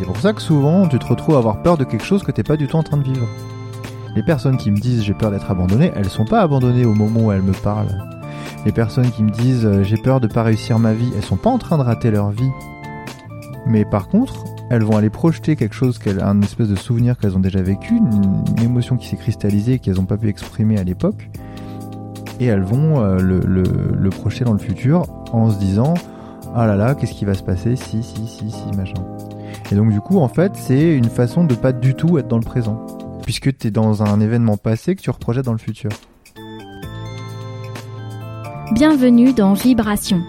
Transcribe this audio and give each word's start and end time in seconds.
c'est 0.00 0.06
pour 0.06 0.16
ça 0.16 0.32
que 0.32 0.40
souvent 0.40 0.88
tu 0.88 0.98
te 0.98 1.04
retrouves 1.04 1.34
à 1.34 1.38
avoir 1.38 1.60
peur 1.60 1.76
de 1.76 1.84
quelque 1.84 2.04
chose 2.04 2.22
que 2.22 2.32
t'es 2.32 2.42
pas 2.42 2.56
du 2.56 2.66
tout 2.66 2.76
en 2.76 2.82
train 2.82 2.96
de 2.96 3.02
vivre. 3.02 3.26
Les 4.16 4.22
personnes 4.22 4.56
qui 4.56 4.70
me 4.70 4.78
disent 4.78 5.02
j'ai 5.04 5.12
peur 5.12 5.30
d'être 5.30 5.50
abandonné, 5.50 5.92
elles 5.94 6.08
sont 6.08 6.24
pas 6.24 6.40
abandonnées 6.40 6.86
au 6.86 6.94
moment 6.94 7.26
où 7.26 7.32
elles 7.32 7.42
me 7.42 7.52
parlent. 7.52 8.02
Les 8.64 8.72
personnes 8.72 9.10
qui 9.10 9.22
me 9.22 9.30
disent 9.30 9.66
euh, 9.66 9.82
j'ai 9.82 9.98
peur 9.98 10.20
de 10.20 10.26
pas 10.26 10.42
réussir 10.42 10.78
ma 10.78 10.94
vie, 10.94 11.12
elles 11.14 11.24
sont 11.24 11.36
pas 11.36 11.50
en 11.50 11.58
train 11.58 11.76
de 11.76 11.82
rater 11.82 12.10
leur 12.10 12.30
vie. 12.30 12.48
Mais 13.66 13.84
par 13.84 14.08
contre, 14.08 14.42
elles 14.70 14.82
vont 14.82 14.96
aller 14.96 15.10
projeter 15.10 15.54
quelque 15.54 15.74
chose, 15.74 15.98
un 16.22 16.40
espèce 16.40 16.68
de 16.68 16.76
souvenir 16.76 17.18
qu'elles 17.18 17.36
ont 17.36 17.40
déjà 17.40 17.60
vécu, 17.60 17.94
une, 17.94 18.64
émotion 18.64 18.96
qui 18.96 19.06
s'est 19.06 19.18
cristallisée 19.18 19.74
et 19.74 19.78
qu'elles 19.80 19.96
n'ont 19.96 20.06
pas 20.06 20.16
pu 20.16 20.30
exprimer 20.30 20.78
à 20.78 20.82
l'époque, 20.82 21.28
et 22.40 22.46
elles 22.46 22.62
vont 22.62 23.02
euh, 23.02 23.18
le, 23.18 24.10
projeter 24.10 24.44
dans 24.44 24.54
le 24.54 24.58
futur 24.58 25.02
en 25.32 25.50
se 25.50 25.58
disant 25.58 25.92
ah 26.54 26.66
là 26.66 26.76
là, 26.76 26.94
qu'est-ce 26.94 27.12
qui 27.12 27.26
va 27.26 27.34
se 27.34 27.42
passer 27.42 27.76
si, 27.76 28.02
si, 28.02 28.26
si, 28.26 28.50
si, 28.50 28.76
machin. 28.76 29.02
Et 29.72 29.76
donc 29.76 29.92
du 29.92 30.00
coup, 30.00 30.18
en 30.18 30.28
fait, 30.28 30.52
c'est 30.56 30.96
une 30.96 31.08
façon 31.08 31.44
de 31.44 31.54
pas 31.54 31.72
du 31.72 31.94
tout 31.94 32.18
être 32.18 32.26
dans 32.26 32.38
le 32.38 32.44
présent, 32.44 32.84
puisque 33.22 33.56
tu 33.56 33.68
es 33.68 33.70
dans 33.70 34.02
un 34.02 34.20
événement 34.20 34.56
passé 34.56 34.96
que 34.96 35.00
tu 35.00 35.10
reprojettes 35.10 35.44
dans 35.44 35.52
le 35.52 35.58
futur. 35.58 35.90
Bienvenue 38.72 39.32
dans 39.32 39.52
Vibration. 39.52 40.22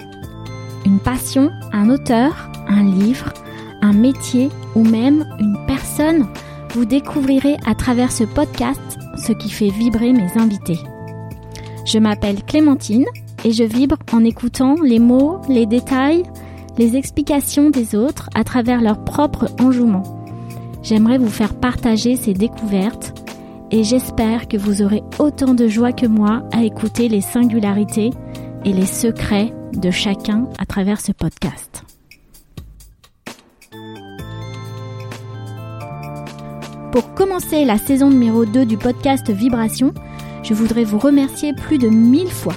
Une 0.85 0.99
passion, 0.99 1.49
un 1.73 1.89
auteur, 1.89 2.51
un 2.67 2.83
livre, 2.83 3.33
un 3.81 3.93
métier 3.93 4.49
ou 4.75 4.83
même 4.83 5.25
une 5.39 5.57
personne, 5.65 6.27
vous 6.73 6.85
découvrirez 6.85 7.57
à 7.65 7.73
travers 7.73 8.11
ce 8.11 8.23
podcast 8.23 8.79
ce 9.17 9.31
qui 9.31 9.49
fait 9.49 9.69
vibrer 9.69 10.13
mes 10.13 10.37
invités. 10.37 10.79
Je 11.85 11.97
m'appelle 11.97 12.43
Clémentine 12.43 13.05
et 13.43 13.51
je 13.51 13.63
vibre 13.63 13.97
en 14.13 14.23
écoutant 14.23 14.75
les 14.83 14.99
mots, 14.99 15.41
les 15.49 15.65
détails, 15.65 16.23
les 16.77 16.95
explications 16.95 17.69
des 17.69 17.95
autres 17.95 18.29
à 18.33 18.43
travers 18.43 18.81
leur 18.81 19.03
propre 19.03 19.47
enjouement. 19.59 20.03
J'aimerais 20.83 21.17
vous 21.17 21.29
faire 21.29 21.53
partager 21.53 22.15
ces 22.15 22.33
découvertes 22.33 23.13
et 23.71 23.83
j'espère 23.83 24.47
que 24.47 24.57
vous 24.57 24.81
aurez 24.81 25.03
autant 25.19 25.53
de 25.53 25.67
joie 25.67 25.93
que 25.93 26.05
moi 26.05 26.43
à 26.51 26.63
écouter 26.63 27.07
les 27.07 27.21
singularités 27.21 28.11
et 28.65 28.73
les 28.73 28.85
secrets 28.85 29.53
de 29.73 29.91
chacun 29.91 30.47
à 30.59 30.65
travers 30.65 30.99
ce 30.99 31.11
podcast. 31.11 31.83
Pour 36.91 37.13
commencer 37.13 37.63
la 37.63 37.77
saison 37.77 38.09
numéro 38.09 38.45
2 38.45 38.65
du 38.65 38.77
podcast 38.77 39.29
Vibration, 39.29 39.93
je 40.43 40.53
voudrais 40.53 40.83
vous 40.83 40.99
remercier 40.99 41.53
plus 41.53 41.77
de 41.77 41.87
1000 41.87 42.27
fois, 42.27 42.55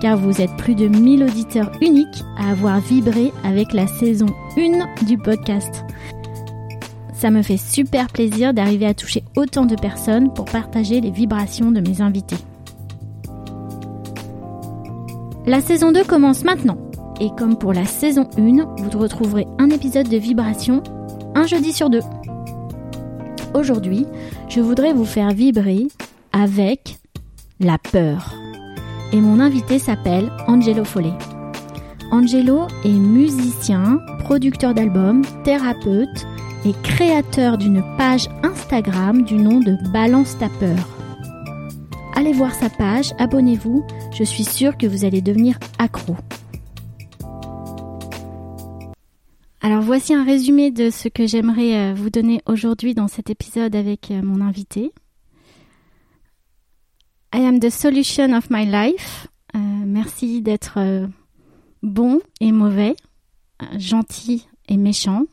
car 0.00 0.16
vous 0.16 0.40
êtes 0.40 0.54
plus 0.56 0.74
de 0.74 0.88
1000 0.88 1.24
auditeurs 1.24 1.70
uniques 1.80 2.24
à 2.38 2.50
avoir 2.50 2.80
vibré 2.80 3.32
avec 3.44 3.72
la 3.72 3.86
saison 3.86 4.26
1 4.56 5.04
du 5.04 5.18
podcast. 5.18 5.84
Ça 7.14 7.30
me 7.30 7.42
fait 7.42 7.56
super 7.56 8.08
plaisir 8.08 8.52
d'arriver 8.52 8.86
à 8.86 8.94
toucher 8.94 9.24
autant 9.36 9.66
de 9.66 9.76
personnes 9.76 10.32
pour 10.32 10.44
partager 10.44 11.00
les 11.00 11.10
vibrations 11.10 11.70
de 11.70 11.80
mes 11.80 12.00
invités. 12.00 12.36
La 15.46 15.60
saison 15.60 15.92
2 15.92 16.04
commence 16.04 16.44
maintenant. 16.44 16.78
Et 17.20 17.30
comme 17.38 17.58
pour 17.58 17.72
la 17.72 17.84
saison 17.84 18.28
1, 18.36 18.74
vous 18.76 18.98
retrouverez 18.98 19.46
un 19.58 19.70
épisode 19.70 20.08
de 20.08 20.16
Vibration 20.16 20.82
un 21.34 21.46
jeudi 21.46 21.72
sur 21.72 21.90
deux. 21.90 22.02
Aujourd'hui, 23.54 24.06
je 24.48 24.60
voudrais 24.60 24.92
vous 24.92 25.04
faire 25.04 25.30
vibrer 25.30 25.88
avec 26.32 26.98
la 27.60 27.78
peur. 27.78 28.43
Et 29.14 29.20
mon 29.20 29.38
invité 29.38 29.78
s'appelle 29.78 30.28
Angelo 30.48 30.84
Follet. 30.84 31.12
Angelo 32.10 32.66
est 32.84 32.88
musicien, 32.88 34.00
producteur 34.18 34.74
d'albums, 34.74 35.22
thérapeute 35.44 36.26
et 36.66 36.72
créateur 36.82 37.56
d'une 37.56 37.84
page 37.96 38.28
Instagram 38.42 39.22
du 39.22 39.36
nom 39.36 39.60
de 39.60 39.76
Balance 39.92 40.36
ta 40.36 40.48
peur. 40.48 40.88
Allez 42.16 42.32
voir 42.32 42.52
sa 42.56 42.68
page, 42.68 43.12
abonnez-vous, 43.18 43.86
je 44.12 44.24
suis 44.24 44.42
sûre 44.42 44.76
que 44.76 44.88
vous 44.88 45.04
allez 45.04 45.20
devenir 45.20 45.60
accro. 45.78 46.16
Alors 49.62 49.80
voici 49.80 50.12
un 50.12 50.24
résumé 50.24 50.72
de 50.72 50.90
ce 50.90 51.06
que 51.06 51.28
j'aimerais 51.28 51.76
euh, 51.76 51.94
vous 51.94 52.10
donner 52.10 52.40
aujourd'hui 52.46 52.94
dans 52.94 53.08
cet 53.08 53.30
épisode 53.30 53.76
avec 53.76 54.10
euh, 54.10 54.22
mon 54.24 54.40
invité. 54.40 54.92
I 57.34 57.38
am 57.38 57.58
the 57.58 57.70
solution 57.70 58.32
of 58.32 58.48
my 58.48 58.64
life. 58.64 59.26
Euh, 59.56 59.58
merci 59.58 60.40
d'être 60.40 61.08
bon 61.82 62.20
et 62.40 62.52
mauvais, 62.52 62.94
gentil 63.76 64.46
et 64.68 64.76
méchant, 64.76 65.24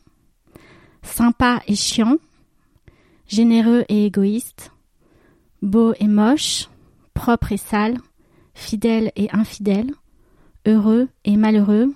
sympa 1.02 1.62
et 1.68 1.76
chiant, 1.76 2.16
généreux 3.28 3.84
et 3.88 4.06
égoïste, 4.06 4.72
beau 5.62 5.94
et 6.00 6.08
moche, 6.08 6.68
propre 7.14 7.52
et 7.52 7.56
sale, 7.56 7.98
fidèle 8.52 9.12
et 9.14 9.28
infidèle, 9.32 9.92
heureux 10.66 11.08
et 11.24 11.36
malheureux, 11.36 11.94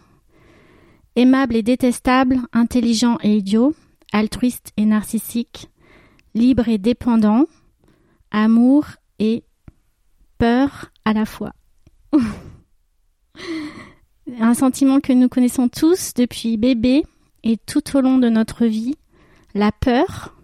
Aimable 1.17 1.57
et 1.57 1.63
détestable, 1.63 2.43
intelligent 2.53 3.19
et 3.25 3.39
idiot, 3.39 3.75
altruiste 4.13 4.73
et 4.77 4.85
narcissique, 4.85 5.69
libre 6.35 6.69
et 6.69 6.79
dépendant, 6.79 7.47
amour 8.31 8.85
et 9.19 9.43
peur 10.39 10.91
à 11.05 11.13
la 11.13 11.27
fois. 11.27 11.53
Un 14.41 14.55
sentiment 14.55 15.01
que 15.01 15.13
nous 15.13 15.29
connaissons 15.29 15.69
tous 15.69 16.15
depuis 16.15 16.57
bébé 16.57 17.05
et 17.43 17.57
tout 17.57 17.97
au 17.97 18.01
long 18.01 18.19
de 18.19 18.29
notre 18.29 18.67
vie, 18.67 18.97
la 19.55 19.73
peur. 19.73 20.35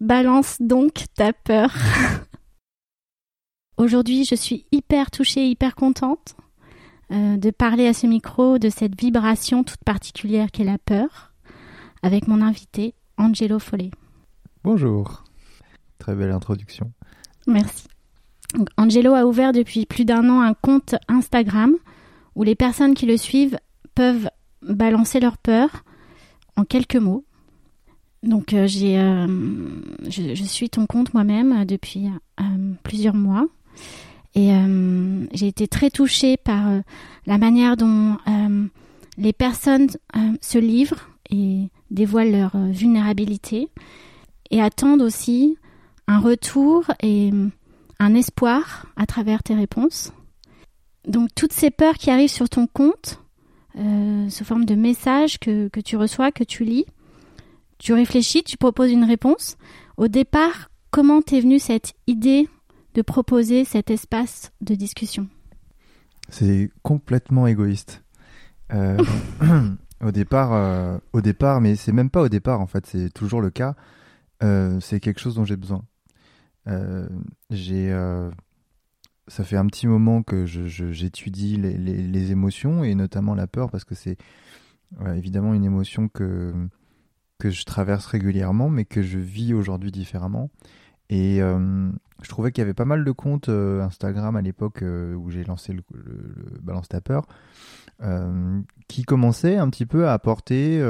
Balance 0.00 0.56
donc 0.60 1.04
ta 1.14 1.32
peur. 1.32 1.72
Aujourd'hui, 3.76 4.24
je 4.24 4.34
suis 4.34 4.66
hyper 4.72 5.10
touchée, 5.10 5.48
hyper 5.48 5.76
contente 5.76 6.36
euh, 7.12 7.36
de 7.36 7.50
parler 7.50 7.86
à 7.86 7.94
ce 7.94 8.06
micro 8.06 8.58
de 8.58 8.68
cette 8.68 9.00
vibration 9.00 9.64
toute 9.64 9.82
particulière 9.84 10.50
qu'est 10.50 10.64
la 10.64 10.78
peur 10.78 11.32
avec 12.02 12.26
mon 12.26 12.42
invité 12.42 12.94
Angelo 13.16 13.58
Follet. 13.58 13.90
Bonjour. 14.64 15.24
Très 15.98 16.14
belle 16.14 16.32
introduction. 16.32 16.92
Merci. 17.46 17.86
Angelo 18.76 19.14
a 19.14 19.24
ouvert 19.24 19.52
depuis 19.52 19.86
plus 19.86 20.04
d'un 20.04 20.28
an 20.28 20.40
un 20.40 20.54
compte 20.54 20.94
Instagram 21.08 21.74
où 22.34 22.42
les 22.42 22.54
personnes 22.54 22.94
qui 22.94 23.06
le 23.06 23.16
suivent 23.16 23.58
peuvent 23.94 24.28
balancer 24.62 25.20
leur 25.20 25.38
peur 25.38 25.84
en 26.56 26.64
quelques 26.64 26.96
mots. 26.96 27.24
Donc 28.22 28.52
euh, 28.52 28.66
j'ai, 28.66 28.98
euh, 28.98 29.26
je, 30.08 30.44
suis 30.44 30.70
ton 30.70 30.86
compte 30.86 31.12
moi-même 31.12 31.64
depuis 31.64 32.08
plusieurs 32.84 33.14
mois. 33.14 33.46
Et 34.34 34.52
euh, 34.52 35.26
j'ai 35.32 35.48
été 35.48 35.68
très 35.68 35.90
touchée 35.90 36.36
par 36.36 36.68
euh, 36.68 36.80
la 37.26 37.38
manière 37.38 37.76
dont 37.76 38.16
euh, 38.28 38.66
les 39.18 39.32
personnes 39.32 39.88
se 40.40 40.58
livrent 40.58 41.10
et 41.30 41.68
dévoilent 41.90 42.32
leur 42.32 42.56
vulnérabilité 42.56 43.68
et 44.50 44.62
attendent 44.62 45.02
aussi 45.02 45.58
un 46.08 46.18
retour 46.18 46.84
et 47.02 47.30
un 48.02 48.14
espoir 48.14 48.86
à 48.96 49.06
travers 49.06 49.42
tes 49.42 49.54
réponses. 49.54 50.12
Donc 51.06 51.28
toutes 51.34 51.52
ces 51.52 51.70
peurs 51.70 51.94
qui 51.94 52.10
arrivent 52.10 52.30
sur 52.30 52.48
ton 52.48 52.66
compte, 52.66 53.20
sous 54.28 54.44
forme 54.44 54.66
de 54.66 54.74
messages 54.74 55.38
que, 55.38 55.68
que 55.68 55.80
tu 55.80 55.96
reçois, 55.96 56.30
que 56.30 56.44
tu 56.44 56.64
lis, 56.64 56.84
tu 57.78 57.92
réfléchis, 57.92 58.44
tu 58.44 58.56
proposes 58.56 58.92
une 58.92 59.04
réponse. 59.04 59.56
Au 59.96 60.08
départ, 60.08 60.70
comment 60.90 61.20
t'es 61.20 61.40
venue 61.40 61.58
cette 61.58 61.94
idée 62.06 62.48
de 62.94 63.02
proposer 63.02 63.64
cet 63.64 63.90
espace 63.90 64.52
de 64.60 64.74
discussion? 64.74 65.26
C'est 66.28 66.70
complètement 66.82 67.46
égoïste. 67.46 68.04
Euh, 68.72 68.98
au 70.00 70.12
départ, 70.12 70.52
euh, 70.52 70.98
au 71.12 71.20
départ, 71.20 71.60
mais 71.60 71.74
c'est 71.76 71.92
même 71.92 72.10
pas 72.10 72.22
au 72.22 72.28
départ 72.28 72.60
en 72.60 72.66
fait, 72.66 72.86
c'est 72.86 73.12
toujours 73.12 73.40
le 73.40 73.50
cas. 73.50 73.74
Euh, 74.42 74.78
c'est 74.80 75.00
quelque 75.00 75.20
chose 75.20 75.34
dont 75.34 75.44
j'ai 75.44 75.56
besoin. 75.56 75.82
J'ai, 77.50 77.90
ça 79.28 79.44
fait 79.44 79.56
un 79.56 79.66
petit 79.66 79.86
moment 79.86 80.22
que 80.22 80.46
j'étudie 80.46 81.56
les, 81.56 82.32
émotions 82.32 82.84
et 82.84 82.94
notamment 82.94 83.34
la 83.34 83.46
peur 83.46 83.70
parce 83.70 83.84
que 83.84 83.94
c'est 83.94 84.16
évidemment 85.14 85.54
une 85.54 85.64
émotion 85.64 86.08
que 86.08 86.52
que 87.38 87.50
je 87.50 87.64
traverse 87.64 88.06
régulièrement, 88.06 88.68
mais 88.68 88.84
que 88.84 89.02
je 89.02 89.18
vis 89.18 89.52
aujourd'hui 89.52 89.90
différemment. 89.90 90.50
Et 91.10 91.40
je 92.22 92.28
trouvais 92.28 92.52
qu'il 92.52 92.62
y 92.62 92.64
avait 92.64 92.74
pas 92.74 92.84
mal 92.84 93.04
de 93.04 93.10
comptes 93.10 93.48
euh, 93.48 93.82
Instagram 93.82 94.36
à 94.36 94.42
l'époque 94.42 94.82
euh, 94.82 95.14
où 95.14 95.30
j'ai 95.30 95.44
lancé 95.44 95.72
le, 95.72 95.82
Balance 96.62 96.88
ta 96.88 97.00
peur 97.00 97.26
euh, 98.02 98.60
qui 98.88 99.02
commençaient 99.02 99.56
un 99.56 99.68
petit 99.68 99.86
peu 99.86 100.08
à 100.08 100.12
apporter 100.12 100.80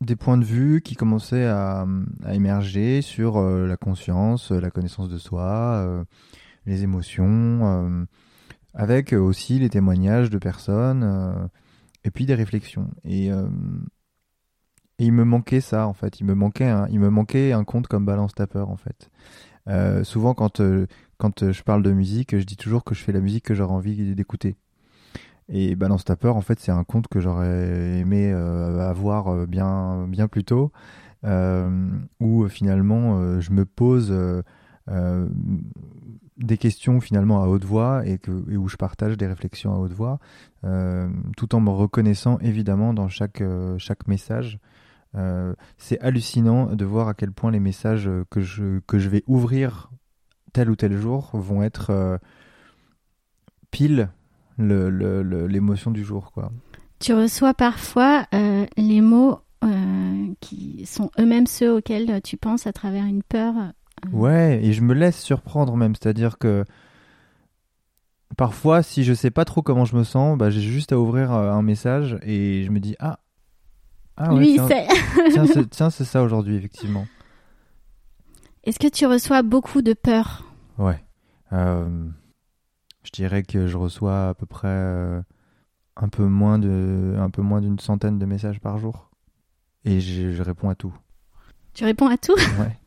des 0.00 0.16
points 0.16 0.38
de 0.38 0.44
vue 0.44 0.80
qui 0.80 0.94
commençaient 0.94 1.46
à, 1.46 1.86
émerger 2.32 3.02
sur 3.02 3.40
la 3.42 3.76
conscience, 3.76 4.50
la 4.50 4.70
connaissance 4.70 5.08
de 5.08 5.18
soi, 5.18 6.04
les 6.66 6.82
émotions, 6.82 8.06
avec 8.72 9.12
aussi 9.12 9.58
les 9.58 9.68
témoignages 9.68 10.30
de 10.30 10.38
personnes 10.38 11.50
et 12.04 12.10
puis 12.10 12.24
des 12.24 12.34
réflexions. 12.34 12.90
Et 13.04 13.30
il 15.00 15.12
me 15.12 15.24
manquait 15.24 15.60
ça, 15.60 15.86
en 15.86 15.94
fait. 15.94 16.20
Il 16.20 16.26
me 16.26 16.34
manquait 16.34 16.68
un, 16.68 16.86
il 16.88 17.00
me 17.00 17.10
manquait 17.10 17.52
un 17.52 17.64
compte 17.64 17.86
comme 17.86 18.04
Balance 18.04 18.34
ta 18.34 18.46
peur, 18.46 18.68
en 18.68 18.76
fait. 18.76 19.10
Euh, 19.68 20.04
souvent, 20.04 20.34
quand, 20.34 20.60
euh, 20.60 20.86
quand 21.16 21.52
je 21.52 21.62
parle 21.62 21.82
de 21.82 21.92
musique, 21.92 22.36
je 22.36 22.44
dis 22.44 22.56
toujours 22.56 22.84
que 22.84 22.94
je 22.94 23.02
fais 23.02 23.12
la 23.12 23.20
musique 23.20 23.44
que 23.44 23.54
j'aurais 23.54 23.72
envie 23.72 24.14
d'écouter. 24.14 24.56
Et 25.52 25.74
Balance 25.74 26.04
ta 26.04 26.16
peur, 26.16 26.36
en 26.36 26.40
fait, 26.40 26.60
c'est 26.60 26.70
un 26.70 26.84
compte 26.84 27.08
que 27.08 27.20
j'aurais 27.20 27.98
aimé 27.98 28.30
euh, 28.32 28.88
avoir 28.88 29.46
bien, 29.46 30.06
bien 30.06 30.28
plus 30.28 30.44
tôt, 30.44 30.72
où 32.20 32.48
finalement, 32.48 33.40
je 33.40 33.50
me 33.50 33.64
pose 33.64 34.14
des 36.36 36.56
questions 36.56 37.00
finalement 37.00 37.42
à 37.42 37.48
haute 37.48 37.64
voix 37.64 38.06
et, 38.06 38.18
que, 38.18 38.30
et 38.50 38.56
où 38.56 38.68
je 38.68 38.76
partage 38.76 39.16
des 39.16 39.26
réflexions 39.26 39.74
à 39.74 39.78
haute 39.78 39.92
voix, 39.92 40.18
tout 41.36 41.54
en 41.54 41.60
me 41.60 41.70
reconnaissant 41.70 42.38
évidemment 42.38 42.94
dans 42.94 43.08
chaque, 43.08 43.42
chaque 43.78 44.06
message. 44.08 44.60
Euh, 45.16 45.54
c'est 45.76 46.00
hallucinant 46.00 46.74
de 46.74 46.84
voir 46.84 47.08
à 47.08 47.14
quel 47.14 47.32
point 47.32 47.50
les 47.50 47.60
messages 47.60 48.08
que 48.30 48.40
je, 48.40 48.80
que 48.80 48.98
je 48.98 49.08
vais 49.08 49.24
ouvrir 49.26 49.90
tel 50.52 50.70
ou 50.70 50.76
tel 50.76 50.96
jour 50.96 51.30
vont 51.34 51.62
être 51.62 51.90
euh, 51.90 52.18
pile 53.70 54.10
l'émotion 54.60 55.90
du 55.90 56.04
jour. 56.04 56.32
Quoi. 56.32 56.50
Tu 56.98 57.12
reçois 57.12 57.54
parfois 57.54 58.26
euh, 58.34 58.66
les 58.76 59.00
mots 59.00 59.40
qui 60.40 60.86
sont 60.86 61.10
eux-mêmes 61.18 61.46
ceux 61.46 61.76
auxquels 61.76 62.22
tu 62.22 62.36
penses 62.36 62.66
à 62.66 62.72
travers 62.72 63.04
une 63.04 63.22
peur. 63.22 63.54
Ouais, 64.12 64.58
et 64.62 64.72
je 64.72 64.80
me 64.80 64.94
laisse 64.94 65.20
surprendre 65.20 65.76
même, 65.76 65.94
c'est-à-dire 65.94 66.38
que 66.38 66.64
parfois, 68.38 68.82
si 68.82 69.04
je 69.04 69.12
sais 69.12 69.30
pas 69.30 69.44
trop 69.44 69.60
comment 69.60 69.84
je 69.84 69.96
me 69.96 70.04
sens, 70.04 70.38
bah, 70.38 70.48
j'ai 70.48 70.62
juste 70.62 70.92
à 70.92 70.98
ouvrir 70.98 71.32
un 71.32 71.62
message 71.62 72.18
et 72.22 72.62
je 72.64 72.70
me 72.70 72.80
dis 72.80 72.96
ah 73.00 73.18
ah 74.22 74.34
Lui, 74.34 74.54
il 74.54 74.60
sait. 74.66 74.86
tiens, 75.70 75.88
c'est 75.88 76.04
ça 76.04 76.22
aujourd'hui, 76.22 76.56
effectivement. 76.56 77.06
Est-ce 78.64 78.78
que 78.78 78.88
tu 78.88 79.06
reçois 79.06 79.42
beaucoup 79.42 79.80
de 79.80 79.94
peur? 79.94 80.44
Ouais. 80.76 81.02
Euh, 81.54 82.06
je 83.02 83.10
dirais 83.12 83.42
que 83.42 83.66
je 83.66 83.76
reçois 83.76 84.28
à 84.28 84.34
peu 84.34 84.46
près 84.46 84.68
euh, 84.68 85.20
un 85.96 86.08
peu 86.08 86.24
moins 86.24 86.58
de, 86.58 87.16
un 87.18 87.30
peu 87.30 87.42
moins 87.42 87.60
d'une 87.60 87.78
centaine 87.78 88.18
de 88.18 88.26
messages 88.26 88.60
par 88.60 88.78
jour, 88.78 89.10
et 89.84 90.00
je, 90.00 90.42
réponds 90.42 90.68
à 90.68 90.74
tout. 90.74 90.94
Tu 91.74 91.84
réponds 91.84 92.08
à 92.08 92.18
tout? 92.18 92.36
Ouais. 92.58 92.78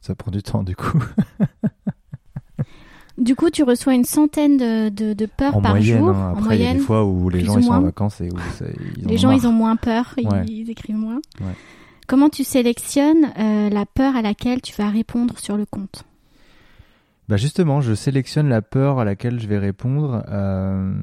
Ça 0.00 0.14
prend 0.14 0.30
du 0.30 0.42
temps, 0.42 0.62
du 0.62 0.76
coup. 0.76 1.02
Du 3.16 3.36
coup, 3.36 3.48
tu 3.48 3.62
reçois 3.62 3.94
une 3.94 4.04
centaine 4.04 4.56
de, 4.56 4.88
de, 4.88 5.26
peurs 5.26 5.62
par 5.62 5.80
jour. 5.80 6.08
Hein. 6.08 6.30
Après, 6.32 6.40
en 6.40 6.44
moyenne, 6.44 6.60
il 6.60 6.66
y 6.66 6.70
a 6.70 6.74
des 6.74 6.80
fois 6.80 7.04
où 7.04 7.28
les 7.28 7.44
gens 7.44 7.58
ils 7.58 7.64
sont 7.64 7.70
en 7.70 7.82
vacances 7.82 8.20
et 8.20 8.28
où 8.28 8.36
les 9.08 9.18
gens 9.18 9.30
ils 9.30 9.46
ont 9.46 9.52
moins 9.52 9.76
peur, 9.76 10.14
ils, 10.16 10.68
écrivent 10.68 10.96
moins. 10.96 11.20
Comment 12.06 12.28
tu 12.28 12.44
sélectionnes 12.44 13.32
euh, 13.38 13.70
la 13.70 13.86
peur 13.86 14.16
à 14.16 14.22
laquelle 14.22 14.60
tu 14.60 14.74
vas 14.74 14.90
répondre 14.90 15.38
sur 15.38 15.56
le 15.56 15.64
compte? 15.64 16.04
Bah 17.28 17.36
justement, 17.38 17.80
je 17.80 17.94
sélectionne 17.94 18.48
la 18.48 18.60
peur 18.60 18.98
à 18.98 19.04
laquelle 19.04 19.40
je 19.40 19.46
vais 19.46 19.58
répondre 19.58 20.24
euh, 20.28 20.94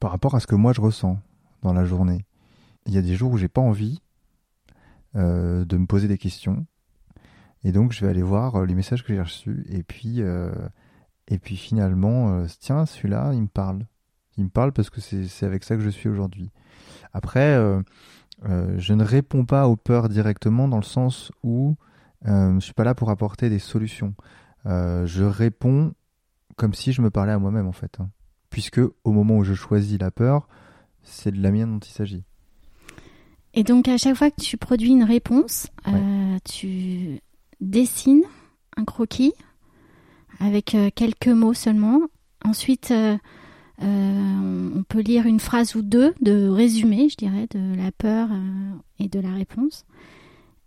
par 0.00 0.10
rapport 0.10 0.34
à 0.34 0.40
ce 0.40 0.46
que 0.46 0.54
moi 0.54 0.72
je 0.72 0.80
ressens 0.80 1.18
dans 1.62 1.74
la 1.74 1.84
journée. 1.84 2.24
Il 2.86 2.94
y 2.94 2.98
a 2.98 3.02
des 3.02 3.14
jours 3.14 3.32
où 3.32 3.36
j'ai 3.36 3.48
pas 3.48 3.60
envie 3.60 4.00
euh, 5.14 5.64
de 5.66 5.76
me 5.76 5.86
poser 5.86 6.08
des 6.08 6.18
questions 6.18 6.66
et 7.64 7.72
donc, 7.72 7.90
je 7.90 8.04
vais 8.04 8.10
aller 8.10 8.22
voir 8.22 8.54
euh, 8.54 8.66
les 8.66 8.76
messages 8.76 9.02
que 9.02 9.12
j'ai 9.12 9.20
reçus. 9.20 9.66
Et 9.68 9.82
puis, 9.82 10.20
et 11.28 11.38
puis 11.38 11.56
finalement, 11.56 12.44
tiens, 12.60 12.86
celui-là, 12.86 13.32
il 13.32 13.42
me 13.42 13.48
parle. 13.48 13.86
Il 14.36 14.44
me 14.44 14.50
parle 14.50 14.72
parce 14.72 14.88
que 14.88 15.00
c'est 15.00 15.46
avec 15.46 15.64
ça 15.64 15.74
que 15.74 15.82
je 15.82 15.90
suis 15.90 16.08
aujourd'hui. 16.08 16.52
Après, 17.12 17.58
je 18.44 18.92
ne 18.92 19.02
réponds 19.02 19.44
pas 19.44 19.66
aux 19.66 19.74
peurs 19.74 20.08
directement 20.08 20.68
dans 20.68 20.76
le 20.76 20.84
sens 20.84 21.32
où 21.42 21.74
je 22.24 22.30
ne 22.30 22.60
suis 22.60 22.74
pas 22.74 22.84
là 22.84 22.94
pour 22.94 23.10
apporter 23.10 23.48
des 23.48 23.58
solutions. 23.58 24.14
Je 24.66 25.24
réponds 25.24 25.94
comme 26.56 26.74
si 26.74 26.92
je 26.92 27.02
me 27.02 27.10
parlais 27.10 27.32
à 27.32 27.38
moi-même, 27.38 27.66
en 27.66 27.72
fait. 27.72 27.98
Hein. 28.00 28.10
Puisque 28.50 28.80
au 28.80 29.12
moment 29.12 29.36
où 29.36 29.44
je 29.44 29.54
choisis 29.54 29.98
la 29.98 30.10
peur, 30.10 30.48
c'est 31.02 31.30
de 31.30 31.40
la 31.42 31.50
mienne 31.50 31.74
dont 31.74 31.86
il 31.86 31.92
s'agit. 31.92 32.24
Et 33.54 33.62
donc, 33.62 33.88
à 33.88 33.96
chaque 33.96 34.16
fois 34.16 34.30
que 34.30 34.40
tu 34.40 34.56
produis 34.56 34.90
une 34.90 35.04
réponse, 35.04 35.68
tu 36.44 37.20
dessine 37.60 38.22
un 38.76 38.84
croquis 38.84 39.32
avec 40.40 40.74
euh, 40.74 40.90
quelques 40.94 41.28
mots 41.28 41.54
seulement. 41.54 42.00
Ensuite, 42.44 42.90
euh, 42.90 43.16
euh, 43.82 44.70
on 44.74 44.82
peut 44.82 45.00
lire 45.00 45.26
une 45.26 45.40
phrase 45.40 45.74
ou 45.74 45.82
deux 45.82 46.14
de 46.20 46.48
résumé, 46.48 47.08
je 47.08 47.16
dirais, 47.16 47.46
de 47.50 47.76
la 47.76 47.92
peur 47.92 48.28
et 48.98 49.08
de 49.08 49.20
la 49.20 49.32
réponse. 49.32 49.84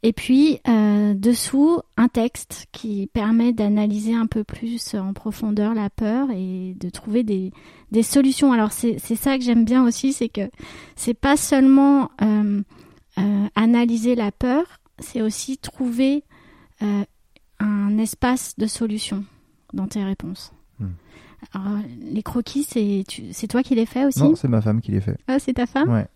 Et 0.02 0.14
puis, 0.14 0.60
dessous, 0.66 1.82
un 1.98 2.08
texte 2.08 2.68
qui 2.72 3.08
permet 3.08 3.54
d'analyser 3.54 4.14
un 4.14 4.28
peu 4.28 4.44
plus 4.44 4.96
en 4.96 5.14
profondeur 5.14 5.74
la 5.74 5.90
peur 5.90 6.30
et 6.32 6.76
de 6.80 6.90
trouver 6.90 7.24
des, 7.24 7.52
des 7.92 8.04
solutions. 8.04 8.54
Alors, 8.54 8.72
c'est 8.72 8.98
ça 9.00 9.38
que 9.38 9.44
j'aime 9.44 9.66
bien 9.66 9.86
aussi, 9.86 10.14
c'est 10.14 10.30
que 10.30 10.50
c'est 10.96 11.14
pas 11.14 11.36
seulement 11.38 12.10
analyser 13.56 14.16
la 14.16 14.32
peur, 14.32 14.64
c'est 15.00 15.22
aussi 15.22 15.58
trouver 15.58 16.24
euh, 16.82 17.04
un 17.60 17.98
espace 17.98 18.56
de 18.58 18.68
solution 18.68 19.26
dans 19.74 19.88
tes 19.88 20.04
réponses. 20.04 20.54
Hmm. 20.80 20.92
Alors, 21.54 21.80
les 22.02 22.24
croquis, 22.24 22.64
c'est 22.64 23.04
c'est 23.32 23.48
toi 23.48 23.64
qui 23.64 23.76
les 23.76 23.86
fais 23.86 24.06
aussi? 24.06 24.22
Non, 24.22 24.36
c'est 24.36 24.48
ma 24.48 24.62
femme 24.62 24.82
qui 24.82 24.92
les 24.92 25.02
fait. 25.02 25.18
Ah, 25.28 25.40
c'est 25.40 25.54
ta 25.54 25.66
femme? 25.66 25.90
Ouais. 25.90 26.08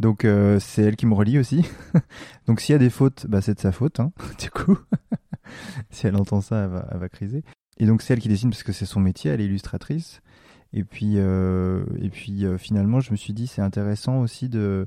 Donc 0.00 0.24
euh, 0.24 0.58
c'est 0.58 0.82
elle 0.82 0.96
qui 0.96 1.06
me 1.06 1.14
relie 1.14 1.38
aussi. 1.38 1.64
Donc 2.48 2.60
s'il 2.60 2.72
y 2.72 2.76
a 2.76 2.78
des 2.78 2.90
fautes, 2.90 3.26
bah, 3.28 3.40
c'est 3.40 3.54
de 3.54 3.60
sa 3.60 3.70
faute, 3.70 4.00
hein, 4.00 4.12
du 4.40 4.50
coup. 4.50 4.76
si 5.90 6.08
elle 6.08 6.16
entend 6.16 6.40
ça, 6.40 6.64
elle 6.64 6.70
va, 6.70 6.88
elle 6.90 6.98
va 6.98 7.08
criser. 7.08 7.44
Et 7.78 7.86
donc 7.86 8.02
c'est 8.02 8.12
elle 8.12 8.20
qui 8.20 8.28
dessine 8.28 8.50
parce 8.50 8.62
que 8.62 8.72
c'est 8.72 8.86
son 8.86 9.00
métier, 9.00 9.30
elle 9.30 9.40
est 9.40 9.46
illustratrice. 9.46 10.20
Et 10.72 10.84
puis, 10.84 11.14
euh, 11.16 11.84
et 12.00 12.10
puis 12.10 12.44
finalement, 12.58 13.00
je 13.00 13.10
me 13.10 13.16
suis 13.16 13.32
dit, 13.32 13.46
c'est 13.46 13.62
intéressant 13.62 14.20
aussi 14.20 14.48
de 14.48 14.86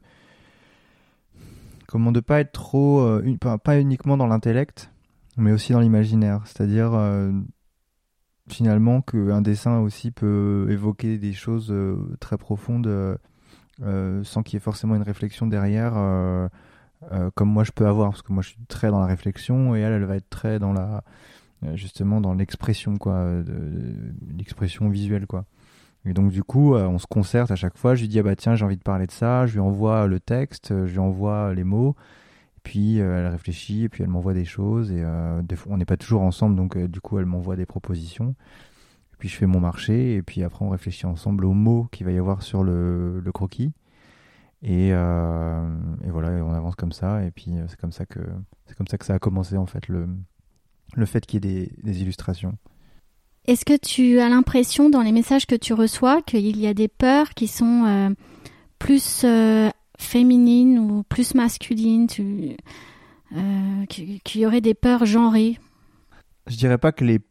comment 1.87 2.11
de 2.11 2.19
pas 2.19 2.39
être 2.39 2.51
trop, 2.51 3.19
pas 3.63 3.79
uniquement 3.79 4.15
dans 4.15 4.27
l'intellect, 4.27 4.91
mais 5.37 5.51
aussi 5.51 5.73
dans 5.73 5.79
l'imaginaire. 5.79 6.41
C'est-à-dire 6.45 6.93
euh, 6.93 7.31
finalement 8.49 9.01
qu'un 9.01 9.41
dessin 9.41 9.79
aussi 9.79 10.11
peut 10.11 10.67
évoquer 10.69 11.17
des 11.17 11.33
choses 11.33 11.71
euh, 11.71 11.97
très 12.19 12.37
profondes 12.37 12.87
euh, 12.87 13.15
sans 13.79 14.43
qu'il 14.43 14.55
y 14.55 14.57
ait 14.57 14.59
forcément 14.59 14.95
une 14.95 15.03
réflexion 15.03 15.47
derrière, 15.47 15.93
comme 17.35 17.49
moi 17.49 17.63
je 17.63 17.71
peux 17.71 17.87
avoir, 17.87 18.11
parce 18.11 18.21
que 18.21 18.31
moi 18.33 18.43
je 18.43 18.49
suis 18.49 18.65
très 18.67 18.89
dans 18.89 18.99
la 18.99 19.07
réflexion 19.07 19.75
et 19.75 19.81
elle, 19.81 19.93
elle 19.93 20.05
va 20.05 20.15
être 20.15 20.29
très 20.29 20.59
dans 20.59 20.73
la 20.73 21.03
justement 21.75 22.19
dans 22.19 22.33
l'expression 22.33 22.97
quoi, 22.97 23.25
l'expression 24.37 24.89
visuelle 24.89 25.27
quoi. 25.27 25.45
Et 26.05 26.13
donc 26.13 26.31
du 26.31 26.43
coup, 26.43 26.75
on 26.75 26.99
se 26.99 27.07
concerte 27.07 27.51
à 27.51 27.55
chaque 27.55 27.77
fois. 27.77 27.95
Je 27.95 28.01
lui 28.01 28.09
dis 28.09 28.19
ah 28.19 28.23
bah 28.23 28.35
tiens 28.35 28.55
j'ai 28.55 28.65
envie 28.65 28.77
de 28.77 28.83
parler 28.83 29.07
de 29.07 29.11
ça. 29.11 29.45
Je 29.47 29.53
lui 29.53 29.59
envoie 29.59 30.07
le 30.07 30.19
texte, 30.19 30.69
je 30.69 30.91
lui 30.91 30.99
envoie 30.99 31.53
les 31.53 31.63
mots. 31.63 31.95
Puis 32.63 33.01
euh, 33.01 33.19
elle 33.19 33.27
réfléchit 33.27 33.89
puis 33.89 34.03
elle 34.03 34.09
m'envoie 34.09 34.33
des 34.33 34.45
choses 34.45 34.91
et 34.91 35.03
euh, 35.03 35.41
on 35.67 35.77
n'est 35.77 35.85
pas 35.85 35.97
toujours 35.97 36.21
ensemble 36.21 36.55
donc 36.55 36.77
euh, 36.77 36.87
du 36.87 37.01
coup 37.01 37.19
elle 37.19 37.25
m'envoie 37.25 37.57
des 37.57 37.65
propositions. 37.65 38.35
Puis 39.23 39.29
je 39.29 39.37
fais 39.37 39.45
mon 39.45 39.61
marché 39.61 40.15
et 40.15 40.21
puis 40.21 40.43
après 40.43 40.65
on 40.65 40.69
réfléchit 40.69 41.05
ensemble 41.05 41.45
aux 41.45 41.53
mots 41.53 41.87
qu'il 41.93 42.05
va 42.05 42.11
y 42.11 42.17
avoir 42.17 42.43
sur 42.43 42.61
le, 42.61 43.23
croquis. 43.33 43.71
Et, 44.61 44.89
et, 44.89 46.09
voilà, 46.09 46.29
on 46.43 46.51
avance 46.51 46.75
comme 46.75 46.91
ça 46.91 47.23
et 47.23 47.31
puis 47.31 47.53
c'est 47.69 47.79
comme 47.79 47.93
ça 47.93 48.05
que 48.05 48.19
c'est 48.65 48.75
comme 48.75 48.89
ça 48.89 48.97
que 48.97 49.05
ça 49.05 49.13
a 49.13 49.19
commencé 49.19 49.55
en 49.55 49.65
fait 49.65 49.87
le 49.87 50.09
le 50.95 51.05
fait 51.05 51.25
qu'il 51.25 51.45
y 51.45 51.47
ait 51.47 51.53
des, 51.53 51.71
des 51.83 52.01
illustrations. 52.01 52.57
Est-ce 53.45 53.63
que 53.63 53.77
tu 53.77 54.19
as 54.19 54.27
l'impression 54.27 54.89
dans 54.89 55.01
les 55.01 55.13
messages 55.13 55.45
que 55.45 55.55
tu 55.55 55.71
reçois 55.71 56.21
qu'il 56.21 56.59
y 56.59 56.67
a 56.67 56.73
des 56.73 56.89
peurs 56.89 57.29
qui 57.29 57.47
sont 57.47 58.13
plus 58.77 59.25
féminine 59.97 60.79
ou 60.79 61.03
plus 61.03 61.33
masculine, 61.33 62.07
tu, 62.07 62.57
euh, 63.37 63.85
qu'il 63.85 64.41
y 64.41 64.45
aurait 64.45 64.59
des 64.59 64.73
peurs 64.73 65.05
genrées? 65.05 65.57
Je 66.47 66.57
dirais 66.57 66.77
pas 66.77 66.91
que, 66.91 67.05
les, 67.05 67.21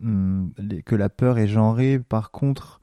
que 0.00 0.94
la 0.94 1.08
peur 1.08 1.38
est 1.38 1.48
genrée. 1.48 1.98
Par 1.98 2.30
contre, 2.30 2.80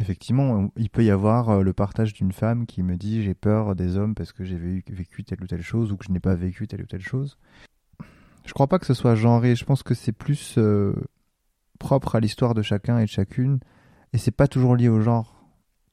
effectivement, 0.00 0.70
il 0.76 0.90
peut 0.90 1.04
y 1.04 1.10
avoir 1.10 1.50
euh, 1.50 1.62
le 1.62 1.72
partage 1.72 2.12
d'une 2.12 2.32
femme 2.32 2.66
qui 2.66 2.82
me 2.82 2.96
dit 2.96 3.22
j'ai 3.22 3.34
peur 3.34 3.74
des 3.74 3.96
hommes 3.96 4.14
parce 4.14 4.32
que 4.32 4.44
j'ai 4.44 4.56
vécu 4.56 5.24
telle 5.24 5.42
ou 5.42 5.46
telle 5.46 5.62
chose 5.62 5.92
ou 5.92 5.96
que 5.96 6.04
je 6.04 6.12
n'ai 6.12 6.20
pas 6.20 6.34
vécu 6.34 6.66
telle 6.66 6.82
ou 6.82 6.86
telle 6.86 7.02
chose. 7.02 7.38
Je 8.44 8.52
crois 8.52 8.66
pas 8.66 8.78
que 8.78 8.86
ce 8.86 8.94
soit 8.94 9.14
genré. 9.14 9.54
Je 9.54 9.64
pense 9.64 9.82
que 9.82 9.94
c'est 9.94 10.12
plus 10.12 10.56
euh, 10.58 10.94
propre 11.78 12.16
à 12.16 12.20
l'histoire 12.20 12.54
de 12.54 12.62
chacun 12.62 12.98
et 12.98 13.04
de 13.04 13.10
chacune. 13.10 13.60
Et 14.12 14.18
c'est 14.18 14.30
pas 14.30 14.48
toujours 14.48 14.76
lié 14.76 14.88
au 14.88 15.00
genre 15.00 15.38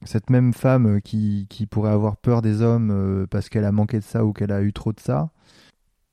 cette 0.04 0.30
même 0.30 0.54
femme 0.54 0.96
euh, 0.96 1.00
qui, 1.00 1.46
pourrait 1.70 1.92
avoir 1.92 2.16
peur 2.16 2.42
des 2.42 2.62
hommes 2.62 3.26
parce 3.30 3.48
qu'elle 3.48 3.64
a 3.64 3.72
manqué 3.72 3.98
de 3.98 4.04
ça 4.04 4.24
ou 4.24 4.32
qu'elle 4.32 4.52
a 4.52 4.62
eu 4.62 4.72
trop 4.72 4.92
de 4.92 5.00
ça, 5.00 5.30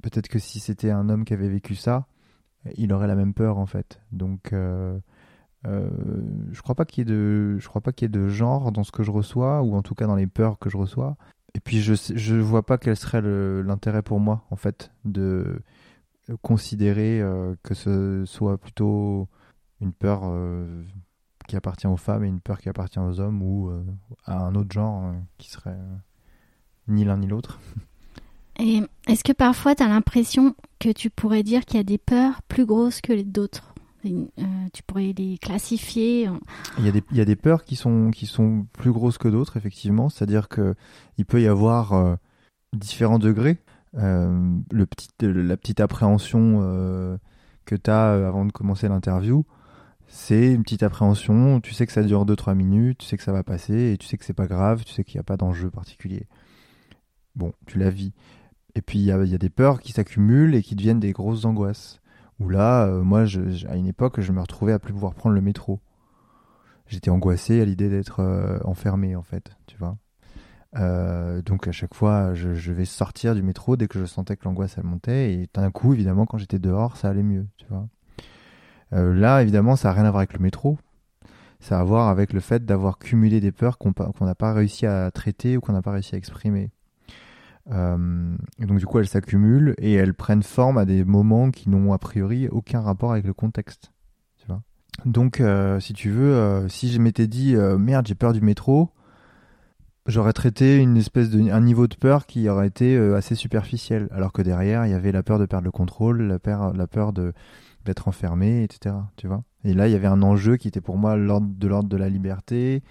peut-être 0.03 0.27
que 0.27 0.39
si 0.39 0.59
c'était 0.59 0.91
un 0.91 1.09
homme 1.09 1.25
qui 1.25 1.33
avait 1.33 1.49
vécu 1.49 1.75
ça, 1.75 2.07
il 2.75 2.93
aurait 2.93 3.07
la 3.07 3.15
même 3.15 3.33
peur 3.33 3.57
en 3.57 3.65
fait. 3.65 4.01
Donc 4.11 4.53
euh, 5.65 5.89
je 6.51 6.61
crois 6.61 6.75
pas 6.75 6.85
qu'il 6.85 7.01
y 7.01 7.11
ait 7.11 7.13
de 7.13 7.57
je 7.57 7.67
crois 7.67 7.81
pas 7.81 7.91
qu'il 7.91 8.05
y 8.05 8.07
ait 8.07 8.21
de 8.21 8.27
genre 8.27 8.71
dans 8.71 8.83
ce 8.83 8.91
que 8.91 9.03
je 9.03 9.11
reçois 9.11 9.61
ou 9.61 9.75
en 9.75 9.81
tout 9.81 9.95
cas 9.95 10.07
dans 10.07 10.15
les 10.15 10.27
peurs 10.27 10.59
que 10.59 10.69
je 10.69 10.77
reçois. 10.77 11.17
et 11.55 11.59
puis 11.59 11.81
je 11.81 11.93
je 12.15 12.35
vois 12.35 12.65
pas 12.65 12.77
quel 12.77 12.95
serait 12.95 13.21
l'intérêt 13.21 14.01
pour 14.03 14.19
moi 14.19 14.45
en 14.51 14.55
fait 14.55 14.91
de 15.05 15.61
considérer 16.41 17.21
que 17.63 17.73
ce 17.73 18.23
soit 18.25 18.57
plutôt 18.57 19.27
une 19.81 19.93
peur 19.93 20.31
qui 21.47 21.55
appartient 21.55 21.87
aux 21.87 21.97
femmes 21.97 22.23
et 22.23 22.27
une 22.27 22.41
peur 22.41 22.59
qui 22.59 22.69
appartient 22.69 22.99
aux 22.99 23.19
hommes 23.19 23.41
ou 23.41 23.71
à 24.25 24.37
un 24.45 24.55
autre 24.55 24.71
genre 24.71 25.13
qui 25.37 25.49
serait 25.49 25.77
ni 26.87 27.03
l'un 27.03 27.17
ni 27.17 27.27
l'autre. 27.27 27.59
Et 28.59 28.81
est-ce 29.07 29.23
que 29.23 29.33
parfois 29.33 29.75
tu 29.75 29.83
as 29.83 29.87
l'impression 29.87 30.55
que 30.79 30.89
tu 30.89 31.09
pourrais 31.09 31.43
dire 31.43 31.65
qu'il 31.65 31.77
y 31.77 31.79
a 31.81 31.83
des 31.83 31.97
peurs 31.97 32.41
plus 32.43 32.65
grosses 32.65 33.01
que 33.01 33.21
d'autres 33.21 33.73
euh, 34.05 34.11
Tu 34.73 34.83
pourrais 34.83 35.13
les 35.17 35.37
classifier 35.37 36.29
il, 36.77 36.85
y 36.85 37.21
a 37.21 37.25
des, 37.25 37.35
peurs 37.35 37.63
qui 37.63 37.75
sont, 37.75 38.11
plus 38.73 38.91
grosses 38.91 39.17
que 39.17 39.27
d'autres, 39.27 39.57
effectivement. 39.57 40.09
C'est-à-dire 40.09 40.47
qu'il 40.49 41.25
peut 41.25 41.41
y 41.41 41.47
avoir 41.47 41.93
euh, 41.93 42.15
différents 42.73 43.19
degrés. 43.19 43.57
Euh, 43.95 44.59
la 44.71 45.57
petite 45.57 45.79
appréhension 45.79 46.59
que 47.65 47.75
tu 47.75 47.89
as 47.89 48.27
avant 48.27 48.45
de 48.45 48.51
commencer 48.51 48.87
l'interview, 48.87 49.45
c'est 50.07 50.53
une 50.53 50.63
petite 50.63 50.83
appréhension. 50.83 51.59
Tu 51.61 51.73
sais 51.73 51.85
que 51.85 51.91
ça 51.91 52.03
dure 52.03 52.25
2-3 52.25 52.55
minutes, 52.55 52.99
tu 52.99 53.05
sais 53.05 53.17
que 53.17 53.23
ça 53.23 53.33
va 53.33 53.43
passer 53.43 53.93
et 53.93 53.97
tu 53.97 54.07
sais 54.07 54.17
que 54.17 54.25
c'est 54.25 54.33
pas 54.33 54.47
grave, 54.47 54.83
tu 54.85 54.93
sais 54.93 55.03
qu'il 55.03 55.17
n'y 55.17 55.21
a 55.21 55.23
pas 55.23 55.37
d'enjeu 55.37 55.69
particulier. 55.69 56.27
Bon, 57.35 57.53
tu 57.65 57.77
la 57.77 57.89
vis. 57.89 58.13
Et 58.77 58.81
puis 58.81 58.99
il 58.99 59.05
y, 59.05 59.11
a, 59.11 59.25
des 59.25 59.49
peurs 59.49 59.79
qui 59.79 59.91
s'accumulent 59.91 60.53
et 60.53 60.61
qui 60.61 60.75
deviennent 60.75 60.99
des 60.99 61.11
grosses 61.11 61.45
angoisses. 61.45 61.99
Où 62.39 62.47
là, 62.47 62.85
euh, 62.85 63.01
moi, 63.01 63.23
à 63.67 63.75
une 63.75 63.87
époque, 63.87 64.21
je 64.21 64.31
me 64.31 64.39
retrouvais 64.39 64.71
à 64.71 64.77
plus 64.77 64.93
pouvoir 64.93 65.15
prendre 65.15 65.33
le 65.33 65.41
métro. 65.41 65.79
J'étais 66.85 67.09
angoissé 67.09 67.59
à 67.59 67.65
l'idée 67.65 67.89
d'être 67.89 68.19
euh, 68.19 68.59
enfermé, 68.63 69.15
en 69.15 69.23
fait, 69.23 69.49
tu 69.65 69.77
vois. 69.77 69.97
Euh, 70.75 71.41
donc 71.41 71.67
à 71.67 71.71
chaque 71.71 71.95
fois, 71.95 72.35
je, 72.35 72.71
vais 72.71 72.85
sortir 72.85 73.33
du 73.33 73.41
métro 73.41 73.77
dès 73.77 73.87
que 73.87 73.97
je 73.97 74.05
sentais 74.05 74.37
que 74.37 74.45
l'angoisse 74.45 74.77
elle 74.77 74.83
montait. 74.83 75.33
Et 75.33 75.49
d'un 75.55 75.71
coup, 75.71 75.95
évidemment, 75.95 76.27
quand 76.27 76.37
j'étais 76.37 76.59
dehors, 76.59 76.97
ça 76.97 77.09
allait 77.09 77.23
mieux, 77.23 77.47
tu 77.57 77.65
vois. 77.71 77.87
là, 78.91 79.41
évidemment, 79.41 79.75
ça 79.75 79.87
n'a 79.87 79.95
rien 79.95 80.05
à 80.05 80.11
voir 80.11 80.19
avec 80.19 80.33
le 80.33 80.39
métro. 80.39 80.77
Ça 81.59 81.79
a 81.79 81.81
à 81.81 81.83
voir 81.83 82.09
avec 82.09 82.31
le 82.31 82.41
fait 82.41 82.63
d'avoir 82.63 82.99
cumulé 82.99 83.39
des 83.39 83.51
peurs 83.51 83.79
qu'on 83.79 83.91
n'a 84.21 84.35
pas 84.35 84.53
réussi 84.53 84.85
à 84.85 85.09
traiter 85.09 85.57
ou 85.57 85.61
qu'on 85.61 85.73
n'a 85.73 85.81
pas 85.81 85.93
réussi 85.93 86.13
à 86.13 86.19
exprimer. 86.19 86.69
Euh, 87.71 88.35
donc 88.59 88.77
du 88.77 88.85
coup, 88.85 88.99
elles 88.99 89.07
s'accumulent 89.07 89.75
et 89.77 89.93
elles 89.93 90.13
prennent 90.13 90.43
forme 90.43 90.77
à 90.77 90.85
des 90.85 91.03
moments 91.03 91.51
qui 91.51 91.69
n'ont 91.69 91.93
a 91.93 91.97
priori 91.97 92.47
aucun 92.47 92.81
rapport 92.81 93.11
avec 93.11 93.25
le 93.25 93.33
contexte. 93.33 93.91
Donc, 95.05 95.41
euh, 95.41 95.79
si 95.79 95.93
tu 95.93 96.09
veux, 96.09 96.33
euh, 96.33 96.67
si 96.69 96.91
je 96.91 96.99
m'étais 96.99 97.27
dit 97.27 97.55
merde, 97.55 98.07
j'ai 98.07 98.15
peur 98.15 98.33
du 98.33 98.41
métro, 98.41 98.89
j'aurais 100.07 100.33
traité 100.33 100.77
une 100.77 100.97
espèce 100.97 101.29
de 101.29 101.51
un 101.51 101.61
niveau 101.61 101.85
de 101.85 101.93
peur 101.93 102.25
qui 102.25 102.49
aurait 102.49 102.65
été 102.65 102.97
assez 102.97 103.35
superficiel, 103.35 104.07
alors 104.11 104.33
que 104.33 104.41
derrière, 104.41 104.87
il 104.87 104.91
y 104.91 104.95
avait 104.95 105.11
la 105.11 105.21
peur 105.21 105.37
de 105.37 105.45
perdre 105.45 105.65
le 105.65 105.71
contrôle, 105.71 106.23
la 106.23 106.39
peur, 106.87 107.13
de 107.13 107.33
d'être 107.85 108.07
enfermé, 108.07 108.63
etc. 108.63 108.95
Tu 109.17 109.27
vois 109.27 109.43
Et 109.63 109.75
là, 109.75 109.87
il 109.87 109.91
y 109.91 109.95
avait 109.95 110.07
un 110.07 110.23
enjeu 110.23 110.57
qui 110.57 110.67
était 110.67 110.81
pour 110.81 110.97
moi 110.97 111.15
l'ordre 111.15 111.47
de 111.47 111.67
l'ordre 111.67 111.87
de 111.87 111.95
la 111.95 112.09
liberté. 112.09 112.81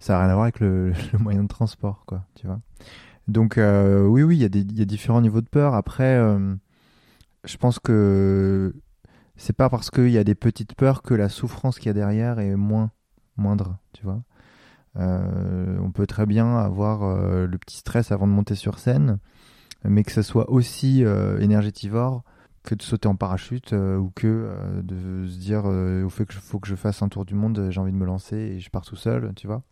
Ça 0.00 0.14
n'a 0.14 0.20
rien 0.20 0.30
à 0.30 0.34
voir 0.34 0.44
avec 0.44 0.60
le, 0.60 0.92
moyen 1.18 1.44
de 1.44 1.48
transport, 1.48 2.04
quoi, 2.06 2.24
tu 2.34 2.46
vois. 2.46 2.60
Donc 3.28 3.58
euh, 3.58 4.06
oui, 4.06 4.22
oui, 4.22 4.36
il 4.36 4.42
y, 4.42 4.82
a 4.82 4.84
différents 4.84 5.20
niveaux 5.20 5.42
de 5.42 5.48
peur. 5.48 5.74
Après, 5.74 6.16
euh, 6.16 6.54
je 7.44 7.56
pense 7.58 7.78
que 7.78 8.74
c'est 9.36 9.52
pas 9.54 9.68
parce 9.68 9.90
qu'il 9.90 10.10
y 10.10 10.18
a 10.18 10.24
des 10.24 10.34
petites 10.34 10.74
peurs 10.74 11.02
que 11.02 11.14
la 11.14 11.28
souffrance 11.28 11.78
qu'il 11.78 11.86
y 11.86 11.90
a 11.90 11.94
derrière 11.94 12.40
est 12.40 12.56
moins 12.56 12.90
moindre, 13.36 13.78
tu 13.92 14.02
vois. 14.02 14.22
Euh, 14.96 15.78
on 15.80 15.92
peut 15.92 16.06
très 16.06 16.26
bien 16.26 16.56
avoir 16.56 17.06
le 17.46 17.58
petit 17.58 17.76
stress 17.76 18.10
avant 18.10 18.26
de 18.26 18.32
monter 18.32 18.56
sur 18.56 18.78
scène, 18.80 19.18
mais 19.84 20.02
que 20.02 20.10
ce 20.10 20.22
soit 20.22 20.50
aussi 20.50 21.04
énergétivore 21.38 22.24
que 22.64 22.74
de 22.74 22.82
sauter 22.82 23.06
en 23.06 23.14
parachute 23.14 23.72
ou 23.72 24.10
que 24.14 24.52
de 24.82 25.26
se 25.28 25.38
dire 25.38 25.66
au 25.66 26.08
fait 26.08 26.26
que 26.26 26.34
faut 26.34 26.58
que 26.58 26.68
je 26.68 26.74
fasse 26.74 27.02
un 27.02 27.08
tour 27.08 27.24
du 27.24 27.34
monde, 27.34 27.68
j'ai 27.70 27.80
envie 27.80 27.92
de 27.92 27.96
me 27.96 28.06
lancer 28.06 28.36
et 28.36 28.60
je 28.60 28.70
pars 28.70 28.84
tout 28.84 28.96
seul, 28.96 29.32
tu 29.36 29.46
vois 29.46 29.62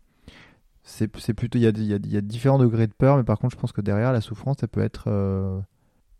c'est 0.89 1.33
plutôt 1.33 1.57
il 1.57 1.63
y 1.63 1.67
a, 1.67 1.71
y 1.71 2.17
a, 2.17 2.21
différents 2.21 2.57
degrés 2.57 2.87
de 2.87 2.93
peur 2.93 3.17
mais 3.17 3.23
par 3.23 3.37
contre 3.37 3.55
je 3.55 3.59
pense 3.59 3.71
que 3.71 3.81
derrière 3.81 4.11
la 4.11 4.21
souffrance 4.21 4.57
elle 4.61 4.69
peut 4.69 4.81
être 4.81 5.05
euh, 5.07 5.59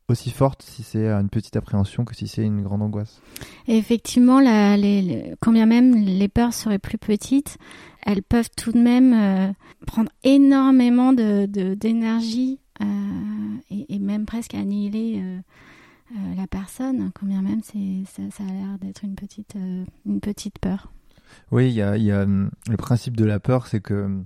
aussi 0.08 0.30
forte 0.30 0.62
si 0.62 0.84
c'est 0.84 1.10
une 1.10 1.30
petite 1.30 1.56
appréhension 1.56 2.06
que 2.06 2.16
si 2.16 2.28
c'est 2.28 2.44
une 2.44 2.62
grande 2.62 2.82
angoisse. 2.82 3.22
Effectivement 3.68 4.40
la, 4.40 4.78
les, 4.78 5.34
quand 5.40 5.52
bien 5.52 5.66
même 5.66 5.96
les 5.96 6.28
peurs 6.28 6.54
seraient 6.54 6.80
plus 6.80 6.98
petites 6.98 7.58
elles 8.04 8.22
peuvent 8.22 8.50
tout 8.56 8.72
de 8.72 8.80
même 8.80 9.14
euh, 9.14 9.52
prendre 9.86 10.12
énormément 10.24 11.14
de 11.14 11.46
d'énergie 11.74 12.60
euh, 12.82 12.86
et, 13.70 14.00
même 14.00 14.26
presque 14.26 14.54
annihiler 14.54 15.22
la 16.38 16.48
personne. 16.48 17.12
Quand 17.14 17.28
bien 17.28 17.42
même 17.42 17.62
c'est 17.64 18.04
ça, 18.06 18.22
ça, 18.32 18.44
a 18.44 18.52
l'air 18.52 18.78
d'être 18.80 19.04
une 19.04 19.16
petite 19.16 19.56
une 20.06 20.20
petite 20.22 20.60
peur. 20.60 20.92
Oui 21.52 21.70
il 21.70 21.76
y 21.76 21.82
a, 21.82 21.98
y 21.98 22.12
a 22.12 22.26
le 22.26 22.78
principe 22.78 23.18
de 23.18 23.26
la 23.26 23.40
peur 23.40 23.68
c'est 23.68 23.82
que 23.82 24.24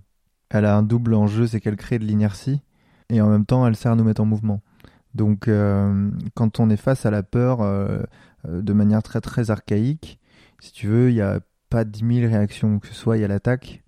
elle 0.53 0.65
a 0.65 0.77
un 0.77 0.83
double 0.83 1.15
enjeu, 1.15 1.47
c'est 1.47 1.59
qu'elle 1.59 1.75
crée 1.75 1.99
de 1.99 2.05
l'inertie 2.05 2.61
et 3.09 3.19
en 3.21 3.27
même 3.27 3.45
temps 3.45 3.65
elle 3.67 3.75
sert 3.75 3.91
à 3.91 3.95
nous 3.95 4.03
mettre 4.03 4.21
en 4.21 4.25
mouvement. 4.25 4.61
Donc 5.15 5.47
euh, 5.47 6.11
quand 6.35 6.59
on 6.59 6.69
est 6.69 6.77
face 6.77 7.05
à 7.05 7.11
la 7.11 7.23
peur 7.23 7.61
euh, 7.61 8.03
euh, 8.47 8.61
de 8.61 8.73
manière 8.73 9.01
très 9.01 9.19
très 9.19 9.49
archaïque, 9.49 10.19
si 10.59 10.71
tu 10.71 10.87
veux, 10.87 11.09
il 11.09 11.15
n'y 11.15 11.21
a 11.21 11.39
pas 11.69 11.83
dix 11.83 12.03
mille 12.03 12.25
réactions, 12.27 12.79
que 12.79 12.87
soit 12.89 13.17
il 13.17 13.21
y 13.21 13.23
a 13.23 13.27
l'attaque, 13.27 13.83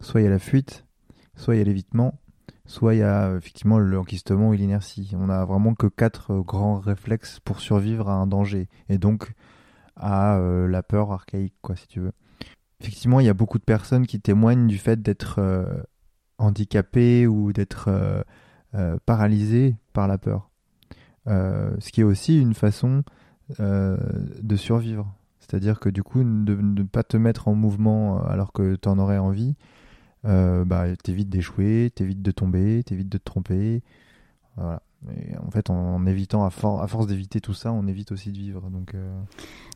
soit 0.00 0.20
il 0.20 0.24
y 0.24 0.26
a 0.28 0.30
la 0.30 0.38
fuite, 0.38 0.86
soit 1.34 1.56
il 1.56 1.58
y 1.58 1.60
a 1.60 1.64
l'évitement, 1.64 2.20
soit 2.64 2.94
il 2.94 2.98
y 2.98 3.02
a 3.02 3.34
effectivement 3.34 3.80
l'enquistement 3.80 4.50
ou 4.50 4.52
l'inertie. 4.52 5.12
On 5.18 5.28
a 5.28 5.44
vraiment 5.44 5.74
que 5.74 5.88
quatre 5.88 6.38
grands 6.38 6.78
réflexes 6.78 7.40
pour 7.40 7.58
survivre 7.58 8.08
à 8.08 8.14
un 8.14 8.28
danger 8.28 8.68
et 8.88 8.98
donc 8.98 9.32
à 9.96 10.40
la 10.68 10.82
peur 10.82 11.12
archaïque, 11.12 11.54
quoi, 11.60 11.76
si 11.76 11.86
tu 11.86 12.00
veux. 12.00 12.12
Effectivement, 12.80 13.20
il 13.20 13.26
y 13.26 13.28
a 13.28 13.34
beaucoup 13.34 13.58
de 13.58 13.64
personnes 13.64 14.06
qui 14.06 14.20
témoignent 14.20 14.66
du 14.66 14.78
fait 14.78 15.00
d'être 15.00 15.40
handicapé 16.38 17.26
ou 17.26 17.52
d'être 17.52 17.86
euh, 17.88 18.22
euh, 18.74 18.96
paralysé 19.06 19.76
par 19.92 20.08
la 20.08 20.18
peur. 20.18 20.50
Euh, 21.26 21.74
ce 21.78 21.90
qui 21.90 22.00
est 22.00 22.04
aussi 22.04 22.40
une 22.40 22.54
façon 22.54 23.02
de 23.58 24.56
survivre. 24.56 25.14
C'est-à-dire 25.38 25.78
que 25.78 25.90
du 25.90 26.02
coup, 26.02 26.24
de 26.24 26.54
ne 26.54 26.82
pas 26.82 27.02
te 27.02 27.18
mettre 27.18 27.48
en 27.48 27.54
mouvement 27.54 28.24
alors 28.24 28.54
que 28.54 28.74
tu 28.76 28.88
en 28.88 28.98
aurais 28.98 29.18
envie, 29.18 29.54
bah, 30.24 30.84
t'évites 31.02 31.28
d'échouer, 31.28 31.92
t'évites 31.94 32.22
de 32.22 32.30
tomber, 32.30 32.82
t'évites 32.84 33.10
de 33.10 33.18
te 33.18 33.24
tromper. 33.24 33.82
En 34.56 35.50
fait, 35.52 35.68
en, 35.68 36.06
évitant, 36.06 36.44
à, 36.44 36.46
à 36.46 36.50
force 36.86 37.06
d'éviter 37.06 37.42
tout 37.42 37.52
ça, 37.52 37.70
on 37.70 37.86
évite 37.86 38.12
aussi 38.12 38.32
de 38.32 38.38
vivre. 38.38 38.70
Donc, 38.70 38.96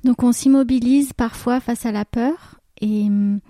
donc 0.02 0.22
on 0.22 0.32
s'immobilise 0.32 1.12
parfois 1.12 1.60
face 1.60 1.84
à 1.84 1.92
la 1.92 2.06
peur. 2.06 2.60
Et 2.80 3.04
hum, 3.04 3.40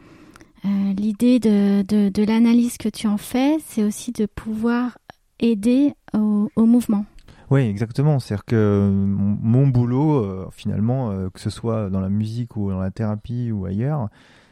euh, 0.64 0.92
l'idée 0.94 1.38
de, 1.38 1.82
de, 1.82 2.24
l'analyse 2.24 2.78
que 2.78 2.88
tu 2.88 3.06
en 3.06 3.16
fais, 3.16 3.58
c'est 3.66 3.84
aussi 3.84 4.12
de 4.12 4.26
pouvoir 4.26 4.98
aider 5.38 5.94
au, 6.14 6.48
mouvement. 6.56 7.06
Oui, 7.50 7.60
exactement. 7.62 8.18
C'est-à-dire 8.18 8.44
que 8.44 8.90
mon, 8.90 9.66
boulot, 9.68 10.24
euh, 10.24 10.48
finalement, 10.50 11.10
euh, 11.10 11.28
que 11.30 11.40
ce 11.40 11.50
soit 11.50 11.90
dans 11.90 12.00
la 12.00 12.08
musique 12.08 12.56
ou 12.56 12.70
dans 12.70 12.80
la 12.80 12.90
thérapie 12.90 13.52
ou 13.52 13.66
ailleurs, 13.66 14.08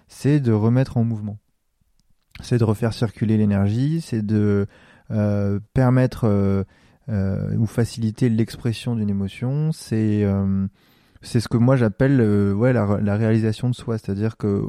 c'est 0.09 0.41
de 0.41 0.53
remettre 0.53 0.97
en 0.97 1.05
mouvement. 1.05 1.39
C'est 2.41 2.59
de 2.59 2.65
refaire 2.65 2.93
circuler 2.93 3.37
l'énergie, 3.37 4.01
c'est 4.01 4.25
de 4.25 4.67
permettre 5.73 6.67
ou 7.09 7.67
faciliter 7.67 8.29
l'expression 8.29 8.95
d'une 8.95 9.09
émotion, 9.09 9.73
c'est 9.73 10.27
c'est 11.27 11.41
ce 11.41 11.49
que 11.49 11.57
moi 11.57 11.77
j'appelle 11.77 12.21
ouais, 12.55 12.73
la, 12.73 13.17
réalisation 13.17 13.69
de 13.69 13.75
soi. 13.75 13.99
C'est-à-dire 13.99 14.37
que 14.37 14.63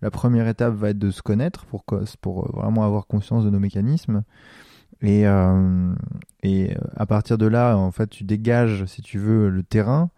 la 0.00 0.10
première 0.10 0.48
étape 0.48 0.74
va 0.74 0.90
être 0.90 0.98
de 0.98 1.10
se 1.10 1.22
connaître 1.22 1.66
pour, 1.66 1.84
pour 2.20 2.44
euh, 2.44 2.50
vraiment 2.54 2.84
avoir 2.84 3.06
conscience 3.06 3.44
de 3.44 3.50
nos 3.50 3.58
mécanismes. 3.58 4.22
Et, 5.00 5.26
euh, 5.26 5.94
et 6.42 6.76
euh, 6.76 6.80
à 6.96 7.06
partir 7.06 7.38
de 7.38 7.46
là, 7.46 7.76
en 7.76 7.90
fait, 7.90 8.08
tu 8.08 8.24
dégages, 8.24 8.84
si 8.86 9.02
tu 9.02 9.18
veux, 9.18 9.48
le 9.48 9.62
terrain. 9.62 10.10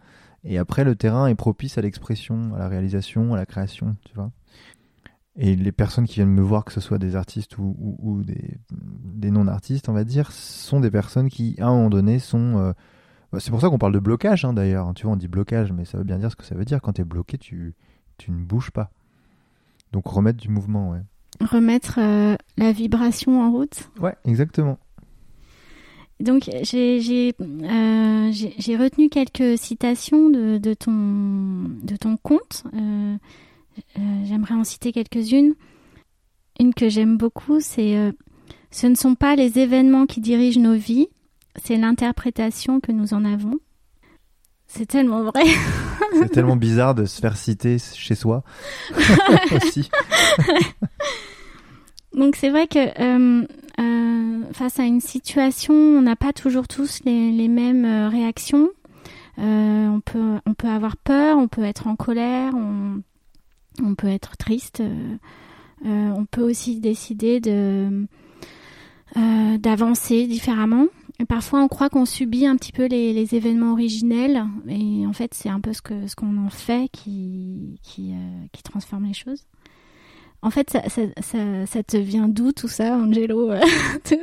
Et 0.45 0.59
après, 0.59 0.85
le 0.85 0.97
terrain 0.97 1.27
est 1.27 1.35
propice 1.35 1.79
à 1.79 1.83
l'expression, 1.83 2.55
à 2.55 2.59
la 2.59 2.69
réalisation, 2.69 3.35
à 3.35 3.37
la 3.37 3.47
création, 3.47 3.97
tu 4.05 4.15
vois. 4.15 4.31
Et 5.37 5.55
les 5.57 5.73
personnes 5.73 6.07
qui 6.07 6.17
viennent 6.17 6.29
me 6.29 6.43
voir, 6.43 6.65
que 6.65 6.73
ce 6.73 6.81
soit 6.81 6.99
des 6.99 7.17
artistes 7.17 7.57
ou, 7.57 7.75
ou, 7.79 8.23
des 8.23 9.31
non-artistes, 9.31 9.89
on 9.89 9.93
va 9.93 10.05
dire, 10.05 10.33
sont 10.33 10.81
des 10.81 10.91
personnes 10.91 11.29
qui, 11.31 11.57
à 11.59 11.67
un 11.67 11.75
moment 11.75 11.91
donné, 11.91 12.19
sont... 12.19 12.75
Bah, 13.33 13.39
c'est 13.41 13.51
pour 13.51 13.61
ça 13.61 13.69
qu'on 13.69 13.79
parle 13.79 13.95
de 13.95 14.01
blocage, 14.01 14.45
hein, 14.45 14.53
d'ailleurs. 14.53 14.93
Tu 14.95 15.05
vois, 15.05 15.13
on 15.13 15.17
dit 15.17 15.29
blocage, 15.29 15.73
mais 15.73 15.85
ça 15.85 15.99
veut 15.99 16.05
bien 16.05 16.19
dire 16.19 16.31
ce 16.31 16.37
que 16.37 16.45
ça 16.45 16.55
veut 16.55 16.65
dire. 16.65 16.81
Quand 16.81 16.95
tu 16.95 17.03
es 17.03 17.05
bloqué, 17.05 17.39
tu, 17.39 17.75
tu 18.19 18.31
ne 18.33 18.43
bouges 18.43 18.71
pas. 18.71 18.91
Donc 19.93 20.07
remettre 20.07 20.39
du 20.39 20.49
mouvement, 20.49 20.91
ouais. 20.91 21.03
Remettre 21.41 21.99
euh, 21.99 22.37
la 22.59 22.73
vibration 22.73 23.43
en 23.43 23.51
route 23.51 23.91
Ouais, 24.01 24.15
exactement. 24.25 24.79
Donc 26.19 26.51
j'ai 26.63 27.35
euh, 27.41 28.31
retenu 28.79 29.09
quelques 29.09 29.57
citations 29.59 30.29
de, 30.29 30.59
de, 30.59 30.75
ton, 30.75 30.93
de 31.83 31.97
ton 31.97 32.17
compte. 32.19 32.65
Euh, 32.75 33.17
J'aimerais 34.25 34.55
en 34.55 34.65
citer 34.65 34.93
quelques-unes. 34.93 35.55
Une 36.59 36.75
que 36.75 36.91
j'aime 36.91 37.17
beaucoup, 37.17 37.61
c'est 37.61 38.13
Ce 38.71 38.87
ne 38.87 38.95
sont 38.95 39.15
pas 39.15 39.35
les 39.35 39.59
événements 39.59 40.05
qui 40.05 40.21
dirigent 40.21 40.61
nos 40.61 40.75
vies, 40.75 41.09
c'est 41.57 41.77
l'interprétation 41.77 42.81
que 42.81 42.93
nous 42.93 43.15
en 43.15 43.25
avons. 43.25 43.59
C'est 44.67 44.87
tellement 44.87 45.25
vrai. 45.25 45.45
C'est 46.13 46.29
tellement 46.29 46.57
bizarre 46.57 46.95
de 46.95 47.05
se 47.05 47.21
faire 47.21 47.37
citer 47.37 47.79
chez 47.79 48.15
soi 48.15 48.43
aussi. 49.53 49.91
Donc 52.15 52.37
c'est 52.37 52.51
vrai 52.51 52.67
que 52.67 52.79
euh, 52.79 53.47
euh, 53.81 54.43
face 54.53 54.79
à 54.81 54.85
une 54.85 55.01
situation, 55.01 55.75
on 55.75 56.03
n'a 56.03 56.17
pas 56.17 56.33
toujours 56.33 56.67
tous 56.69 57.01
les, 57.05 57.49
mêmes 57.49 57.85
euh, 57.85 58.09
réactions. 58.09 58.69
on, 59.39 60.01
peut, 60.05 60.39
on 60.45 60.55
peut 60.55 60.69
avoir 60.69 60.97
peur, 60.97 61.39
on 61.39 61.49
peut 61.49 61.63
être 61.63 61.87
en 61.87 61.97
colère, 61.97 62.53
on, 62.55 63.03
on 63.83 63.95
peut 63.95 64.09
être 64.09 64.37
triste. 64.37 64.83
on 65.85 66.25
peut 66.31 66.43
aussi 66.43 66.81
décider 66.81 67.41
de 67.41 68.07
d'avancer 69.59 70.27
différemment. 70.27 70.87
Et 71.21 71.27
parfois, 71.27 71.63
on 71.63 71.69
croit 71.69 71.91
qu'on 71.91 72.07
subit 72.07 72.47
un 72.47 72.57
petit 72.57 72.73
peu 72.73 72.87
les, 72.87 73.13
les, 73.13 73.35
événements 73.35 73.73
originels, 73.73 74.43
et 74.69 75.07
en 75.07 75.13
fait, 75.13 75.35
c'est 75.35 75.51
un 75.51 75.61
peu 75.61 75.75
ce 75.75 75.83
que 75.83 76.07
ce 76.07 76.17
qu'on 76.17 76.39
en 76.39 76.49
fait 76.49 76.89
qui 76.91 77.79
qui, 77.83 78.15
qui 78.53 78.63
transforme 78.63 79.05
les 79.05 79.13
choses. 79.13 79.45
En 80.43 80.49
fait, 80.49 80.71
ça, 80.71 80.81
ça, 80.89 81.03
ça, 81.21 81.67
ça 81.67 81.83
te 81.83 81.99
vient 81.99 82.27
d'où 82.27 82.53
tout 82.53 82.69
ça, 82.69 82.97
Angelo 82.97 83.51
Je 84.11 84.17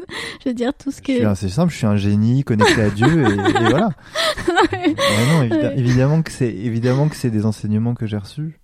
veux 0.49 0.55
dire, 0.55 0.73
tout 0.73 0.89
ce 0.89 0.99
que. 0.99 1.35
C'est 1.35 1.49
simple, 1.49 1.71
je 1.71 1.77
suis 1.77 1.85
un 1.85 1.97
génie 1.97 2.43
connecté 2.43 2.81
à 2.81 2.89
Dieu 2.89 3.29
et, 3.29 3.35
voilà. 3.35 3.91
non, 5.31 5.43
évidemment 5.75 6.23
que 6.23 6.31
c'est 6.31 6.51
évidemment 6.51 7.09
que 7.09 7.15
c'est 7.15 7.29
des 7.29 7.45
enseignements 7.45 7.93
que 7.93 8.07
j'ai 8.07 8.17
reçus, 8.17 8.59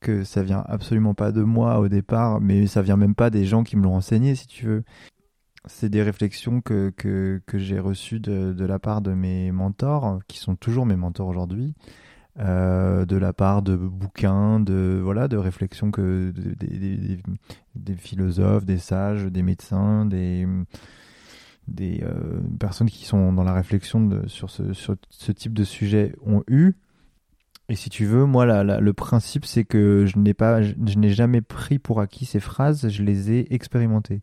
que 0.00 0.24
ça 0.24 0.42
vient 0.42 0.62
absolument 0.68 1.14
pas 1.14 1.32
de 1.32 1.42
moi 1.42 1.78
au 1.78 1.88
départ, 1.88 2.42
mais 2.42 2.66
ça 2.66 2.82
vient 2.82 2.98
même 2.98 3.14
pas 3.14 3.30
des 3.30 3.46
gens 3.46 3.64
qui 3.64 3.78
me 3.78 3.84
l'ont 3.84 3.96
enseigné, 3.96 4.34
si 4.34 4.46
tu 4.46 4.66
veux. 4.66 4.84
C'est 5.66 5.88
des 5.88 6.02
réflexions 6.02 6.60
que, 6.60 6.92
que, 6.96 7.40
que 7.46 7.58
j'ai 7.58 7.78
reçues 7.78 8.20
de, 8.20 8.52
de 8.52 8.64
la 8.64 8.78
part 8.78 9.00
de 9.00 9.12
mes 9.12 9.50
mentors, 9.50 10.20
qui 10.28 10.38
sont 10.38 10.56
toujours 10.56 10.84
mes 10.84 10.96
mentors 10.96 11.28
aujourd'hui, 11.28 11.74
euh, 12.40 13.04
de 13.06 13.16
la 13.16 13.32
part 13.32 13.62
de 13.62 13.76
bouquins, 13.76 14.60
de 14.60 15.00
voilà, 15.02 15.28
de 15.28 15.36
réflexions 15.36 15.90
que 15.90 16.32
des, 17.74 17.94
philosophes, 17.94 18.64
des 18.64 18.78
sages, 18.78 19.26
des 19.26 19.42
médecins, 19.42 20.04
des 20.04 20.46
des 21.68 22.02
euh, 22.02 22.40
personnes 22.58 22.90
qui 22.90 23.06
sont 23.06 23.32
dans 23.32 23.44
la 23.44 23.54
réflexion 23.54 24.22
sur, 24.26 24.50
ce, 24.50 24.72
sur 24.72 24.96
ce 25.08 25.32
type 25.32 25.54
de 25.54 25.64
sujet 25.64 26.14
ont 26.26 26.42
eu. 26.48 26.74
Et 27.68 27.76
si 27.76 27.88
tu 27.88 28.04
veux, 28.04 28.26
moi, 28.26 28.44
la, 28.44 28.80
le 28.80 28.92
principe, 28.92 29.46
c'est 29.46 29.64
que 29.64 30.04
je 30.04 30.18
n'ai 30.18 30.34
pas, 30.34 30.60
je, 30.60 30.74
n'ai 30.98 31.10
jamais 31.10 31.40
pris 31.40 31.78
pour 31.78 32.00
acquis 32.00 32.26
ces 32.26 32.40
phrases, 32.40 32.88
je 32.88 33.02
les 33.02 33.32
ai 33.32 33.54
expérimentées. 33.54 34.20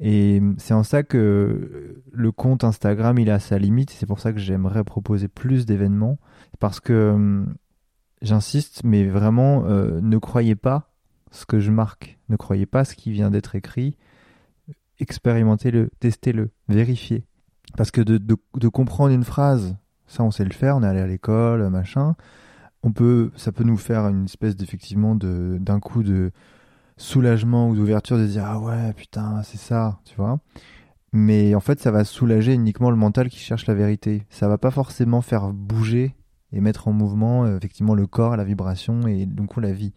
Et 0.00 0.42
c'est 0.58 0.74
en 0.74 0.82
ça 0.82 1.02
que 1.02 2.02
le 2.12 2.32
compte 2.32 2.64
Instagram, 2.64 3.18
il 3.18 3.30
a 3.30 3.38
sa 3.38 3.58
limite. 3.58 3.90
C'est 3.90 4.06
pour 4.06 4.20
ça 4.20 4.32
que 4.32 4.38
j'aimerais 4.38 4.84
proposer 4.84 5.28
plus 5.28 5.66
d'événements. 5.66 6.18
Parce 6.58 6.80
que 6.80 7.12
hum, 7.12 7.54
j'insiste, 8.22 8.82
mais 8.84 9.06
vraiment, 9.06 9.64
euh, 9.66 10.00
ne 10.00 10.18
croyez 10.18 10.56
pas 10.56 10.90
ce 11.30 11.46
que 11.46 11.60
je 11.60 11.70
marque, 11.70 12.18
ne 12.28 12.36
croyez 12.36 12.66
pas 12.66 12.84
ce 12.84 12.94
qui 12.94 13.10
vient 13.10 13.30
d'être 13.30 13.54
écrit, 13.54 13.96
expérimentez-le, 14.98 15.90
testez-le, 16.00 16.50
vérifiez. 16.68 17.24
Parce 17.76 17.90
que 17.90 18.00
de, 18.00 18.68
comprendre 18.68 19.12
une 19.12 19.24
phrase, 19.24 19.76
ça 20.06 20.22
on 20.22 20.30
sait 20.30 20.44
le 20.44 20.52
faire, 20.52 20.76
on 20.76 20.82
est 20.82 20.86
allé 20.86 21.00
à 21.00 21.06
l'école, 21.06 21.68
machin, 21.70 22.14
on 22.82 22.92
peut, 22.92 23.32
ça 23.36 23.50
peut 23.50 23.64
nous 23.64 23.76
faire 23.76 24.06
une 24.06 24.26
espèce 24.26 24.54
d'effectivement 24.54 25.16
d'un 25.16 25.80
coup 25.80 26.02
de 26.02 26.30
soulagement 26.96 27.68
ou 27.68 27.76
d'ouverture 27.76 28.18
de 28.18 28.26
dire 28.26 28.44
ah 28.46 28.60
ouais 28.60 28.92
putain 28.94 29.42
c'est 29.42 29.58
ça, 29.58 30.00
tu 30.04 30.16
vois. 30.16 30.38
Mais 31.12 31.54
en 31.54 31.60
fait 31.60 31.80
ça 31.80 31.90
va 31.90 32.04
soulager 32.04 32.54
uniquement 32.54 32.90
le 32.90 32.96
mental 32.96 33.28
qui 33.28 33.38
cherche 33.38 33.66
la 33.66 33.74
vérité. 33.74 34.26
Ça 34.30 34.48
va 34.48 34.58
pas 34.58 34.70
forcément 34.70 35.20
faire 35.20 35.52
bouger 35.52 36.14
et 36.54 36.60
mettre 36.60 36.88
en 36.88 36.92
mouvement 36.92 37.44
euh, 37.44 37.56
effectivement 37.56 37.94
le 37.94 38.06
corps, 38.06 38.36
la 38.36 38.44
vibration 38.44 39.06
et 39.06 39.26
donc 39.26 39.56
la 39.56 39.72
vie. 39.72 39.92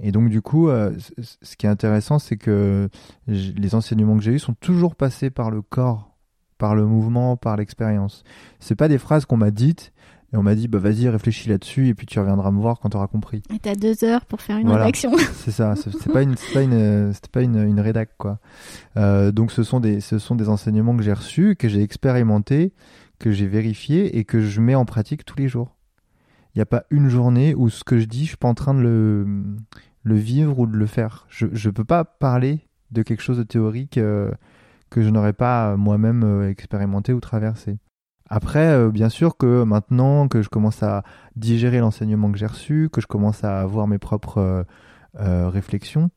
Et 0.00 0.12
donc 0.12 0.28
du 0.28 0.42
coup, 0.42 0.68
euh, 0.68 0.92
ce 1.20 1.56
qui 1.56 1.66
est 1.66 1.70
intéressant, 1.70 2.18
c'est 2.18 2.36
que 2.36 2.88
les 3.26 3.74
enseignements 3.74 4.16
que 4.16 4.22
j'ai 4.22 4.32
eus 4.32 4.38
sont 4.40 4.54
toujours 4.54 4.96
passés 4.96 5.30
par 5.30 5.50
le 5.50 5.62
corps, 5.62 6.16
par 6.58 6.74
le 6.74 6.86
mouvement, 6.86 7.36
par 7.36 7.56
l'expérience. 7.56 8.24
C'est 8.58 8.74
pas 8.74 8.88
des 8.88 8.98
phrases 8.98 9.26
qu'on 9.26 9.36
m'a 9.36 9.52
dites 9.52 9.92
et 10.36 10.38
on 10.38 10.42
m'a 10.42 10.54
dit 10.54 10.68
bah 10.68 10.78
vas-y 10.78 11.08
réfléchis 11.08 11.48
là-dessus 11.48 11.88
et 11.88 11.94
puis 11.94 12.06
tu 12.06 12.20
reviendras 12.20 12.50
me 12.50 12.60
voir 12.60 12.78
quand 12.78 12.90
tu 12.90 12.96
auras 12.98 13.06
compris. 13.06 13.42
Et 13.54 13.58
t'as 13.58 13.74
deux 13.74 14.04
heures 14.04 14.26
pour 14.26 14.42
faire 14.42 14.58
une 14.58 14.70
rédaction. 14.70 15.10
c'est 15.32 15.50
ça, 15.50 15.74
c'est 15.76 16.12
pas 16.12 16.22
une, 16.22 16.34
pas 16.52 16.62
une, 16.62 17.12
pas 17.32 17.40
une, 17.40 17.56
une 17.56 17.80
rédac 17.80 18.10
quoi. 18.18 18.38
Euh, 18.98 19.32
donc 19.32 19.50
ce 19.50 19.62
sont 19.62 19.80
des, 19.80 20.00
ce 20.00 20.18
sont 20.18 20.34
des 20.34 20.50
enseignements 20.50 20.94
que 20.94 21.02
j'ai 21.02 21.14
reçus, 21.14 21.56
que 21.56 21.70
j'ai 21.70 21.80
expérimentés, 21.80 22.74
que 23.18 23.32
j'ai 23.32 23.46
vérifiés 23.46 24.18
et 24.18 24.24
que 24.24 24.42
je 24.42 24.60
mets 24.60 24.74
en 24.74 24.84
pratique 24.84 25.24
tous 25.24 25.38
les 25.38 25.48
jours. 25.48 25.74
Il 26.54 26.58
n'y 26.58 26.62
a 26.62 26.66
pas 26.66 26.84
une 26.90 27.08
journée 27.08 27.54
où 27.54 27.70
ce 27.70 27.82
que 27.82 27.98
je 27.98 28.04
dis, 28.04 28.24
je 28.24 28.28
suis 28.28 28.36
pas 28.36 28.48
en 28.48 28.54
train 28.54 28.74
de 28.74 28.80
le, 28.80 29.26
le 30.02 30.14
vivre 30.16 30.58
ou 30.58 30.66
de 30.66 30.76
le 30.76 30.86
faire. 30.86 31.26
Je 31.30 31.46
ne 31.46 31.72
peux 31.72 31.84
pas 31.84 32.04
parler 32.04 32.60
de 32.90 33.02
quelque 33.02 33.22
chose 33.22 33.38
de 33.38 33.42
théorique 33.42 33.96
euh, 33.96 34.30
que 34.90 35.02
je 35.02 35.08
n'aurais 35.08 35.32
pas 35.32 35.76
moi-même 35.76 36.22
euh, 36.24 36.50
expérimenté 36.50 37.12
ou 37.12 37.20
traversé. 37.20 37.78
Après, 38.28 38.68
euh, 38.68 38.90
bien 38.90 39.08
sûr 39.08 39.36
que 39.36 39.62
maintenant 39.62 40.28
que 40.28 40.42
je 40.42 40.48
commence 40.48 40.82
à 40.82 41.04
digérer 41.36 41.78
l'enseignement 41.78 42.30
que 42.32 42.38
j'ai 42.38 42.46
reçu, 42.46 42.88
que 42.92 43.00
je 43.00 43.06
commence 43.06 43.44
à 43.44 43.60
avoir 43.60 43.86
mes 43.86 43.98
propres 43.98 44.64
réflexions, 45.14 46.10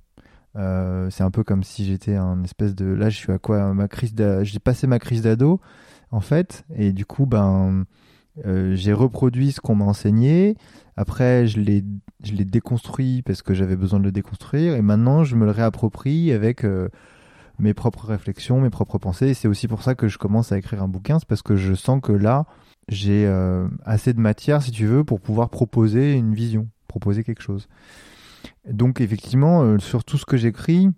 c'est 0.55 1.23
un 1.23 1.31
peu 1.31 1.43
comme 1.43 1.63
si 1.63 1.85
j'étais 1.85 2.15
un 2.15 2.43
espèce 2.43 2.75
de... 2.75 2.85
Là, 2.85 3.09
je 3.09 3.15
suis 3.15 3.31
à 3.31 3.37
quoi 3.37 3.73
ma 3.73 3.87
crise 3.87 4.13
J'ai 4.41 4.59
passé 4.59 4.87
ma 4.87 4.99
crise 4.99 5.21
d'ado, 5.21 5.61
en 6.11 6.19
fait, 6.19 6.65
et 6.75 6.91
du 6.91 7.05
coup, 7.05 7.25
ben 7.25 7.85
euh, 8.45 8.75
j'ai 8.75 8.93
reproduit 8.93 9.51
ce 9.51 9.61
qu'on 9.61 9.75
m'a 9.75 9.85
enseigné. 9.85 10.55
Après, 10.95 11.47
je 11.47 11.59
l'ai, 11.59 11.83
je 12.23 12.33
l'ai 12.33 12.45
déconstruit 12.45 13.21
parce 13.21 13.41
que 13.41 13.53
j'avais 13.53 13.75
besoin 13.75 13.99
de 13.99 14.05
le 14.05 14.11
déconstruire. 14.11 14.75
Et 14.75 14.81
maintenant, 14.81 15.23
je 15.23 15.35
me 15.35 15.45
le 15.45 15.51
réapproprie 15.51 16.31
avec 16.31 16.63
euh, 16.63 16.89
mes 17.59 17.73
propres 17.73 18.07
réflexions, 18.07 18.61
mes 18.61 18.69
propres 18.69 18.97
pensées. 18.97 19.33
C'est 19.33 19.47
aussi 19.47 19.67
pour 19.67 19.83
ça 19.83 19.95
que 19.95 20.07
je 20.07 20.17
commence 20.17 20.51
à 20.51 20.57
écrire 20.57 20.83
un 20.83 20.87
bouquin. 20.87 21.19
C'est 21.19 21.27
parce 21.27 21.41
que 21.41 21.55
je 21.55 21.73
sens 21.73 21.99
que 22.01 22.11
là, 22.11 22.45
j'ai 22.87 23.25
euh, 23.25 23.67
assez 23.85 24.13
de 24.13 24.19
matière, 24.19 24.61
si 24.61 24.71
tu 24.71 24.85
veux, 24.85 25.03
pour 25.03 25.19
pouvoir 25.19 25.49
proposer 25.49 26.13
une 26.13 26.33
vision, 26.33 26.67
proposer 26.87 27.23
quelque 27.23 27.43
chose. 27.43 27.67
Donc, 28.69 29.01
effectivement, 29.01 29.77
sur 29.79 30.03
tout 30.03 30.17
ce 30.17 30.25
que 30.25 30.37
j'écris, 30.37 30.89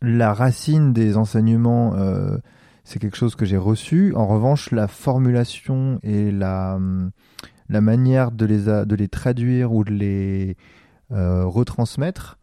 la 0.00 0.32
racine 0.32 0.92
des 0.92 1.16
enseignements 1.16 1.94
c'est 2.86 3.00
quelque 3.00 3.16
chose 3.16 3.34
que 3.34 3.44
j'ai 3.44 3.56
reçu. 3.56 4.14
En 4.14 4.26
revanche, 4.28 4.70
la 4.70 4.86
formulation 4.86 5.98
et 6.04 6.30
la, 6.30 6.76
hum, 6.76 7.10
la 7.68 7.80
manière 7.80 8.30
de 8.30 8.46
les, 8.46 8.62
de 8.86 8.94
les 8.94 9.08
traduire 9.08 9.72
ou 9.72 9.82
de 9.82 9.90
les 9.90 10.56
euh, 11.10 11.44
retransmettre 11.44 12.38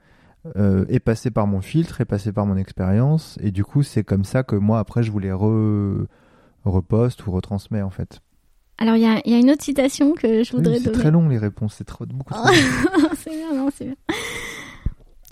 euh, 0.56 0.86
est 0.90 1.00
passée 1.00 1.32
par 1.32 1.48
mon 1.48 1.62
filtre, 1.62 2.02
est 2.02 2.06
passée 2.06 2.32
par 2.32 2.46
mon 2.46 2.58
expérience. 2.58 3.38
Et 3.42 3.52
du 3.52 3.64
coup, 3.64 3.84
c'est 3.84 4.04
comme 4.04 4.26
ça 4.26 4.44
que 4.44 4.56
moi, 4.56 4.80
après, 4.80 5.04
je 5.04 5.12
vous 5.12 5.20
les 5.20 5.32
reposte 6.64 7.26
ou 7.26 7.32
retransmets 7.32 7.82
en 7.82 7.90
fait. 7.90 8.22
Alors, 8.78 8.96
il 8.96 9.04
y 9.04 9.06
a, 9.06 9.22
y 9.26 9.34
a, 9.34 9.38
une 9.38 9.52
autre 9.52 9.64
citation 9.64 10.14
que 10.14 10.44
je 10.44 10.52
voudrais. 10.52 10.80
C'est 10.80 10.92
très 10.92 11.12
long 11.12 11.30
les 11.30 11.38
réponses, 11.38 11.76
c'est 11.78 11.84
trop, 11.84 12.06
beaucoup 12.06 12.34
trop 12.34 12.48
c'est 13.18 13.30
bien, 13.30 13.54
non, 13.54 13.70
c'est 13.74 13.86
bien. 13.86 13.96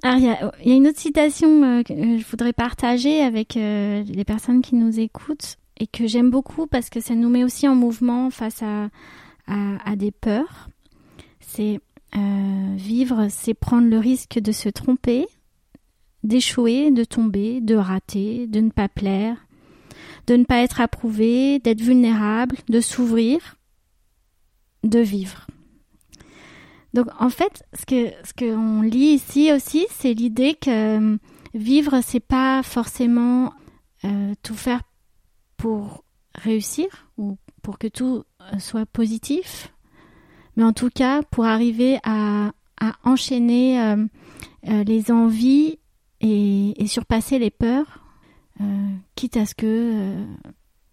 Alors, 0.04 0.18
il 0.18 0.70
y 0.70 0.72
a, 0.72 0.76
une 0.76 0.88
autre 0.88 1.00
citation 1.00 1.64
euh, 1.64 1.84
que 1.84 1.94
je 1.94 2.26
voudrais 2.30 2.54
partager 2.54 3.22
avec 3.22 3.58
euh, 3.58 4.04
les 4.04 4.26
personnes 4.26 4.62
qui 4.62 4.76
nous 4.76 5.00
écoutent 5.00 5.58
et 5.80 5.88
que 5.88 6.08
j'aime 6.08 6.30
beaucoup 6.30 6.68
parce 6.68 6.90
que 6.90 7.00
ça 7.00 7.16
nous 7.16 7.30
met 7.30 7.44
aussi 7.44 7.68
en 7.68 7.76
mouvement 7.76 8.30
face 8.30 8.62
à, 8.62 8.90
à, 9.48 9.96
des 9.96 10.12
peurs. 10.12 10.70
C'est 11.40 11.80
euh, 12.16 12.76
vivre, 12.76 13.28
c'est 13.30 13.54
prendre 13.54 13.88
le 13.88 13.98
risque 13.98 14.40
de 14.40 14.52
se 14.52 14.70
tromper, 14.70 15.28
d'échouer, 16.24 16.92
de 16.92 17.04
tomber, 17.04 17.62
de 17.62 17.76
rater, 17.76 18.48
de 18.48 18.60
ne 18.60 18.70
pas 18.70 18.90
plaire, 18.90 19.38
de 20.28 20.36
ne 20.36 20.44
pas 20.44 20.60
être 20.60 20.82
approuvé, 20.82 21.60
d'être 21.60 21.82
vulnérable, 21.82 22.58
de 22.70 22.82
s'ouvrir, 22.82 23.56
de 24.84 25.00
vivre. 25.00 25.48
Donc 26.94 27.08
en 27.20 27.30
fait, 27.30 27.64
ce 27.74 27.86
que 27.86 28.12
ce 28.26 28.34
qu'on 28.34 28.82
lit 28.82 29.14
ici 29.14 29.52
aussi, 29.54 29.88
c'est 29.92 30.14
l'idée 30.14 30.56
que 30.56 31.14
euh, 31.14 31.18
vivre, 31.54 32.02
c'est 32.04 32.20
pas 32.20 32.62
forcément 32.64 33.54
euh, 34.04 34.34
tout 34.44 34.56
faire 34.56 34.82
pour 35.56 36.04
réussir 36.36 36.88
ou 37.18 37.38
pour 37.62 37.78
que 37.78 37.88
tout 37.88 38.24
soit 38.60 38.86
positif, 38.86 39.72
mais 40.56 40.64
en 40.64 40.74
tout 40.74 40.90
cas 40.90 41.22
pour 41.24 41.46
arriver 41.46 42.00
à, 42.04 42.52
à 42.80 42.94
enchaîner 43.04 43.96
les 44.64 45.12
envies 45.12 45.80
et, 46.20 46.82
et, 46.82 46.88
surpasser 46.88 47.40
les 47.40 47.52
peurs, 47.52 48.04
quitte 49.16 49.38
à 49.38 49.46
ce 49.46 49.56
que 49.56 50.26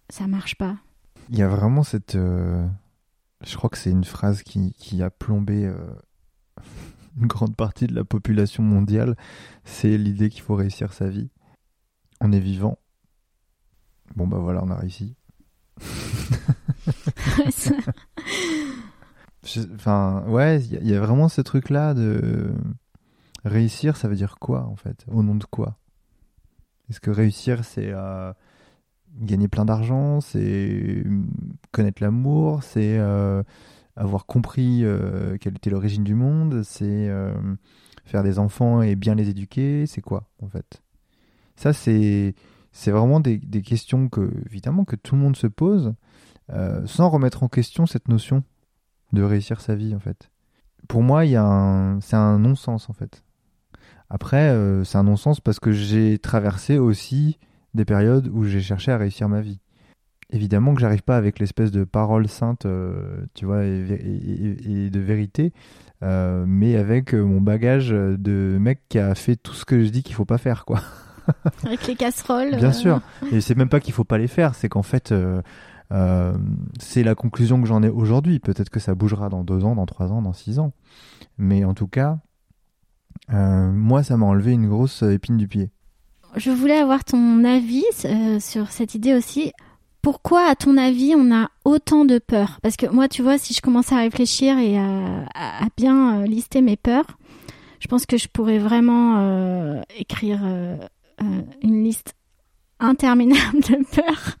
ça 0.09 0.27
marche 0.27 0.55
pas. 0.55 0.77
Il 1.29 1.37
y 1.37 1.43
a 1.43 1.47
vraiment 1.47 1.83
cette 1.83 2.17
je 3.45 3.55
crois 3.55 3.69
que 3.69 3.77
c'est 3.77 3.91
une 3.91 4.03
phrase 4.03 4.43
qui, 4.43 4.73
qui 4.73 5.01
a 5.01 5.09
plombé 5.09 5.65
euh, 5.65 5.77
une 7.17 7.27
grande 7.27 7.55
partie 7.55 7.87
de 7.87 7.95
la 7.95 8.03
population 8.03 8.63
mondiale. 8.63 9.15
C'est 9.63 9.97
l'idée 9.97 10.29
qu'il 10.29 10.41
faut 10.41 10.55
réussir 10.55 10.93
sa 10.93 11.07
vie. 11.07 11.29
On 12.21 12.31
est 12.31 12.39
vivant. 12.39 12.77
Bon 14.15 14.27
bah 14.27 14.39
voilà, 14.39 14.63
on 14.63 14.69
a 14.71 14.75
réussi. 14.75 15.15
enfin, 19.75 20.23
ouais, 20.27 20.61
il 20.61 20.87
y, 20.87 20.95
a 20.95 20.99
vraiment 20.99 21.29
ce 21.29 21.41
truc-là 21.41 21.93
de 21.93 22.51
réussir, 23.45 23.97
ça 23.97 24.07
veut 24.07 24.15
dire 24.15 24.35
quoi 24.39 24.65
en 24.65 24.75
fait 24.75 25.05
Au 25.11 25.23
nom 25.23 25.35
de 25.35 25.45
quoi? 25.45 25.77
Est-ce 26.89 26.99
que 26.99 27.11
réussir, 27.11 27.63
c'est 27.63 27.91
euh, 27.91 28.33
gagner 29.21 29.47
plein 29.47 29.65
d'argent, 29.65 30.21
c'est 30.21 31.03
connaître 31.71 32.01
l'amour, 32.01 32.63
c'est 32.63 32.97
euh, 32.97 33.43
avoir 33.95 34.25
compris 34.25 34.83
euh, 34.83 35.37
quelle 35.39 35.55
était 35.55 35.69
l'origine 35.69 36.03
du 36.03 36.15
monde, 36.15 36.63
c'est 36.63 37.09
faire 38.05 38.23
des 38.23 38.39
enfants 38.39 38.81
et 38.81 38.95
bien 38.95 39.15
les 39.15 39.29
éduquer, 39.29 39.85
c'est 39.85 40.01
quoi 40.01 40.29
en 40.41 40.49
fait? 40.49 40.81
Ça, 41.55 41.73
c'est 41.73 42.35
c'est 42.71 42.91
vraiment 42.91 43.19
des, 43.19 43.37
des, 43.37 43.63
questions 43.63 44.09
que 44.09 44.31
évidemment 44.45 44.85
que 44.85 44.95
tout 44.95 45.15
le 45.15 45.21
monde 45.21 45.35
se 45.35 45.47
pose, 45.47 45.93
sans 46.85 47.09
remettre 47.09 47.43
en 47.43 47.47
question 47.47 47.85
cette 47.85 48.07
notion 48.07 48.43
de 49.13 49.23
réussir 49.23 49.61
sa 49.61 49.75
vie 49.75 49.95
en 49.95 49.99
fait. 49.99 50.29
Pour 50.87 51.03
moi, 51.03 51.25
il 51.25 51.31
y 51.31 51.35
a 51.35 51.97
c'est 52.01 52.15
un 52.15 52.39
non-sens 52.39 52.89
en 52.89 52.93
fait. 52.93 53.23
Après, 54.09 54.49
euh, 54.49 54.83
c'est 54.83 54.97
un 54.97 55.03
non-sens 55.03 55.39
parce 55.39 55.59
que 55.59 55.71
j'ai 55.71 56.17
traversé 56.17 56.79
aussi 56.79 57.37
des 57.75 57.85
périodes 57.85 58.27
où 58.33 58.43
j'ai 58.43 58.61
cherché 58.61 58.91
à 58.91 58.97
réussir 58.97 59.29
ma 59.29 59.41
vie. 59.41 59.59
Évidemment 60.31 60.73
que 60.73 60.81
j'arrive 60.81 61.03
pas 61.03 61.17
avec 61.17 61.39
l'espèce 61.39 61.71
de 61.71 61.83
parole 61.83 62.27
sainte, 62.27 62.65
euh, 62.65 63.25
tu 63.33 63.45
vois, 63.45 63.63
et, 63.63 64.89
de 64.91 64.99
vérité, 64.99 65.53
euh, 66.03 66.45
mais 66.47 66.75
avec 66.75 67.13
mon 67.13 67.41
bagage 67.41 67.89
de 67.89 68.57
mec 68.59 68.81
qui 68.89 68.99
a 68.99 69.13
fait 69.15 69.35
tout 69.35 69.53
ce 69.53 69.65
que 69.65 69.83
je 69.83 69.89
dis 69.89 70.03
qu'il 70.03 70.15
faut 70.15 70.25
pas 70.25 70.37
faire, 70.37 70.65
quoi. 70.65 70.81
avec 71.65 71.85
les 71.87 71.95
casseroles. 71.95 72.55
Bien 72.55 72.71
sûr. 72.71 73.01
Et 73.31 73.41
c'est 73.41 73.55
même 73.55 73.69
pas 73.69 73.79
qu'il 73.79 73.93
faut 73.93 74.03
pas 74.03 74.17
les 74.17 74.27
faire, 74.27 74.55
c'est 74.55 74.69
qu'en 74.69 74.83
fait, 74.83 75.13
euh, 75.91 76.33
c'est 76.79 77.03
la 77.03 77.15
conclusion 77.15 77.61
que 77.61 77.67
j'en 77.67 77.83
ai 77.83 77.89
aujourd'hui. 77.89 78.39
Peut-être 78.39 78.69
que 78.69 78.79
ça 78.79 78.95
bougera 78.95 79.29
dans 79.29 79.43
deux 79.43 79.63
ans, 79.65 79.75
dans 79.75 79.85
trois 79.85 80.11
ans, 80.11 80.21
dans 80.21 80.33
six 80.33 80.59
ans. 80.59 80.71
Mais 81.37 81.63
en 81.63 81.73
tout 81.73 81.87
cas, 81.87 82.19
euh, 83.33 83.71
moi, 83.71 84.03
ça 84.03 84.17
m'a 84.17 84.25
enlevé 84.25 84.51
une 84.51 84.69
grosse 84.69 85.01
épine 85.01 85.37
du 85.37 85.47
pied. 85.47 85.69
Je 86.35 86.51
voulais 86.51 86.77
avoir 86.77 87.03
ton 87.03 87.43
avis 87.43 87.85
euh, 88.05 88.39
sur 88.39 88.69
cette 88.69 88.93
idée 88.93 89.15
aussi. 89.15 89.51
Pourquoi, 90.01 90.47
à 90.49 90.55
ton 90.55 90.77
avis, 90.77 91.15
on 91.17 91.33
a 91.33 91.49
autant 91.65 92.05
de 92.05 92.19
peur 92.19 92.59
Parce 92.61 92.77
que 92.77 92.85
moi, 92.85 93.07
tu 93.07 93.21
vois, 93.21 93.37
si 93.37 93.53
je 93.53 93.61
commence 93.61 93.91
à 93.91 93.97
réfléchir 93.97 94.57
et 94.57 94.77
à, 94.77 95.67
bien 95.75 96.23
lister 96.23 96.61
mes 96.61 96.77
peurs, 96.77 97.17
je 97.79 97.87
pense 97.87 98.05
que 98.05 98.17
je 98.17 98.29
pourrais 98.29 98.59
vraiment 98.59 99.81
écrire 99.97 100.41
une 101.61 101.83
liste 101.83 102.13
interminable 102.79 103.59
de 103.69 103.83
peurs. 103.93 104.37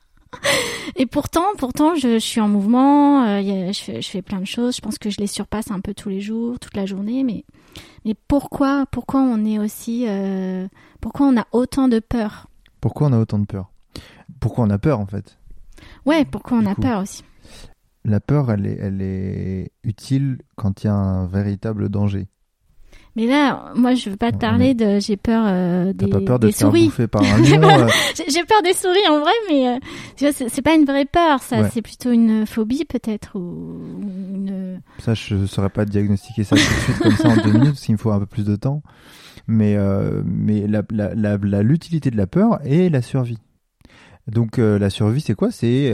Et 0.95 1.05
pourtant, 1.05 1.45
pourtant, 1.57 1.95
je, 1.95 2.19
suis 2.19 2.41
en 2.41 2.47
mouvement, 2.47 3.25
euh, 3.25 3.71
je, 3.71 4.01
fais, 4.01 4.21
plein 4.21 4.39
de 4.39 4.45
choses. 4.45 4.75
Je 4.75 4.81
pense 4.81 4.97
que 4.97 5.09
je 5.09 5.17
les 5.19 5.27
surpasse 5.27 5.71
un 5.71 5.79
peu 5.79 5.93
tous 5.93 6.09
les 6.09 6.21
jours, 6.21 6.59
toute 6.59 6.75
la 6.75 6.85
journée. 6.85 7.23
Mais, 7.23 7.45
mais 8.05 8.15
pourquoi, 8.27 8.85
pourquoi 8.91 9.21
on 9.21 9.45
est 9.45 9.59
aussi, 9.59 10.05
euh, 10.07 10.67
pourquoi 11.01 11.27
on 11.27 11.37
a 11.37 11.47
autant 11.51 11.87
de 11.87 11.99
peur? 11.99 12.47
Pourquoi 12.81 13.07
on 13.07 13.13
a 13.13 13.19
autant 13.19 13.39
de 13.39 13.45
peur? 13.45 13.71
Pourquoi 14.39 14.65
on 14.65 14.69
a 14.69 14.77
peur 14.77 14.99
en 14.99 15.05
fait? 15.05 15.37
Ouais, 16.05 16.25
pourquoi 16.25 16.57
on 16.57 16.65
a 16.65 16.75
peur 16.75 17.01
aussi 17.01 17.23
La 18.05 18.19
peur, 18.19 18.51
elle 18.51 18.65
est, 18.65 18.77
elle 18.79 19.01
est 19.01 19.71
utile 19.83 20.39
quand 20.55 20.83
il 20.83 20.87
y 20.87 20.89
a 20.89 20.93
un 20.93 21.27
véritable 21.27 21.89
danger. 21.89 22.27
Mais 23.19 23.27
là, 23.27 23.73
moi, 23.75 23.95
je 23.95 24.09
veux 24.09 24.15
pas 24.15 24.31
te 24.31 24.37
parler 24.37 24.73
de. 24.73 24.97
J'ai 25.01 25.17
peur 25.17 25.43
euh, 25.45 25.91
des, 25.91 26.07
pas 26.07 26.21
peur 26.21 26.39
de 26.39 26.47
des 26.47 26.53
souris. 26.53 26.89
par 27.11 27.21
un 27.21 27.37
lion, 27.41 27.61
euh 27.69 27.87
J'ai 28.15 28.45
peur 28.45 28.61
des 28.63 28.71
souris 28.71 29.05
en 29.09 29.19
vrai, 29.19 29.33
mais 29.49 29.67
euh, 29.67 29.79
tu 30.15 30.25
vois, 30.25 30.49
c'est 30.49 30.61
pas 30.61 30.73
une 30.73 30.85
vraie 30.85 31.03
peur, 31.03 31.43
ça. 31.43 31.69
C'est 31.69 31.81
plutôt 31.81 32.11
une 32.11 32.45
phobie 32.45 32.85
peut-être 32.85 33.37
ou 33.37 33.81
une. 33.99 34.79
Ça, 34.99 35.15
je 35.15 35.45
saurais 35.47 35.69
pas 35.69 35.83
diagnostiquer 35.83 36.45
ça 36.45 36.55
tout 36.55 36.61
de 36.61 36.79
suite 36.79 36.99
comme 36.99 37.15
ça 37.17 37.27
en 37.27 37.35
deux 37.35 37.51
minutes, 37.51 37.71
parce 37.71 37.81
qu'il 37.81 37.95
me 37.95 37.99
faut 37.99 38.11
un 38.11 38.19
peu 38.19 38.25
plus 38.25 38.45
de 38.45 38.55
temps. 38.55 38.83
Mais 39.47 39.77
mais 40.23 40.65
la 40.67 40.81
l'utilité 41.61 42.11
la, 42.11 42.13
de 42.13 42.17
la 42.17 42.27
peur 42.27 42.59
est 42.63 42.87
la 42.87 43.01
survie. 43.01 43.39
Donc 44.27 44.59
la 44.59 44.89
survie, 44.89 45.19
c'est 45.19 45.35
quoi? 45.35 45.51
C'est 45.51 45.93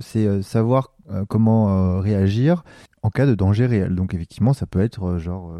c'est 0.00 0.42
savoir 0.42 0.92
comment 1.28 2.00
réagir 2.00 2.64
en 3.02 3.10
cas 3.10 3.26
de 3.26 3.34
danger 3.34 3.66
réel. 3.66 3.94
Donc 3.94 4.14
effectivement, 4.14 4.54
ça 4.54 4.64
peut 4.64 4.80
être 4.80 5.18
genre 5.18 5.52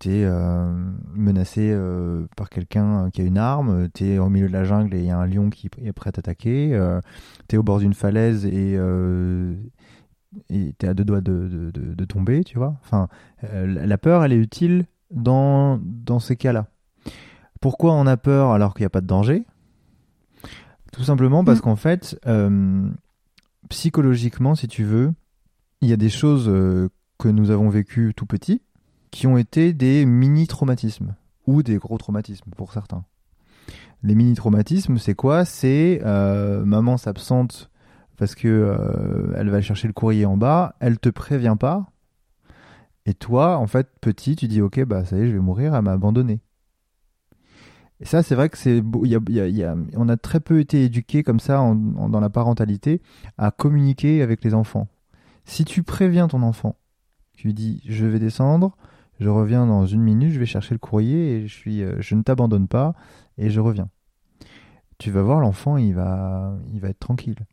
t'es 0.00 0.24
euh, 0.24 0.72
menacé 1.12 1.70
euh, 1.72 2.26
par 2.34 2.48
quelqu'un 2.48 3.10
qui 3.10 3.20
a 3.20 3.24
une 3.24 3.36
arme, 3.36 3.90
t'es 3.90 4.18
au 4.18 4.30
milieu 4.30 4.48
de 4.48 4.52
la 4.52 4.64
jungle 4.64 4.94
et 4.94 5.00
il 5.00 5.04
y 5.04 5.10
a 5.10 5.18
un 5.18 5.26
lion 5.26 5.50
qui 5.50 5.68
est 5.82 5.92
prêt 5.92 6.08
à 6.08 6.12
t'attaquer, 6.12 6.70
euh, 6.72 7.00
t'es 7.48 7.58
au 7.58 7.62
bord 7.62 7.78
d'une 7.80 7.92
falaise 7.92 8.46
et 8.46 8.78
t'es 10.78 10.88
à 10.88 10.94
deux 10.94 11.04
doigts 11.04 11.20
de, 11.20 11.70
de, 11.70 12.04
tomber, 12.06 12.44
tu 12.44 12.56
vois. 12.56 12.76
Enfin, 12.82 13.08
la 13.42 13.98
peur, 13.98 14.24
elle 14.24 14.32
est 14.32 14.38
utile 14.38 14.86
dans, 15.10 15.78
dans 15.82 16.18
ces 16.18 16.36
cas-là. 16.36 16.66
Pourquoi 17.60 17.92
on 17.92 18.06
a 18.06 18.16
peur 18.16 18.52
alors 18.52 18.72
qu'il 18.72 18.82
n'y 18.82 18.86
a 18.86 18.90
pas 18.90 19.02
de 19.02 19.06
danger? 19.06 19.44
Tout 20.92 21.04
simplement 21.04 21.44
parce 21.44 21.58
mm. 21.58 21.62
qu'en 21.62 21.76
fait, 21.76 22.18
psychologiquement, 23.68 24.54
si 24.54 24.66
tu 24.66 24.82
veux, 24.82 25.12
il 25.82 25.90
y 25.90 25.92
a 25.92 25.98
des 25.98 26.08
choses 26.08 26.46
que 27.18 27.28
nous 27.28 27.50
avons 27.50 27.68
vécues 27.68 28.14
tout 28.16 28.24
petit 28.24 28.62
qui 29.10 29.26
ont 29.26 29.36
été 29.36 29.72
des 29.72 30.04
mini-traumatismes 30.06 31.14
ou 31.46 31.62
des 31.62 31.78
gros 31.78 31.98
traumatismes 31.98 32.50
pour 32.56 32.72
certains. 32.72 33.04
Les 34.02 34.14
mini-traumatismes, 34.14 34.98
c'est 34.98 35.14
quoi? 35.14 35.44
C'est 35.44 36.00
euh, 36.04 36.64
maman 36.64 36.96
s'absente 36.96 37.70
parce 38.16 38.34
que 38.34 38.48
euh, 38.48 39.34
elle 39.36 39.48
va 39.48 39.62
chercher 39.62 39.88
le 39.88 39.94
courrier 39.94 40.26
en 40.26 40.36
bas, 40.36 40.74
elle 40.80 40.98
te 40.98 41.08
prévient 41.08 41.56
pas, 41.58 41.90
et 43.06 43.14
toi, 43.14 43.56
en 43.56 43.66
fait, 43.66 43.88
petit, 44.00 44.36
tu 44.36 44.46
dis 44.46 44.60
ok, 44.60 44.84
bah 44.84 45.04
ça 45.04 45.16
y 45.16 45.22
est, 45.22 45.26
je 45.28 45.32
vais 45.32 45.40
mourir, 45.40 45.74
elle 45.74 45.82
m'a 45.82 45.92
abandonné. 45.92 46.40
Et 48.00 48.04
ça, 48.04 48.22
c'est 48.22 48.34
vrai 48.34 48.48
que 48.48 48.56
c'est, 48.56 48.82
y 49.02 49.64
a, 49.64 49.76
on 49.96 50.08
a 50.08 50.16
très 50.16 50.40
peu 50.40 50.60
été 50.60 50.84
éduqués 50.84 51.22
comme 51.22 51.40
ça 51.40 51.56
dans 51.58 52.20
la 52.20 52.30
parentalité 52.30 53.02
à 53.36 53.50
communiquer 53.50 54.22
avec 54.22 54.42
les 54.44 54.54
enfants. 54.54 54.88
Si 55.44 55.64
tu 55.64 55.82
préviens 55.82 56.28
ton 56.28 56.42
enfant, 56.42 56.76
tu 57.34 57.48
lui 57.48 57.54
dis 57.54 57.82
je 57.84 58.06
vais 58.06 58.18
descendre, 58.18 58.76
je 59.20 59.28
reviens 59.28 59.66
dans 59.66 59.86
une 59.86 60.00
minute, 60.00 60.32
je 60.32 60.38
vais 60.38 60.46
chercher 60.46 60.74
le 60.74 60.78
courrier 60.78 61.36
et 61.36 61.46
je, 61.46 61.54
suis, 61.54 61.82
euh, 61.82 61.96
je 62.00 62.14
ne 62.14 62.22
t'abandonne 62.22 62.68
pas 62.68 62.94
et 63.36 63.50
je 63.50 63.60
reviens. 63.60 63.90
Tu 64.98 65.10
vas 65.10 65.22
voir, 65.22 65.40
l'enfant, 65.40 65.76
il 65.76 65.94
va, 65.94 66.54
il 66.72 66.80
va 66.80 66.88
être 66.88 66.98
tranquille. 66.98 67.46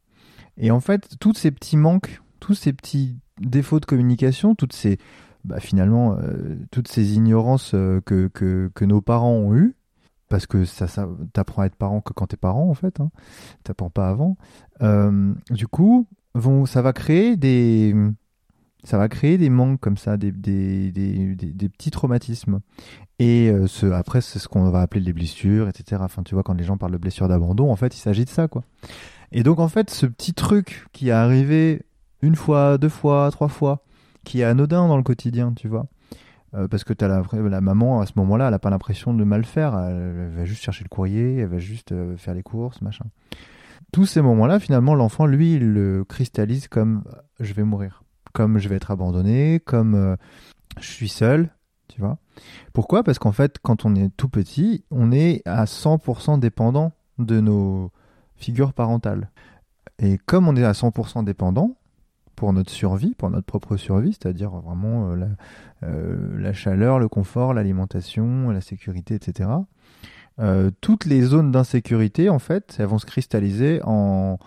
Et 0.58 0.72
en 0.72 0.80
fait, 0.80 1.18
tous 1.20 1.34
ces 1.34 1.52
petits 1.52 1.78
manques, 1.78 2.22
tous 2.40 2.54
ces 2.54 2.74
petits 2.74 3.20
défauts 3.40 3.80
de 3.80 3.86
communication, 3.86 4.56
toutes 4.56 4.74
ces, 4.74 4.98
bah, 5.44 5.60
finalement, 5.60 6.18
euh, 6.18 6.56
toutes 6.72 6.88
ces 6.88 7.16
ignorances 7.16 7.74
euh, 7.74 8.02
que, 8.02 8.28
que, 8.28 8.72
que, 8.74 8.86
nos 8.86 9.02
parents 9.02 9.34
ont 9.34 9.54
eues, 9.54 9.76
parce 10.30 10.46
que 10.46 10.66
ça, 10.66 10.88
ça 10.88 11.08
t'apprends 11.34 11.64
à 11.64 11.66
être 11.68 11.76
parent 11.76 12.02
que 12.02 12.14
quand 12.14 12.28
t'es 12.28 12.38
parent, 12.38 12.70
en 12.70 12.74
fait, 12.74 13.00
hein, 13.02 13.12
t'apprends 13.64 13.90
pas 13.90 14.10
avant. 14.10 14.38
du 15.52 15.68
coup, 15.68 16.08
vont, 16.34 16.66
ça 16.66 16.82
va 16.82 16.94
créer 16.94 17.36
des, 17.38 17.94
ça 18.84 18.98
va 18.98 19.10
créer 19.10 19.38
des 19.38 19.50
manques 19.50 19.80
comme 19.80 19.98
ça, 19.98 20.18
des, 20.18 20.32
petits 20.32 21.92
traumatismes. 21.92 22.60
Et 23.20 23.50
euh, 23.50 23.68
ce, 23.68 23.88
après, 23.88 24.22
c'est 24.22 24.40
ce 24.40 24.48
qu'on 24.48 24.70
va 24.70 24.82
appeler 24.82 25.02
les 25.02 25.14
blessures, 25.14 25.68
etc. 25.68 26.02
Enfin, 26.04 26.24
tu 26.24 26.36
vois, 26.36 26.44
quand 26.44 26.54
les 26.54 26.64
gens 26.64 26.78
parlent 26.78 26.94
de 26.94 26.98
blessures 26.98 27.28
d'abandon, 27.28 27.72
en 27.72 27.76
fait, 27.76 27.96
il 27.96 28.00
s'agit 28.00 28.26
de 28.26 28.30
ça, 28.30 28.48
quoi. 28.48 28.64
Et 29.32 29.44
donc, 29.44 29.60
en 29.60 29.68
fait, 29.68 29.90
ce 29.90 30.06
petit 30.06 30.34
truc 30.34 30.86
qui 30.94 31.10
est 31.10 31.12
arrivé 31.12 31.84
une 32.22 32.36
fois, 32.36 32.78
deux 32.78 32.90
fois, 32.90 33.30
trois 33.32 33.48
fois, 33.48 33.84
qui 34.24 34.42
est 34.42 34.44
anodin 34.44 34.88
dans 34.88 34.98
le 34.98 35.04
quotidien, 35.04 35.54
tu 35.54 35.68
vois. 35.68 35.88
Euh, 36.54 36.68
parce 36.68 36.84
que 36.84 36.94
la 37.04 37.62
maman, 37.62 38.00
à 38.00 38.06
ce 38.06 38.14
moment-là, 38.18 38.46
elle 38.46 38.52
n'a 38.52 38.60
pas 38.60 38.70
l'impression 38.70 39.14
de 39.14 39.24
mal 39.24 39.44
faire. 39.44 39.78
Elle, 39.78 40.30
va 40.30 40.46
juste 40.46 40.64
chercher 40.64 40.84
le 40.84 40.90
courrier, 40.90 41.38
elle 41.38 41.48
va 41.48 41.60
juste 41.60 41.92
euh, 41.92 42.16
faire 42.16 42.34
les 42.34 42.44
courses, 42.44 42.82
machin. 42.82 43.06
Tous 43.92 44.06
ces 44.06 44.22
moments-là, 44.22 44.60
finalement, 44.60 44.96
l'enfant, 44.96 45.26
lui, 45.26 45.56
il 45.56 45.74
le 45.74 46.06
cristallise 46.06 46.68
comme 46.68 47.04
je 47.40 47.54
vais 47.54 47.64
mourir 47.64 48.04
comme 48.38 48.60
je 48.60 48.70
vais 48.70 48.76
être 48.76 48.92
abandonné, 48.92 49.60
comme 49.66 49.96
euh, 49.96 50.16
je 50.80 50.86
suis 50.86 51.10
seul, 51.10 51.50
tu 51.88 52.02
vois. 52.02 52.20
Pourquoi? 52.72 53.02
Parce 53.02 53.18
qu'en 53.18 53.32
fait, 53.32 53.58
quand 53.64 53.84
on 53.84 53.96
est 53.96 54.16
tout 54.16 54.30
petit, 54.30 54.86
on 54.92 55.12
est 55.12 55.42
à 55.46 55.66
100% 55.66 56.40
dépendant 56.40 56.92
de 57.18 57.40
nos 57.40 57.92
figures 58.36 58.74
parentales. 58.74 59.32
Et 59.98 60.20
comme 60.20 60.48
on 60.48 60.56
est 60.56 60.64
à 60.64 60.74
100% 60.74 61.24
dépendant, 61.24 61.78
pour 62.36 62.54
notre 62.54 62.70
survie, 62.70 63.16
pour 63.16 63.32
notre 63.32 63.48
propre 63.48 63.76
survie, 63.76 64.14
c'est-à-dire 64.14 64.52
vraiment 64.52 65.10
euh, 65.10 65.26
euh, 65.82 66.40
la, 66.40 66.54
chaleur, 66.54 67.00
le 67.00 67.08
confort, 67.08 67.56
l'alimentation, 67.56 68.52
la 68.52 68.62
sécurité, 68.62 69.16
etc. 69.16 69.50
toutes 70.80 71.06
les 71.06 71.24
zones 71.24 71.52
d'insécurité, 71.52 72.30
en 72.30 72.38
fait, 72.38 72.76
elles 72.78 72.86
vont 72.86 73.00
se 73.00 73.08
cristalliser 73.08 73.82
en, 73.84 74.38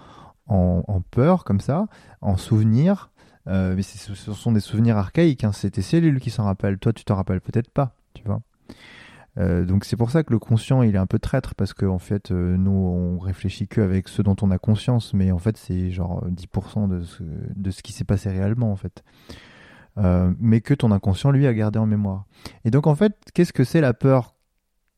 en, 0.46 0.84
en 0.86 1.00
peur, 1.00 1.42
comme 1.42 1.58
ça, 1.58 1.88
en 2.20 2.36
souvenirs, 2.36 3.10
euh, 3.50 3.74
mais 3.74 3.82
ce 3.82 4.14
sont 4.14 4.52
des 4.52 4.60
souvenirs 4.60 4.96
archaïques. 4.96 5.44
Hein. 5.44 5.52
C'est 5.52 5.70
tes 5.70 5.82
cellules 5.82 6.20
qui 6.20 6.30
s'en 6.30 6.44
rappellent. 6.44 6.78
Toi, 6.78 6.92
tu 6.92 7.04
t'en 7.04 7.16
rappelles 7.16 7.40
peut-être 7.40 7.70
pas, 7.70 7.96
tu 8.14 8.22
vois. 8.24 8.40
Euh, 9.38 9.64
donc 9.64 9.84
c'est 9.84 9.96
pour 9.96 10.10
ça 10.10 10.24
que 10.24 10.32
le 10.32 10.40
conscient 10.40 10.82
il 10.82 10.96
est 10.96 10.98
un 10.98 11.06
peu 11.06 11.20
traître 11.20 11.54
parce 11.54 11.72
qu'en 11.72 11.94
en 11.94 11.98
fait 12.00 12.32
euh, 12.32 12.56
nous 12.56 12.72
on 12.72 13.16
réfléchit 13.20 13.68
qu'avec 13.68 14.08
ce 14.08 14.22
dont 14.22 14.34
on 14.42 14.50
a 14.50 14.58
conscience 14.58 15.14
mais 15.14 15.30
en 15.30 15.38
fait 15.38 15.56
c'est 15.56 15.92
genre 15.92 16.26
10% 16.26 16.88
de 16.88 17.04
ce, 17.04 17.22
de 17.54 17.70
ce 17.70 17.80
qui 17.80 17.92
s'est 17.92 18.02
passé 18.02 18.28
réellement 18.28 18.72
en 18.72 18.76
fait 18.76 19.04
mais 20.40 20.60
que 20.62 20.74
ton 20.74 20.90
inconscient 20.90 21.30
lui 21.30 21.46
a 21.46 21.54
gardé 21.54 21.78
en 21.78 21.86
mémoire 21.86 22.24
et 22.64 22.72
donc 22.72 22.88
en 22.88 22.96
fait 22.96 23.14
qu'est-ce 23.32 23.52
que 23.52 23.62
c'est 23.62 23.80
la 23.80 23.94
peur 23.94 24.34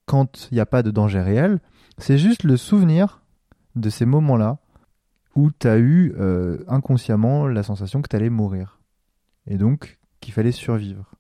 quand 0.07 0.49
il 0.51 0.55
n'y 0.55 0.61
a 0.61 0.67
pas 0.67 0.83
de 0.83 0.91
danger 0.91 1.21
réel? 1.21 1.61
C'est 1.99 2.17
juste 2.17 2.45
le 2.45 2.57
souvenir 2.57 3.23
de 3.77 3.91
ces 3.91 4.07
moments 4.07 4.39
là 4.39 4.62
où 5.35 5.51
tu 5.51 5.67
as 5.69 5.79
eu 5.79 6.15
inconsciemment 6.69 7.47
la 7.47 7.63
sensation 7.63 8.03
que 8.03 8.09
tu 8.09 8.17
allais 8.17 8.31
mourir 8.31 8.81
et 9.47 9.57
donc 9.57 9.99
qu'il 10.21 10.33
fallait 10.33 10.53
survivre 10.53 11.13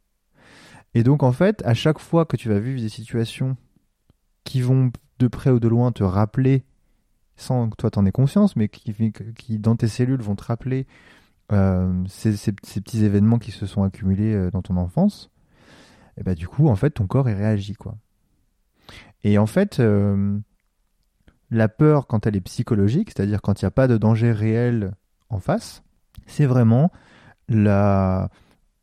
et 0.94 1.02
donc, 1.02 1.22
en 1.22 1.32
fait, 1.32 1.62
à 1.64 1.74
chaque 1.74 1.98
fois 1.98 2.26
que 2.26 2.36
tu 2.36 2.48
vas 2.48 2.58
vivre 2.58 2.80
des 2.80 2.88
situations 2.88 3.56
qui 4.44 4.60
vont 4.60 4.92
de 5.18 5.28
près 5.28 5.50
ou 5.50 5.60
de 5.60 5.68
loin 5.68 5.92
te 5.92 6.02
rappeler, 6.02 6.64
sans 7.36 7.70
que 7.70 7.76
toi 7.76 7.90
t'en 7.90 8.04
aies 8.04 8.12
conscience, 8.12 8.56
mais 8.56 8.68
qui, 8.68 9.58
dans 9.58 9.76
tes 9.76 9.88
cellules 9.88 10.20
vont 10.20 10.36
te 10.36 10.44
rappeler 10.44 10.86
euh, 11.52 12.04
ces, 12.08 12.52
petits 12.52 13.04
événements 13.04 13.38
qui 13.38 13.52
se 13.52 13.66
sont 13.66 13.82
accumulés 13.82 14.34
euh, 14.34 14.50
dans 14.50 14.62
ton 14.62 14.76
enfance, 14.76 15.30
et 16.18 16.22
bah 16.22 16.34
du 16.34 16.46
coup, 16.46 16.68
en 16.68 16.76
fait, 16.76 16.90
ton 16.90 17.06
corps 17.06 17.28
il 17.28 17.34
réagit 17.34 17.74
quoi. 17.74 17.96
Et 19.24 19.38
en 19.38 19.46
fait, 19.46 19.80
euh, 19.80 20.38
la 21.52 21.68
peur 21.68 22.06
quand 22.06 22.26
elle 22.26 22.34
est 22.34 22.40
psychologique, 22.40 23.10
c'est-à-dire 23.10 23.42
quand 23.42 23.60
il 23.60 23.64
n'y 23.64 23.68
a 23.68 23.72
pas 23.72 23.86
de 23.86 23.98
danger 23.98 24.32
réel 24.32 24.92
en 25.28 25.38
face, 25.38 25.82
c'est 26.26 26.46
vraiment 26.46 26.90
la 27.48 28.30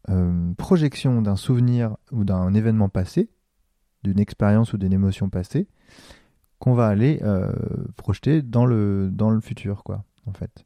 euh, 0.09 0.53
projection 0.55 1.23
d'un 1.23 1.35
souvenir 1.35 1.97
ou 2.11 2.23
d'un 2.23 2.53
événement 2.53 2.87
passé, 2.87 3.29
d'une 4.03 4.19
expérience 4.19 4.71
ou 4.73 4.77
d'une 4.77 4.93
émotion 4.93 5.29
passée, 5.29 5.67
qu'on 6.59 6.75
va 6.75 6.87
aller 6.87 7.19
euh, 7.23 7.51
projeter 7.95 8.43
dans 8.43 8.67
le, 8.67 9.09
futur, 9.41 9.83
quoi, 9.83 10.03
en 10.27 10.33
fait. 10.33 10.63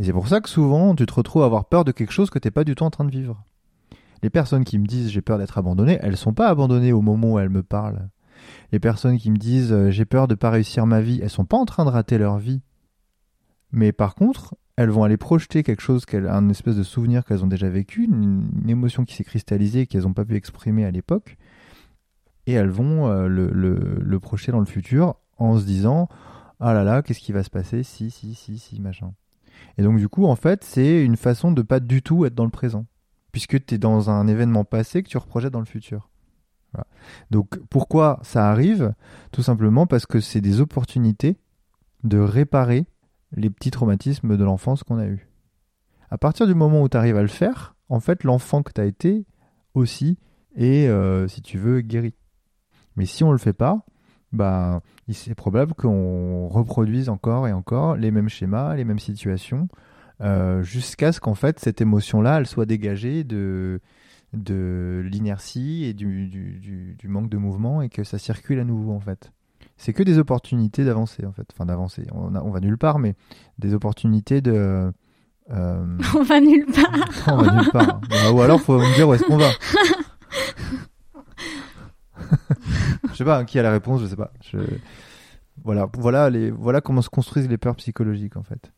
Et 0.00 0.04
c'est 0.04 0.12
pour 0.12 0.26
ça 0.26 0.40
que 0.40 0.48
souvent, 0.48 0.96
tu 0.96 1.06
te 1.06 1.14
retrouves 1.14 1.42
à 1.42 1.46
avoir 1.46 1.66
peur 1.66 1.84
de 1.84 1.92
quelque 1.92 2.12
chose 2.12 2.30
que 2.30 2.40
tu 2.40 2.48
n'es 2.48 2.52
pas 2.52 2.64
du 2.64 2.74
tout 2.74 2.84
en 2.84 2.90
train 2.90 3.04
de 3.04 3.10
vivre. 3.10 3.44
Les 4.24 4.30
personnes 4.30 4.64
qui 4.64 4.78
me 4.78 4.86
disent 4.86 5.10
j'ai 5.10 5.22
peur 5.22 5.38
d'être 5.38 5.58
abandonné, 5.58 5.98
elles 6.02 6.16
sont 6.16 6.34
pas 6.34 6.48
abandonnées 6.48 6.92
au 6.92 7.02
moment 7.02 7.34
où 7.34 7.38
elles 7.38 7.50
me 7.50 7.62
parlent. 7.62 8.08
Les 8.72 8.80
personnes 8.80 9.18
qui 9.18 9.30
me 9.30 9.36
disent 9.36 9.72
euh, 9.72 9.90
j'ai 9.90 10.04
peur 10.04 10.28
de 10.28 10.34
pas 10.34 10.50
réussir 10.50 10.86
ma 10.86 11.00
vie, 11.00 11.20
elles 11.22 11.30
sont 11.30 11.44
pas 11.44 11.56
en 11.56 11.64
train 11.64 11.84
de 11.84 11.90
rater 11.90 12.18
leur 12.18 12.38
vie. 12.38 12.62
Mais 13.72 13.92
par 13.92 14.14
contre, 14.14 14.56
elles 14.76 14.90
vont 14.90 15.04
aller 15.04 15.16
projeter 15.16 15.62
quelque 15.62 15.82
chose, 15.82 16.04
un 16.12 16.48
espèce 16.48 16.76
de 16.76 16.82
souvenir 16.82 17.24
qu'elles 17.24 17.44
ont 17.44 17.48
déjà 17.48 17.68
vécu, 17.68 18.04
une, 18.04 18.48
émotion 18.68 19.04
qui 19.04 19.14
s'est 19.14 19.24
cristallisée 19.24 19.80
et 19.80 19.86
qu'elles 19.86 20.02
n'ont 20.02 20.12
pas 20.12 20.24
pu 20.24 20.36
exprimer 20.36 20.84
à 20.84 20.90
l'époque, 20.90 21.36
et 22.46 22.52
elles 22.52 22.70
vont 22.70 23.08
euh, 23.08 23.28
le, 23.28 24.20
projeter 24.20 24.52
dans 24.52 24.60
le 24.60 24.66
futur 24.66 25.16
en 25.38 25.58
se 25.58 25.64
disant 25.64 26.08
ah 26.60 26.74
là 26.74 26.84
là, 26.84 27.02
qu'est-ce 27.02 27.20
qui 27.20 27.32
va 27.32 27.42
se 27.42 27.50
passer? 27.50 27.82
Si, 27.82 28.10
si, 28.10 28.34
si, 28.34 28.58
si, 28.58 28.80
machin. 28.80 29.12
Et 29.78 29.82
donc 29.82 29.98
du 29.98 30.08
coup, 30.08 30.26
en 30.26 30.36
fait, 30.36 30.64
c'est 30.64 31.04
une 31.04 31.16
façon 31.16 31.52
de 31.52 31.62
pas 31.62 31.80
du 31.80 32.02
tout 32.02 32.24
être 32.24 32.34
dans 32.34 32.44
le 32.44 32.50
présent, 32.50 32.86
puisque 33.32 33.64
tu 33.64 33.74
es 33.74 33.78
dans 33.78 34.10
un 34.10 34.26
événement 34.26 34.64
passé 34.64 35.02
que 35.02 35.08
tu 35.08 35.18
reprojettes 35.18 35.52
dans 35.52 35.60
le 35.60 35.66
futur. 35.66 36.09
Donc 37.30 37.58
pourquoi 37.68 38.20
ça 38.22 38.48
arrive? 38.48 38.94
Tout 39.32 39.42
simplement 39.42 39.86
parce 39.86 40.06
que 40.06 40.20
c'est 40.20 40.40
des 40.40 40.60
opportunités 40.60 41.38
de 42.04 42.18
réparer 42.18 42.86
les 43.36 43.50
petits 43.50 43.70
traumatismes 43.70 44.36
de 44.36 44.44
l'enfance 44.44 44.82
qu'on 44.82 44.98
a 44.98 45.06
eu. 45.06 45.28
À 46.10 46.18
partir 46.18 46.46
du 46.46 46.54
moment 46.54 46.82
où 46.82 46.88
tu 46.88 46.96
arrives 46.96 47.16
à 47.16 47.22
le 47.22 47.28
faire, 47.28 47.76
en 47.88 48.00
fait, 48.00 48.24
l'enfant 48.24 48.62
que 48.62 48.72
tu 48.72 48.80
as 48.80 48.84
été 48.84 49.26
aussi 49.74 50.18
est, 50.56 50.88
euh, 50.88 51.28
si 51.28 51.42
tu 51.42 51.58
veux, 51.58 51.80
guéri. 51.80 52.14
Mais 52.96 53.06
si 53.06 53.22
on 53.22 53.30
le 53.30 53.38
fait 53.38 53.52
pas, 53.52 53.84
bah, 54.32 54.80
c'est 55.10 55.34
probable 55.34 55.74
qu'on 55.74 56.48
reproduise 56.48 57.08
encore 57.08 57.48
et 57.48 57.52
encore 57.52 57.96
les 57.96 58.10
mêmes 58.10 58.28
schémas, 58.28 58.74
les 58.74 58.84
mêmes 58.84 58.98
situations, 58.98 59.68
euh, 60.20 60.62
jusqu'à 60.62 61.12
ce 61.12 61.20
qu'en 61.20 61.34
fait 61.34 61.58
cette 61.58 61.80
émotion-là, 61.80 62.38
elle 62.38 62.46
soit 62.46 62.66
dégagée 62.66 63.24
de, 63.24 63.80
de 64.32 65.02
l'inertie 65.04 65.84
et 65.84 65.94
du, 65.94 66.28
du, 66.28 66.94
du, 66.96 67.08
manque 67.08 67.28
de 67.28 67.36
mouvement 67.36 67.82
et 67.82 67.88
que 67.88 68.04
ça 68.04 68.18
circule 68.18 68.60
à 68.60 68.64
nouveau 68.64 68.92
en 68.92 69.00
fait 69.00 69.32
c'est 69.80 69.92
que 69.94 70.02
des 70.02 70.18
opportunités 70.18 70.84
d'avancer 70.84 71.24
en 71.24 71.32
fait. 71.32 71.46
Enfin 71.52 71.64
d'avancer, 71.64 72.06
on, 72.12 72.34
on, 72.36 72.50
va 72.50 72.60
nulle 72.60 72.76
part, 72.76 72.98
mais 72.98 73.14
des 73.58 73.72
opportunités 73.72 74.42
de. 74.42 74.92
Euh... 75.50 75.98
On 76.14 76.22
va 76.22 76.40
nulle 76.40 76.66
part. 76.66 77.08
on 77.26 77.38
va 77.38 77.52
nulle 77.52 77.70
part. 77.72 78.00
Ou 78.32 78.40
alors 78.42 78.60
faut 78.60 78.78
me 78.78 78.94
dire 78.94 79.08
où 79.08 79.14
est-ce 79.14 79.24
qu'on 79.24 79.38
va. 79.38 79.50
je 83.10 83.16
sais 83.16 83.24
pas 83.24 83.44
qui 83.44 83.58
a 83.58 83.62
la 83.62 83.72
réponse, 83.72 84.02
je 84.02 84.06
sais 84.06 84.16
pas. 84.16 84.32
Je... 84.52 84.58
Voilà, 85.64 85.88
voilà, 85.98 86.30
les, 86.30 86.50
voilà 86.50 86.80
comment 86.80 87.02
se 87.02 87.08
construisent 87.08 87.48
les 87.48 87.58
peurs 87.58 87.76
psychologiques 87.76 88.36
en 88.36 88.42
fait. 88.42 88.72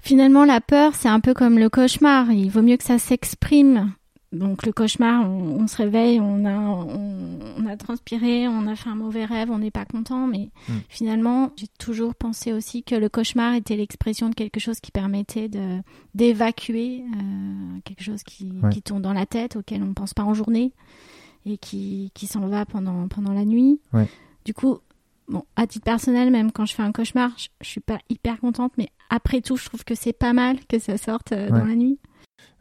Finalement, 0.00 0.44
la 0.44 0.60
peur, 0.60 0.94
c'est 0.94 1.08
un 1.08 1.20
peu 1.20 1.34
comme 1.34 1.58
le 1.58 1.70
cauchemar. 1.70 2.30
Il 2.30 2.50
vaut 2.50 2.62
mieux 2.62 2.76
que 2.76 2.84
ça 2.84 2.98
s'exprime 2.98 3.92
donc 4.32 4.64
le 4.64 4.72
cauchemar, 4.72 5.28
on, 5.28 5.66
se 5.66 5.76
réveille, 5.76 6.20
on 6.20 6.44
a, 6.44 6.56
on, 6.56 7.66
a 7.66 7.76
transpiré, 7.76 8.46
on 8.46 8.68
a 8.68 8.76
fait 8.76 8.88
un 8.88 8.94
mauvais 8.94 9.24
rêve, 9.24 9.50
on 9.50 9.58
n'est 9.58 9.72
pas 9.72 9.84
content, 9.84 10.28
mais 10.28 10.50
hmm. 10.68 10.78
finalement, 10.88 11.50
j'ai 11.56 11.66
toujours 11.78 12.14
pensé 12.14 12.52
aussi 12.52 12.84
que 12.84 12.94
le 12.94 13.08
cauchemar 13.08 13.54
était 13.54 13.74
l'expression 13.74 14.28
de 14.28 14.34
quelque 14.36 14.60
chose 14.60 14.78
qui 14.78 14.92
permettait 14.92 15.48
de 15.48 15.80
d'évacuer 16.14 17.02
euh, 17.16 17.78
quelque 17.84 18.04
chose 18.04 18.22
qui, 18.22 18.52
qui, 18.70 18.82
tourne 18.82 19.02
dans 19.02 19.12
la 19.12 19.26
tête, 19.26 19.56
auquel 19.56 19.82
on 19.82 19.86
ne 19.86 19.94
pense 19.94 20.14
pas 20.14 20.22
en 20.22 20.34
journée 20.34 20.72
et 21.44 21.58
qui, 21.58 22.12
qui 22.14 22.26
s'en 22.26 22.46
va 22.46 22.66
pendant, 22.66 23.08
pendant 23.08 23.32
la 23.32 23.44
nuit. 23.44 23.80
Du 24.44 24.54
coup, 24.54 24.78
bon, 25.28 25.44
à 25.56 25.66
titre 25.66 25.84
personnel, 25.84 26.30
même 26.30 26.52
quand 26.52 26.66
je 26.66 26.74
fais 26.74 26.82
un 26.82 26.92
cauchemar, 26.92 27.30
je, 27.36 27.48
ne 27.60 27.64
suis 27.64 27.80
pas 27.80 27.98
hyper 28.08 28.40
contente, 28.40 28.72
mais 28.78 28.90
après 29.08 29.40
tout, 29.40 29.56
je 29.56 29.64
trouve 29.64 29.84
que 29.84 29.94
c'est 29.94 30.12
pas 30.12 30.32
mal 30.32 30.58
que 30.66 30.78
ça 30.78 30.96
sorte 30.98 31.32
euh, 31.32 31.48
dans 31.48 31.64
la 31.64 31.74
nuit. 31.74 31.98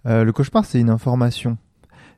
Euh, 0.09 0.23
le 0.23 0.31
cauchemar, 0.31 0.65
c'est 0.65 0.79
une 0.79 0.89
information. 0.89 1.57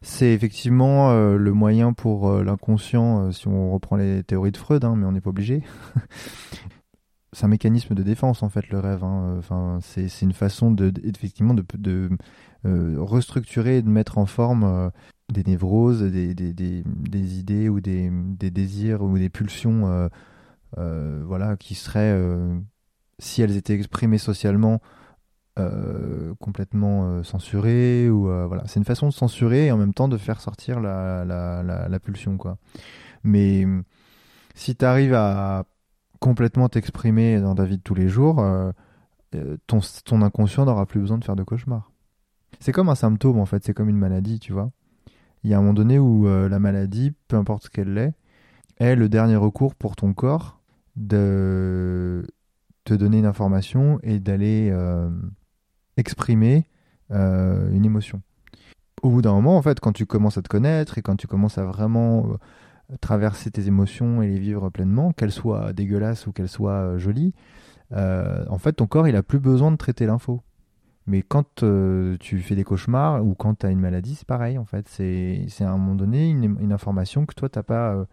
C'est 0.01 0.33
effectivement 0.33 1.11
euh, 1.11 1.37
le 1.37 1.51
moyen 1.51 1.93
pour 1.93 2.29
euh, 2.29 2.43
l'inconscient, 2.43 3.31
si 3.31 3.47
on 3.47 3.71
reprend 3.71 3.97
les 3.97 4.23
théories 4.23 4.51
de 4.51 4.57
Freud, 4.57 4.83
hein, 4.85 4.95
mais 4.95 5.05
on 5.05 5.11
n'est 5.11 5.21
pas 5.21 5.29
obligé. 5.29 5.61
c'est 7.33 7.45
un 7.45 7.49
mécanisme 7.49 7.93
de 7.93 8.01
défense 8.01 8.43
en 8.43 8.49
fait 8.49 8.69
le 8.69 8.79
rêve. 8.79 9.03
Hein. 9.03 9.35
Enfin, 9.37 9.79
c'est 9.81 10.21
une 10.21 10.33
façon 10.33 10.71
de, 10.71 10.93
effectivement 11.03 11.53
de, 11.53 12.09
restructurer 12.97 13.77
et 13.77 13.81
de 13.81 13.89
mettre 13.89 14.17
en 14.17 14.25
forme 14.25 14.91
des 15.31 15.43
névroses, 15.43 16.01
des, 16.01 16.33
des, 16.33 17.39
idées 17.39 17.69
ou 17.69 17.81
des, 17.81 18.09
désirs 18.51 19.01
ou 19.01 19.17
des 19.17 19.29
pulsions, 19.29 20.09
voilà, 20.77 21.57
qui 21.57 21.75
seraient, 21.75 22.17
si 23.19 23.41
elles 23.41 23.55
étaient 23.57 23.75
exprimées 23.75 24.17
socialement, 24.17 24.81
euh, 25.59 26.33
complètement 26.39 27.03
euh, 27.03 27.23
censuré 27.23 28.09
ou 28.09 28.29
euh, 28.29 28.45
voilà. 28.47 28.63
C'est 28.67 28.79
une 28.79 28.85
façon 28.85 29.09
de 29.09 29.13
censurer 29.13 29.65
et 29.65 29.71
en 29.73 29.77
même 29.77 29.93
temps 29.93 30.07
de 30.07 30.17
faire 30.17 30.39
sortir 30.39 30.79
la, 30.79 31.25
la, 31.25 31.99
pulsion 31.99 32.37
quoi. 32.37 32.57
Mais 33.25 33.67
si 34.55 34.77
tu 34.77 34.85
arrives 34.85 35.13
à 35.13 35.65
complètement 36.21 36.69
t'exprimer 36.69 37.41
dans 37.41 37.53
ta 37.53 37.65
vie 37.65 37.77
de 37.77 37.83
tous 37.83 37.95
les 37.95 38.07
jours 38.07 38.41
ton, 39.67 39.81
ton 40.05 40.21
inconscient 40.21 40.63
n'aura 40.63 40.85
plus 40.85 41.01
besoin 41.01 41.17
de 41.17 41.25
faire 41.25 41.35
de 41.35 41.43
cauchemars. 41.43 41.91
C'est 42.61 42.71
comme 42.71 42.87
un 42.87 42.95
symptôme 42.95 43.37
en 43.37 43.45
fait. 43.45 43.65
C'est 43.65 43.73
comme 43.73 43.89
une 43.89 43.97
maladie 43.97 44.39
tu 44.39 44.53
vois. 44.53 44.71
Il 45.43 45.49
y 45.49 45.53
a 45.53 45.57
un 45.57 45.61
moment 45.61 45.73
donné 45.73 45.99
où 45.99 46.27
la 46.27 46.59
maladie 46.59 47.13
peu 47.27 47.35
importe 47.35 47.63
ce 47.65 47.69
qu'elle 47.69 47.97
est 47.97 48.13
est 48.77 48.95
le 48.95 49.09
dernier 49.09 49.35
recours 49.35 49.75
pour 49.75 49.97
ton 49.97 50.13
corps 50.13 50.61
de 50.95 52.25
te 52.85 52.93
donner 52.93 53.19
une 53.19 53.25
information 53.25 53.99
et 54.01 54.19
d'aller 54.21 54.71
exprimer 55.97 56.65
euh, 57.11 57.69
une 57.71 57.85
émotion. 57.85 58.21
Au 59.01 59.09
bout 59.09 59.21
d'un 59.21 59.33
moment, 59.33 59.57
en 59.57 59.61
fait, 59.61 59.79
quand 59.79 59.91
tu 59.91 60.05
commences 60.05 60.37
à 60.37 60.41
te 60.41 60.47
connaître 60.47 60.97
et 60.97 61.01
quand 61.01 61.15
tu 61.15 61.27
commences 61.27 61.57
à 61.57 61.65
vraiment 61.65 62.27
euh, 62.27 62.95
traverser 63.01 63.51
tes 63.51 63.67
émotions 63.67 64.21
et 64.21 64.27
les 64.27 64.39
vivre 64.39 64.69
pleinement, 64.69 65.11
qu'elles 65.11 65.31
soient 65.31 65.73
dégueulasses 65.73 66.27
ou 66.27 66.31
qu'elles 66.31 66.49
soient 66.49 66.71
euh, 66.71 66.97
jolies, 66.97 67.33
en 67.93 68.57
fait, 68.57 68.73
ton 68.73 68.87
corps, 68.87 69.07
il 69.09 69.15
a 69.17 69.23
plus 69.23 69.39
besoin 69.39 69.69
de 69.71 69.75
traiter 69.75 70.05
l'info. 70.05 70.41
Mais 71.07 71.23
quand 71.23 71.43
tu 72.19 72.39
fais 72.39 72.55
des 72.55 72.63
cauchemars 72.63 73.25
ou 73.25 73.33
quand 73.33 73.59
tu 73.59 73.65
as 73.65 73.69
une 73.69 73.81
maladie, 73.81 74.15
c'est 74.15 74.27
pareil, 74.27 74.57
en 74.57 74.63
fait. 74.63 74.87
C'est 74.87 75.45
à 75.59 75.69
un 75.69 75.77
moment 75.77 75.95
donné 75.95 76.29
une, 76.29 76.71
information 76.71 77.25
que 77.25 77.33
toi, 77.33 77.49
tu 77.49 77.61
pas... 77.63 78.05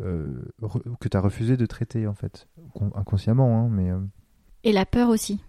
as 0.00 1.20
refusé 1.20 1.56
de 1.56 1.66
traiter, 1.66 2.08
en 2.08 2.14
fait. 2.14 2.48
Inconsciemment, 2.96 3.66
hein, 3.66 3.68
mais... 3.70 3.92
Et 4.64 4.72
la 4.72 4.84
peur 4.84 5.10
aussi. 5.10 5.44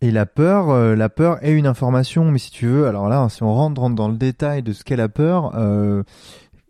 Et 0.00 0.12
la 0.12 0.26
peur, 0.26 0.70
euh, 0.70 0.94
la 0.94 1.08
peur 1.08 1.42
est 1.44 1.52
une 1.52 1.66
information, 1.66 2.30
mais 2.30 2.38
si 2.38 2.52
tu 2.52 2.66
veux, 2.66 2.86
alors 2.86 3.08
là, 3.08 3.28
si 3.28 3.42
on 3.42 3.52
rentre, 3.52 3.90
dans 3.90 4.08
le 4.08 4.16
détail 4.16 4.62
de 4.62 4.72
ce 4.72 4.84
qu'est 4.84 4.96
la 4.96 5.08
peur 5.08 5.56
euh, 5.56 6.04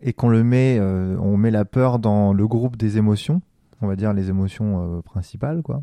et 0.01 0.14
qu'on 0.14 0.31
le 0.31 0.43
met, 0.43 0.79
euh, 0.81 1.17
on 1.21 1.37
met 1.37 1.51
la 1.51 1.67
peur 1.67 1.99
dans 1.99 2.33
le 2.33 2.49
groupe 2.49 2.77
des 2.77 2.97
émotions, 2.97 3.43
on 3.83 3.87
va 3.87 3.97
dire 3.97 4.14
les 4.14 4.31
émotions 4.31 5.03
principales, 5.03 5.62
quoi. 5.62 5.83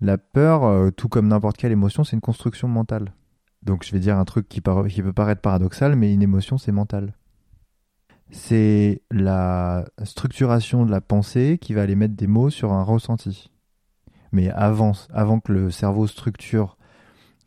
La 0.00 0.18
peur, 0.18 0.92
tout 0.96 1.08
comme 1.08 1.28
n'importe 1.28 1.56
quelle 1.56 1.70
émotion, 1.70 2.02
c'est 2.02 2.16
une 2.16 2.20
construction 2.20 2.66
mentale. 2.66 3.12
Donc 3.62 3.84
je 3.84 3.92
vais 3.92 4.00
dire 4.00 4.18
un 4.18 4.24
truc 4.24 4.48
qui 4.48 4.60
peut 4.60 5.12
paraître 5.12 5.40
paradoxal, 5.40 5.94
mais 5.94 6.12
une 6.12 6.22
émotion, 6.22 6.58
c'est 6.58 6.72
mental. 6.72 7.14
c'est 8.32 9.02
la 9.12 9.84
structuration 10.02 10.84
de 10.84 10.90
la 10.90 11.00
pensée 11.00 11.58
qui 11.60 11.74
va 11.74 11.82
aller 11.82 11.94
mettre 11.94 12.16
des 12.16 12.26
mots 12.26 12.50
sur 12.50 12.72
un 12.72 12.82
ressenti. 12.82 13.51
Mais 14.32 14.50
avant, 14.50 14.92
que 14.92 15.52
le 15.52 15.70
cerveau 15.70 16.06
structure 16.06 16.76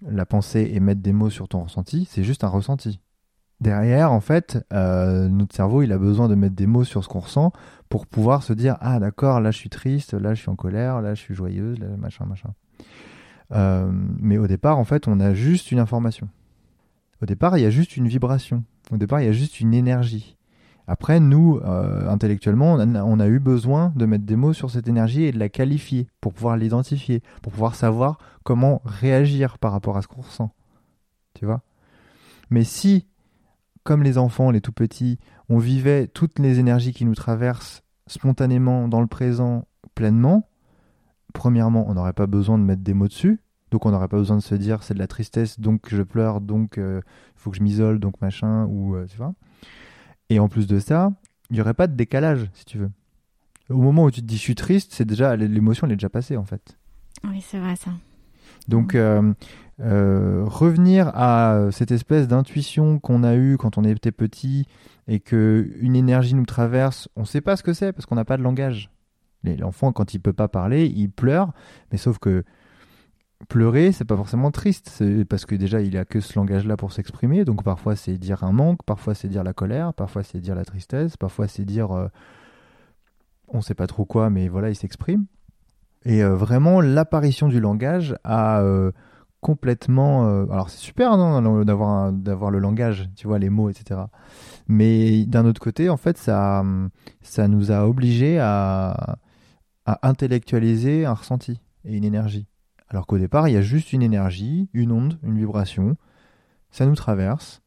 la 0.07 0.25
pensée 0.25 0.71
et 0.73 0.79
mette 0.79 1.01
des 1.01 1.13
mots 1.13 1.29
sur 1.29 1.47
ton 1.47 1.63
ressenti, 1.63 2.07
c'est 2.09 2.23
juste 2.23 2.43
un 2.43 2.47
ressenti. 2.47 2.99
Derrière, 3.61 4.11
en 4.11 4.19
fait, 4.19 4.63
euh, 4.73 5.29
notre 5.29 5.55
cerveau, 5.55 5.81
il 5.81 5.91
a 5.91 5.97
besoin 5.97 6.27
de 6.27 6.35
mettre 6.35 6.55
des 6.55 6.67
mots 6.67 6.83
sur 6.83 7.03
ce 7.03 7.09
qu'on 7.09 7.21
ressent 7.21 7.53
pour 7.89 8.05
pouvoir 8.05 8.43
se 8.43 8.53
dire 8.53 8.77
ah 8.81 8.99
d'accord, 8.99 9.39
là 9.39 9.51
je 9.51 9.57
suis 9.57 9.69
triste, 9.69 10.13
là 10.13 10.33
je 10.33 10.41
suis 10.41 10.49
en 10.49 10.55
colère, 10.55 11.01
là 11.01 11.15
je 11.15 11.21
suis 11.21 11.33
joyeuse, 11.33 11.79
là 11.79 11.87
machin 11.97 12.25
machin. 12.25 12.53
Euh, 13.53 13.89
mais 14.19 14.37
au 14.37 14.47
départ, 14.47 14.77
en 14.77 14.83
fait, 14.83 15.07
on 15.07 15.19
a 15.19 15.33
juste 15.33 15.71
une 15.71 15.79
information. 15.79 16.27
Au 17.21 17.25
départ, 17.25 17.57
il 17.57 17.61
y 17.61 17.65
a 17.65 17.69
juste 17.69 17.95
une 17.95 18.07
vibration. 18.07 18.63
Au 18.91 18.97
départ, 18.97 19.21
il 19.21 19.25
y 19.25 19.29
a 19.29 19.33
juste 19.33 19.59
une 19.61 19.73
énergie. 19.73 20.37
Après, 20.87 21.19
nous, 21.19 21.59
euh, 21.63 22.07
intellectuellement, 22.09 22.73
on 22.75 23.19
a, 23.19 23.27
eu 23.27 23.39
besoin 23.39 23.91
de 23.95 24.05
mettre 24.05 24.25
des 24.25 24.35
mots 24.35 24.53
sur 24.53 24.69
cette 24.69 24.87
énergie 24.87 25.23
et 25.23 25.31
de 25.31 25.39
la 25.39 25.49
qualifier 25.49 26.07
pour 26.21 26.33
pouvoir 26.33 26.57
l'identifier, 26.57 27.23
pour 27.41 27.51
pouvoir 27.51 27.75
savoir 27.75 28.19
comment 28.43 28.81
réagir 28.85 29.57
par 29.57 29.71
rapport 29.71 29.97
à 29.97 30.01
ce 30.01 30.07
qu'on 30.07 30.21
ressent. 30.21 30.51
Tu 31.33 31.45
vois? 31.45 31.61
Mais 32.51 32.63
si, 32.63 33.07
comme 33.83 34.03
les 34.03 34.17
enfants, 34.17 34.51
les 34.51 34.61
tout 34.61 34.71
petits, 34.71 35.17
on 35.49 35.57
vivait 35.57 36.07
toutes 36.07 36.37
les 36.37 36.59
énergies 36.59 36.93
qui 36.93 37.05
nous 37.05 37.15
traversent 37.15 37.81
spontanément 38.07 38.87
dans 38.87 39.01
le 39.01 39.07
présent 39.07 39.67
pleinement, 39.95 40.47
premièrement, 41.33 41.85
on 41.87 41.95
n'aurait 41.95 42.13
pas 42.13 42.27
besoin 42.27 42.59
de 42.59 42.63
mettre 42.63 42.83
des 42.83 42.93
mots 42.93 43.07
dessus. 43.07 43.39
Donc 43.71 43.85
on 43.85 43.91
n'aurait 43.91 44.07
pas 44.07 44.17
besoin 44.17 44.37
de 44.37 44.41
se 44.41 44.55
dire 44.55 44.83
c'est 44.83 44.93
de 44.93 44.99
la 44.99 45.07
tristesse, 45.07 45.59
donc 45.59 45.87
je 45.89 46.03
pleure, 46.03 46.39
donc 46.39 46.75
il 46.77 46.83
euh, 46.83 47.01
faut 47.35 47.49
que 47.49 47.57
je 47.57 47.63
m'isole, 47.63 47.99
donc 47.99 48.21
machin, 48.21 48.65
ou 48.65 48.95
euh, 48.95 49.05
tu 49.07 49.17
vois. 49.17 49.33
Et 50.29 50.39
en 50.39 50.47
plus 50.47 50.67
de 50.67 50.79
ça, 50.79 51.11
il 51.49 51.55
n'y 51.55 51.61
aurait 51.61 51.73
pas 51.73 51.87
de 51.87 51.95
décalage, 51.95 52.49
si 52.53 52.65
tu 52.65 52.77
veux. 52.77 52.91
Au 53.69 53.77
moment 53.77 54.05
où 54.05 54.11
tu 54.11 54.21
te 54.21 54.25
dis 54.25 54.37
je 54.37 54.41
suis 54.41 54.55
triste, 54.55 54.93
c'est 54.93 55.05
déjà 55.05 55.35
l'émotion 55.35 55.87
elle 55.87 55.93
est 55.93 55.95
déjà 55.95 56.09
passée 56.09 56.37
en 56.37 56.45
fait. 56.45 56.77
Oui, 57.23 57.41
c'est 57.41 57.59
vrai 57.59 57.75
ça. 57.75 57.91
Donc 58.67 58.93
euh, 58.93 59.33
euh, 59.79 60.43
revenir 60.45 61.11
à 61.15 61.69
cette 61.71 61.91
espèce 61.91 62.27
d'intuition 62.27 62.99
qu'on 62.99 63.23
a 63.23 63.35
eue 63.35 63.57
quand 63.57 63.77
on 63.77 63.83
était 63.83 64.11
petit 64.11 64.67
et 65.07 65.19
que 65.19 65.71
une 65.79 65.95
énergie 65.95 66.35
nous 66.35 66.45
traverse, 66.45 67.09
on 67.15 67.21
ne 67.21 67.25
sait 67.25 67.41
pas 67.41 67.55
ce 67.55 67.63
que 67.63 67.73
c'est 67.73 67.91
parce 67.91 68.05
qu'on 68.05 68.15
n'a 68.15 68.25
pas 68.25 68.37
de 68.37 68.43
langage. 68.43 68.91
L'enfant 69.43 69.91
quand 69.91 70.13
il 70.13 70.19
peut 70.19 70.33
pas 70.33 70.47
parler, 70.47 70.85
il 70.87 71.09
pleure, 71.09 71.51
mais 71.91 71.97
sauf 71.97 72.17
que 72.17 72.43
pleurer, 73.49 73.91
c'est 73.91 74.05
pas 74.05 74.15
forcément 74.15 74.51
triste, 74.51 75.03
parce 75.29 75.45
que 75.45 75.55
déjà 75.55 75.81
il 75.81 75.97
a 75.97 76.05
que 76.05 76.19
ce 76.19 76.37
langage-là 76.37 76.77
pour 76.77 76.91
s'exprimer. 76.91 77.45
Donc 77.45 77.63
parfois 77.63 77.95
c'est 77.95 78.17
dire 78.17 78.43
un 78.43 78.51
manque, 78.51 78.83
parfois 78.85 79.13
c'est 79.13 79.27
dire 79.27 79.43
la 79.43 79.53
colère, 79.53 79.93
parfois 79.93 80.23
c'est 80.23 80.39
dire 80.39 80.55
la 80.55 80.65
tristesse, 80.65 81.17
parfois 81.17 81.47
c'est 81.47 81.65
dire 81.65 81.91
euh, 81.91 82.07
on 83.47 83.61
sait 83.61 83.75
pas 83.75 83.87
trop 83.87 84.05
quoi, 84.05 84.29
mais 84.29 84.47
voilà, 84.47 84.69
il 84.69 84.75
s'exprime. 84.75 85.25
Et 86.05 86.23
euh, 86.23 86.35
vraiment 86.35 86.81
l'apparition 86.81 87.47
du 87.47 87.59
langage 87.59 88.15
a 88.23 88.61
euh, 88.61 88.91
complètement. 89.41 90.25
alors 90.49 90.69
c'est 90.69 90.79
super 90.79 91.17
d'avoir 91.65 92.11
d'avoir 92.11 92.51
le 92.51 92.59
langage, 92.59 93.09
tu 93.15 93.27
vois, 93.27 93.37
les 93.37 93.49
mots, 93.49 93.69
etc. 93.69 94.01
Mais 94.67 95.25
d'un 95.25 95.45
autre 95.45 95.61
côté, 95.61 95.89
en 95.89 95.97
fait, 95.97 96.17
ça 96.17 96.63
ça 97.21 97.47
nous 97.47 97.71
a 97.71 97.87
obligés 97.87 98.39
à 98.39 99.17
à 99.85 100.07
intellectualiser 100.07 101.05
un 101.05 101.13
ressenti 101.13 101.61
et 101.83 101.95
une 101.95 102.03
énergie. 102.03 102.47
Alors 102.89 103.07
qu'au 103.07 103.17
départ, 103.17 103.47
il 103.47 103.53
y 103.53 103.57
a 103.57 103.61
juste 103.61 103.93
une 103.93 104.03
énergie, 104.03 104.69
une 104.73 104.91
onde, 104.91 105.19
une 105.23 105.37
vibration. 105.37 105.97
Ça 106.71 106.85
nous 106.85 106.95
traverse. 106.95 107.61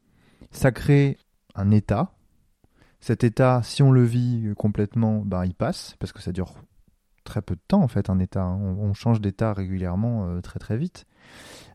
Ça 0.50 0.70
crée 0.72 1.18
un 1.54 1.70
état. 1.70 2.12
Cet 3.00 3.24
état, 3.24 3.62
si 3.62 3.82
on 3.82 3.92
le 3.92 4.04
vit 4.04 4.52
complètement, 4.56 5.22
ben, 5.24 5.44
il 5.44 5.54
passe, 5.54 5.96
parce 5.98 6.12
que 6.12 6.22
ça 6.22 6.32
dure 6.32 6.54
très 7.28 7.42
peu 7.42 7.54
de 7.54 7.60
temps 7.68 7.82
en 7.82 7.88
fait 7.88 8.10
un 8.10 8.18
état. 8.18 8.42
Hein. 8.42 8.58
On, 8.58 8.94
change 8.94 9.20
d'état 9.20 9.52
régulièrement 9.52 10.26
euh, 10.26 10.40
très 10.40 10.58
très 10.58 10.76
vite. 10.76 11.04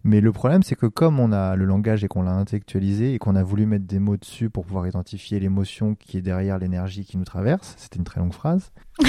Mais 0.05 0.19
le 0.19 0.33
problème, 0.33 0.63
c'est 0.63 0.75
que 0.75 0.85
comme 0.85 1.19
on 1.19 1.31
a 1.31 1.55
le 1.55 1.63
langage 1.63 2.03
et 2.03 2.09
qu'on 2.09 2.23
l'a 2.23 2.33
intellectualisé 2.33 3.13
et 3.13 3.19
qu'on 3.19 3.35
a 3.35 3.43
voulu 3.43 3.65
mettre 3.65 3.85
des 3.85 3.99
mots 3.99 4.17
dessus 4.17 4.49
pour 4.49 4.65
pouvoir 4.65 4.85
identifier 4.85 5.39
l'émotion 5.39 5.95
qui 5.95 6.17
est 6.17 6.21
derrière 6.21 6.59
l'énergie 6.59 7.05
qui 7.05 7.17
nous 7.17 7.23
traverse, 7.23 7.75
c'était 7.77 7.99
une 7.99 8.03
très 8.03 8.19
longue 8.19 8.33
phrase. 8.33 8.71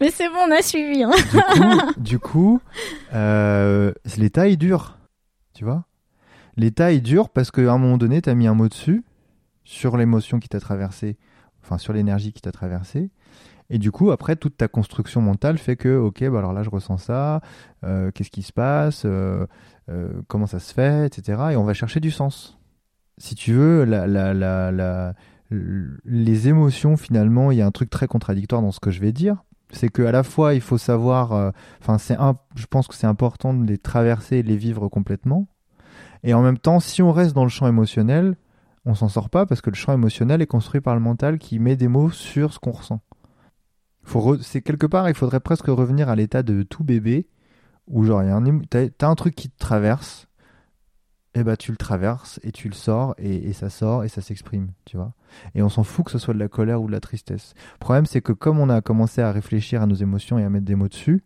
Mais 0.00 0.10
c'est 0.10 0.28
bon, 0.28 0.36
on 0.48 0.50
a 0.50 0.60
suivi. 0.60 1.02
Hein. 1.02 1.12
Du 1.96 2.18
coup, 2.18 2.60
euh, 3.14 3.92
l'état 4.18 4.48
est 4.48 4.56
dur, 4.56 4.98
tu 5.54 5.64
vois. 5.64 5.86
L'état 6.58 6.92
est 6.92 7.00
dur 7.00 7.30
parce 7.30 7.50
qu'à 7.50 7.72
un 7.72 7.78
moment 7.78 7.96
donné, 7.96 8.20
tu 8.20 8.28
as 8.28 8.34
mis 8.34 8.46
un 8.46 8.54
mot 8.54 8.68
dessus 8.68 9.02
sur 9.64 9.96
l'émotion 9.96 10.40
qui 10.40 10.48
t'a 10.48 10.60
traversé, 10.60 11.16
enfin 11.62 11.78
sur 11.78 11.94
l'énergie 11.94 12.32
qui 12.32 12.42
t'a 12.42 12.52
traversé. 12.52 13.10
Et 13.70 13.78
du 13.78 13.90
coup, 13.90 14.10
après, 14.10 14.36
toute 14.36 14.56
ta 14.56 14.68
construction 14.68 15.20
mentale 15.20 15.58
fait 15.58 15.76
que, 15.76 15.96
ok, 15.96 16.24
bah 16.28 16.38
alors 16.38 16.52
là, 16.52 16.62
je 16.62 16.70
ressens 16.70 16.98
ça, 16.98 17.40
euh, 17.84 18.10
qu'est-ce 18.12 18.30
qui 18.30 18.42
se 18.42 18.52
passe, 18.52 19.02
euh, 19.04 19.46
euh, 19.88 20.08
comment 20.28 20.46
ça 20.46 20.60
se 20.60 20.72
fait, 20.72 21.06
etc. 21.06 21.38
Et 21.52 21.56
on 21.56 21.64
va 21.64 21.74
chercher 21.74 22.00
du 22.00 22.10
sens. 22.10 22.58
Si 23.18 23.34
tu 23.34 23.52
veux, 23.52 23.84
les 26.04 26.48
émotions, 26.48 26.96
finalement, 26.96 27.50
il 27.50 27.58
y 27.58 27.62
a 27.62 27.66
un 27.66 27.70
truc 27.70 27.90
très 27.90 28.06
contradictoire 28.06 28.62
dans 28.62 28.72
ce 28.72 28.80
que 28.80 28.90
je 28.90 29.00
vais 29.00 29.12
dire. 29.12 29.42
C'est 29.72 29.88
qu'à 29.88 30.12
la 30.12 30.22
fois, 30.22 30.54
il 30.54 30.60
faut 30.60 30.78
savoir, 30.78 31.52
enfin, 31.80 31.98
c'est 31.98 32.16
je 32.54 32.66
pense 32.66 32.86
que 32.86 32.94
c'est 32.94 33.06
important 33.06 33.52
de 33.52 33.66
les 33.66 33.78
traverser 33.78 34.36
et 34.36 34.42
de 34.42 34.48
les 34.48 34.56
vivre 34.56 34.88
complètement. 34.88 35.48
Et 36.22 36.34
en 36.34 36.42
même 36.42 36.58
temps, 36.58 36.78
si 36.78 37.02
on 37.02 37.10
reste 37.10 37.34
dans 37.34 37.44
le 37.44 37.48
champ 37.48 37.66
émotionnel, 37.66 38.36
on 38.84 38.94
s'en 38.94 39.08
sort 39.08 39.30
pas 39.30 39.46
parce 39.46 39.60
que 39.60 39.70
le 39.70 39.76
champ 39.76 39.92
émotionnel 39.92 40.42
est 40.42 40.46
construit 40.46 40.80
par 40.80 40.94
le 40.94 41.00
mental 41.00 41.38
qui 41.38 41.58
met 41.58 41.74
des 41.74 41.88
mots 41.88 42.10
sur 42.10 42.52
ce 42.52 42.58
qu'on 42.58 42.70
ressent. 42.70 43.00
C'est 44.42 44.62
quelque 44.62 44.86
part, 44.86 45.08
il 45.08 45.14
faudrait 45.14 45.40
presque 45.40 45.66
revenir 45.66 46.08
à 46.08 46.16
l'état 46.16 46.42
de 46.42 46.62
tout 46.62 46.84
bébé 46.84 47.26
où 47.86 48.04
genre 48.04 48.22
y 48.22 48.28
a 48.28 48.36
un, 48.36 48.44
un 49.02 49.14
truc 49.14 49.34
qui 49.34 49.48
te 49.48 49.58
traverse, 49.58 50.26
et 51.36 51.44
bah 51.44 51.56
tu 51.56 51.70
le 51.70 51.76
traverses 51.76 52.40
et 52.42 52.50
tu 52.50 52.68
le 52.68 52.74
sors 52.74 53.14
et, 53.18 53.52
ça 53.52 53.68
sort 53.68 54.04
et 54.04 54.08
ça 54.08 54.22
s'exprime, 54.22 54.70
tu 54.86 54.96
vois. 54.96 55.12
Et 55.54 55.62
on 55.62 55.68
s'en 55.68 55.84
fout 55.84 56.06
que 56.06 56.10
ce 56.10 56.18
soit 56.18 56.32
de 56.32 56.38
la 56.38 56.48
colère 56.48 56.80
ou 56.80 56.86
de 56.86 56.92
la 56.92 57.00
tristesse. 57.00 57.52
Le 57.74 57.78
problème 57.78 58.06
c'est 58.06 58.22
que 58.22 58.32
comme 58.32 58.58
on 58.58 58.70
a 58.70 58.80
commencé 58.80 59.20
à 59.20 59.32
réfléchir 59.32 59.82
à 59.82 59.86
nos 59.86 59.94
émotions 59.94 60.38
et 60.38 60.44
à 60.44 60.48
mettre 60.48 60.64
des 60.64 60.76
mots 60.76 60.88
dessus, 60.88 61.24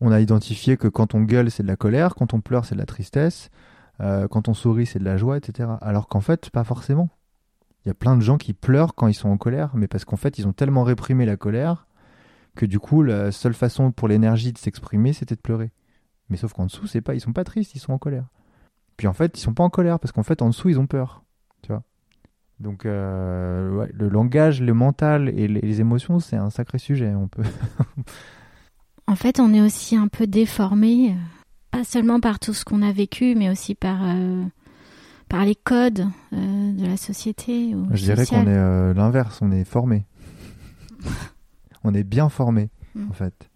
on 0.00 0.12
a 0.12 0.20
identifié 0.20 0.76
que 0.76 0.88
quand 0.88 1.14
on 1.14 1.22
gueule 1.22 1.50
c'est 1.50 1.62
de 1.62 1.68
la 1.68 1.76
colère, 1.76 2.14
quand 2.16 2.34
on 2.34 2.42
pleure 2.42 2.66
c'est 2.66 2.74
de 2.74 2.80
la 2.80 2.86
tristesse, 2.86 3.48
euh, 4.00 4.28
quand 4.28 4.48
on 4.48 4.54
sourit 4.54 4.84
c'est 4.84 4.98
de 4.98 5.04
la 5.04 5.16
joie, 5.16 5.38
etc. 5.38 5.70
Alors 5.80 6.06
qu'en 6.06 6.20
fait 6.20 6.50
pas 6.50 6.64
forcément. 6.64 7.08
Il 7.84 7.88
y 7.88 7.90
a 7.90 7.94
plein 7.94 8.16
de 8.16 8.20
gens 8.20 8.36
qui 8.36 8.52
pleurent 8.52 8.94
quand 8.94 9.06
ils 9.06 9.14
sont 9.14 9.30
en 9.30 9.38
colère, 9.38 9.70
mais 9.74 9.88
parce 9.88 10.04
qu'en 10.04 10.16
fait 10.16 10.38
ils 10.38 10.46
ont 10.46 10.52
tellement 10.52 10.82
réprimé 10.82 11.24
la 11.24 11.38
colère 11.38 11.85
que 12.56 12.66
du 12.66 12.80
coup 12.80 13.02
la 13.02 13.30
seule 13.30 13.54
façon 13.54 13.92
pour 13.92 14.08
l'énergie 14.08 14.52
de 14.52 14.58
s'exprimer 14.58 15.12
c'était 15.12 15.36
de 15.36 15.40
pleurer. 15.40 15.70
Mais 16.28 16.36
sauf 16.36 16.52
qu'en 16.52 16.66
dessous, 16.66 16.86
c'est 16.86 17.00
pas, 17.00 17.14
ils 17.14 17.20
sont 17.20 17.32
pas 17.32 17.44
tristes, 17.44 17.74
ils 17.74 17.78
sont 17.78 17.92
en 17.92 17.98
colère. 17.98 18.26
Puis 18.96 19.06
en 19.06 19.12
fait, 19.12 19.38
ils 19.38 19.40
sont 19.40 19.54
pas 19.54 19.64
en 19.64 19.70
colère 19.70 19.98
parce 19.98 20.12
qu'en 20.12 20.22
fait, 20.22 20.42
en 20.42 20.48
dessous, 20.48 20.68
ils 20.68 20.78
ont 20.78 20.86
peur. 20.86 21.22
Tu 21.62 21.68
vois? 21.68 21.82
Donc, 22.58 22.86
euh, 22.86 23.86
le 23.92 24.08
langage, 24.08 24.60
le 24.60 24.74
mental 24.74 25.28
et 25.28 25.46
les, 25.46 25.80
émotions, 25.80 26.18
c'est 26.18 26.36
un 26.36 26.50
sacré 26.50 26.78
sujet. 26.78 27.14
On 27.14 27.28
peut. 27.28 27.44
en 29.06 29.14
fait, 29.14 29.38
on 29.38 29.52
est 29.52 29.60
aussi 29.60 29.96
un 29.96 30.08
peu 30.08 30.26
déformé, 30.26 31.10
euh, 31.10 31.14
pas 31.70 31.84
seulement 31.84 32.20
par 32.20 32.38
tout 32.38 32.54
ce 32.54 32.64
qu'on 32.64 32.82
a 32.82 32.92
vécu, 32.92 33.34
mais 33.36 33.50
aussi 33.50 33.74
par 33.74 33.98
euh, 34.02 34.42
par 35.28 35.44
les 35.44 35.56
codes 35.56 36.06
de 36.32 36.86
la 36.86 36.96
société. 36.96 37.74
Je 37.90 38.04
dirais 38.04 38.24
qu'on 38.26 38.46
est 38.46 38.94
l'inverse, 38.94 39.40
on 39.42 39.50
est 39.50 39.64
formé. 39.64 40.06
on 41.86 41.94
est 41.94 42.04
bien 42.04 42.28
formé, 42.28 42.70
mm. 42.94 43.10
en 43.10 43.12
fait. 43.12 43.50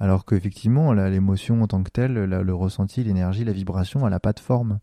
Alors 0.00 0.24
qu'effectivement, 0.24 0.92
l'émotion 0.92 1.62
en 1.62 1.66
tant 1.66 1.82
que 1.82 1.90
telle, 1.90 2.14
le 2.14 2.54
ressenti, 2.54 3.04
l'énergie, 3.04 3.44
la 3.44 3.52
vibration, 3.52 4.04
elle 4.04 4.10
n'a 4.10 4.20
pas 4.20 4.32
de 4.32 4.40
forme. 4.40 4.80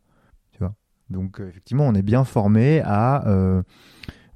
Tu 0.51 0.59
vois 0.59 0.73
Donc, 1.09 1.39
euh, 1.39 1.49
effectivement, 1.49 1.85
on 1.85 1.93
est 1.93 2.01
bien 2.01 2.23
formé 2.23 2.81
à 2.85 3.27
euh, 3.27 3.61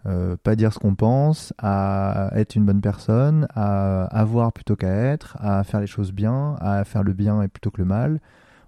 euh, 0.05 0.35
pas 0.43 0.55
dire 0.55 0.73
ce 0.73 0.79
qu'on 0.79 0.95
pense, 0.95 1.53
à 1.57 2.29
être 2.33 2.55
une 2.55 2.65
bonne 2.65 2.81
personne, 2.81 3.47
à 3.55 4.03
avoir 4.05 4.51
plutôt 4.51 4.75
qu'à 4.75 4.93
être, 4.93 5.37
à 5.39 5.63
faire 5.63 5.79
les 5.79 5.87
choses 5.87 6.11
bien, 6.11 6.55
à 6.59 6.83
faire 6.83 7.03
le 7.03 7.13
bien 7.13 7.41
et 7.41 7.47
plutôt 7.47 7.71
que 7.71 7.81
le 7.81 7.87
mal. 7.87 8.19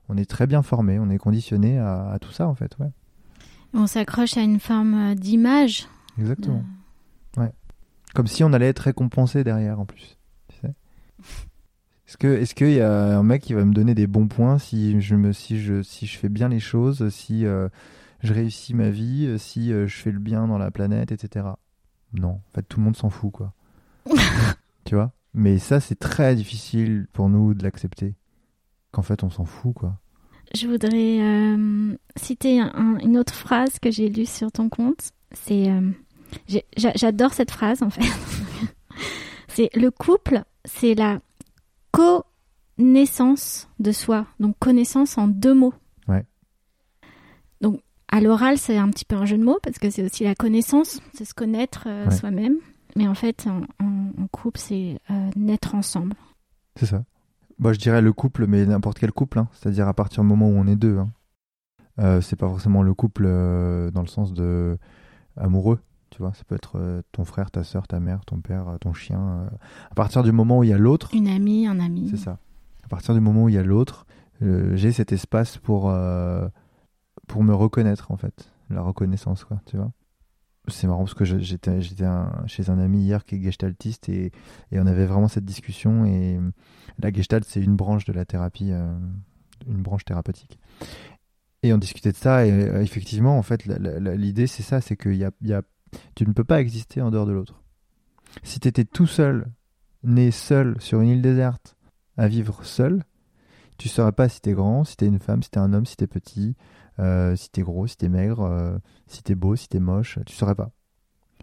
On 0.09 0.15
est 0.15 0.29
très 0.29 0.47
bien 0.47 0.61
formé, 0.61 0.99
on 0.99 1.09
est 1.09 1.17
conditionné 1.17 1.77
à, 1.77 2.17
tout 2.21 2.31
ça, 2.31 2.47
en 2.47 2.55
fait. 2.55 2.71
Ouais. 2.79 2.89
On 3.73 3.85
s'accroche 3.85 4.37
à 4.37 4.41
une 4.41 4.61
forme 4.61 5.13
d'image. 5.15 5.87
Exactement. 6.17 6.63
Comme 8.13 8.27
si 8.27 8.43
on 8.43 8.53
allait 8.53 8.69
être 8.69 8.79
récompensé 8.79 9.43
derrière, 9.43 9.79
en 9.79 9.85
plus. 9.85 10.17
Est-ce 12.07 12.17
que 12.17 12.27
est-ce 12.27 12.55
qu'il 12.55 12.71
y 12.71 12.79
a 12.79 13.17
un 13.17 13.23
mec 13.23 13.41
qui 13.41 13.53
va 13.53 13.65
me 13.65 13.73
donner 13.73 13.93
des 13.93 14.07
bons 14.07 14.29
points 14.29 14.59
si 14.59 15.01
je 15.01 15.15
me 15.15 15.33
si 15.33 15.59
je 15.59 15.81
si 15.83 16.05
je 16.05 16.17
fais 16.17 16.29
bien 16.29 16.47
les 16.47 16.61
choses, 16.61 17.09
si 17.09 17.45
euh, 17.45 17.67
je 18.21 18.33
réussis 18.33 18.73
ma 18.73 18.89
vie, 18.89 19.37
si 19.37 19.73
euh, 19.73 19.87
je 19.87 19.97
fais 19.97 20.11
le 20.11 20.19
bien 20.19 20.47
dans 20.47 20.57
la 20.57 20.71
planète, 20.71 21.11
etc. 21.11 21.47
Non, 22.13 22.29
en 22.29 22.51
fait 22.55 22.63
tout 22.63 22.79
le 22.79 22.85
monde 22.85 22.95
s'en 22.95 23.09
fout 23.09 23.33
quoi. 23.33 23.53
tu 24.85 24.95
vois? 24.95 25.11
Mais 25.33 25.59
ça 25.59 25.81
c'est 25.81 25.99
très 25.99 26.33
difficile 26.33 27.07
pour 27.11 27.27
nous 27.27 27.53
de 27.53 27.61
l'accepter. 27.61 28.15
Qu'en 28.91 29.01
fait 29.01 29.23
on 29.23 29.29
s'en 29.29 29.43
fout 29.43 29.73
quoi. 29.75 29.99
Je 30.55 30.65
voudrais 30.65 31.19
euh, 31.19 31.93
citer 32.15 32.61
une 32.61 33.17
autre 33.17 33.33
phrase 33.33 33.79
que 33.79 33.91
j'ai 33.91 34.07
lue 34.07 34.25
sur 34.25 34.49
ton 34.49 34.69
compte. 34.69 35.11
C'est 35.33 35.69
J'adore 36.95 37.33
cette 37.33 37.51
phrase 37.51 37.81
en 37.83 37.89
fait. 37.89 38.01
c'est 39.47 39.69
le 39.75 39.91
couple, 39.91 40.43
c'est 40.65 40.95
la 40.95 41.19
connaissance 42.77 43.69
de 43.79 43.91
soi. 43.91 44.25
Donc 44.39 44.55
connaissance 44.59 45.17
en 45.17 45.27
deux 45.27 45.53
mots. 45.53 45.73
Ouais. 46.07 46.25
Donc 47.61 47.81
à 48.09 48.21
l'oral, 48.21 48.57
c'est 48.57 48.77
un 48.77 48.89
petit 48.89 49.05
peu 49.05 49.15
un 49.15 49.25
jeu 49.25 49.37
de 49.37 49.43
mots 49.43 49.59
parce 49.63 49.79
que 49.79 49.89
c'est 49.89 50.03
aussi 50.03 50.23
la 50.23 50.35
connaissance, 50.35 51.01
c'est 51.13 51.25
se 51.25 51.33
connaître 51.33 51.83
euh, 51.87 52.05
Ouais. 52.05 52.11
soi-même. 52.15 52.55
Mais 52.95 53.07
en 53.07 53.15
fait, 53.15 53.45
en, 53.47 53.61
en- 53.83 54.11
en 54.23 54.27
couple, 54.31 54.59
c'est 54.59 54.99
euh, 55.11 55.29
naître 55.35 55.75
ensemble. 55.75 56.13
C'est 56.77 56.85
ça. 56.87 57.03
Moi, 57.59 57.73
je 57.73 57.79
dirais 57.79 58.01
le 58.01 58.13
couple, 58.13 58.47
mais 58.47 58.65
n'importe 58.65 58.99
quel 58.99 59.11
couple, 59.11 59.39
hein. 59.39 59.47
c'est-à-dire 59.53 59.87
à 59.87 59.93
partir 59.93 60.23
du 60.23 60.29
moment 60.29 60.47
où 60.47 60.53
on 60.57 60.67
est 60.67 60.75
deux. 60.75 60.97
Hein. 60.97 61.09
Euh, 61.99 62.21
c'est 62.21 62.35
pas 62.35 62.47
forcément 62.47 62.83
le 62.83 62.93
couple 62.93 63.23
euh, 63.27 63.89
dans 63.91 64.01
le 64.01 64.07
sens 64.07 64.31
de 64.33 64.77
amoureux, 65.35 65.79
tu 66.09 66.19
vois. 66.19 66.33
Ça 66.33 66.43
peut 66.45 66.55
être 66.55 66.77
euh, 66.79 67.01
ton 67.11 67.25
frère, 67.25 67.51
ta 67.51 67.63
soeur, 67.63 67.87
ta 67.87 67.99
mère, 67.99 68.23
ton 68.25 68.39
père, 68.39 68.67
euh, 68.69 68.77
ton 68.77 68.93
chien. 68.93 69.19
euh. 69.19 69.49
À 69.91 69.95
partir 69.95 70.23
du 70.23 70.31
moment 70.31 70.59
où 70.59 70.63
il 70.63 70.69
y 70.69 70.73
a 70.73 70.77
l'autre, 70.77 71.09
Une 71.13 71.27
amie, 71.27 71.67
un 71.67 71.79
ami. 71.79 72.09
c'est 72.09 72.17
ça. 72.17 72.39
À 72.83 72.87
partir 72.87 73.13
du 73.13 73.19
moment 73.19 73.43
où 73.43 73.49
il 73.49 73.55
y 73.55 73.57
a 73.57 73.63
l'autre, 73.63 74.05
j'ai 74.41 74.91
cet 74.91 75.11
espace 75.11 75.57
pour 75.57 75.91
pour 77.27 77.43
me 77.43 77.53
reconnaître 77.53 78.11
en 78.11 78.17
fait, 78.17 78.49
la 78.69 78.81
reconnaissance, 78.81 79.43
quoi, 79.43 79.59
tu 79.65 79.75
vois. 79.77 79.91
C'est 80.69 80.87
marrant 80.87 81.03
parce 81.05 81.13
que 81.13 81.23
j'étais 81.25 81.79
chez 81.81 82.69
un 82.69 82.79
ami 82.79 82.99
hier 83.01 83.23
qui 83.25 83.35
est 83.35 83.41
gestaltiste 83.41 84.09
et, 84.09 84.31
et 84.71 84.79
on 84.79 84.85
avait 84.85 85.05
vraiment 85.05 85.27
cette 85.29 85.45
discussion 85.45 86.05
et 86.05 86.39
la 86.99 87.11
gestalt 87.11 87.45
c'est 87.45 87.61
une 87.61 87.75
branche 87.77 88.03
de 88.05 88.11
la 88.11 88.25
thérapie, 88.25 88.71
euh, 88.71 88.93
une 89.65 89.81
branche 89.81 90.03
thérapeutique. 90.03 90.59
Et 91.63 91.71
on 91.73 91.77
discutait 91.77 92.11
de 92.11 92.17
ça 92.17 92.45
et 92.45 92.49
effectivement 92.81 93.37
en 93.37 93.43
fait 93.43 93.65
l'idée 93.65 94.45
c'est 94.47 94.61
ça, 94.63 94.81
c'est 94.81 94.95
que 94.97 95.09
y 95.09 95.23
a, 95.23 95.31
y 95.41 95.53
a, 95.53 95.61
tu 96.15 96.27
ne 96.27 96.33
peux 96.33 96.43
pas 96.43 96.61
exister 96.61 97.01
en 97.01 97.11
dehors 97.11 97.25
de 97.25 97.31
l'autre. 97.31 97.61
Si 98.43 98.59
tu 98.59 98.67
étais 98.67 98.85
tout 98.85 99.07
seul, 99.07 99.47
né 100.03 100.31
seul 100.31 100.75
sur 100.79 101.01
une 101.01 101.09
île 101.09 101.21
déserte, 101.21 101.75
à 102.17 102.27
vivre 102.27 102.63
seul, 102.65 103.03
tu 103.77 103.89
saurais 103.89 104.11
pas 104.11 104.27
si 104.27 104.41
t'es 104.41 104.53
grand, 104.53 104.83
si 104.83 104.97
t'es 104.97 105.05
une 105.05 105.19
femme, 105.19 105.43
si 105.43 105.51
t'es 105.51 105.59
un 105.59 105.73
homme, 105.73 105.85
si 105.85 105.95
t'es 105.95 106.07
petit, 106.07 106.55
euh, 106.99 107.35
si 107.35 107.49
t'es 107.49 107.61
gros, 107.61 107.85
si 107.87 107.95
t'es 107.95 108.09
maigre, 108.09 108.41
euh, 108.41 108.77
si 109.05 109.21
t'es 109.21 109.35
beau, 109.35 109.55
si 109.55 109.69
t'es 109.69 109.79
moche, 109.79 110.19
tu 110.25 110.35
saurais 110.35 110.55
pas. 110.55 110.71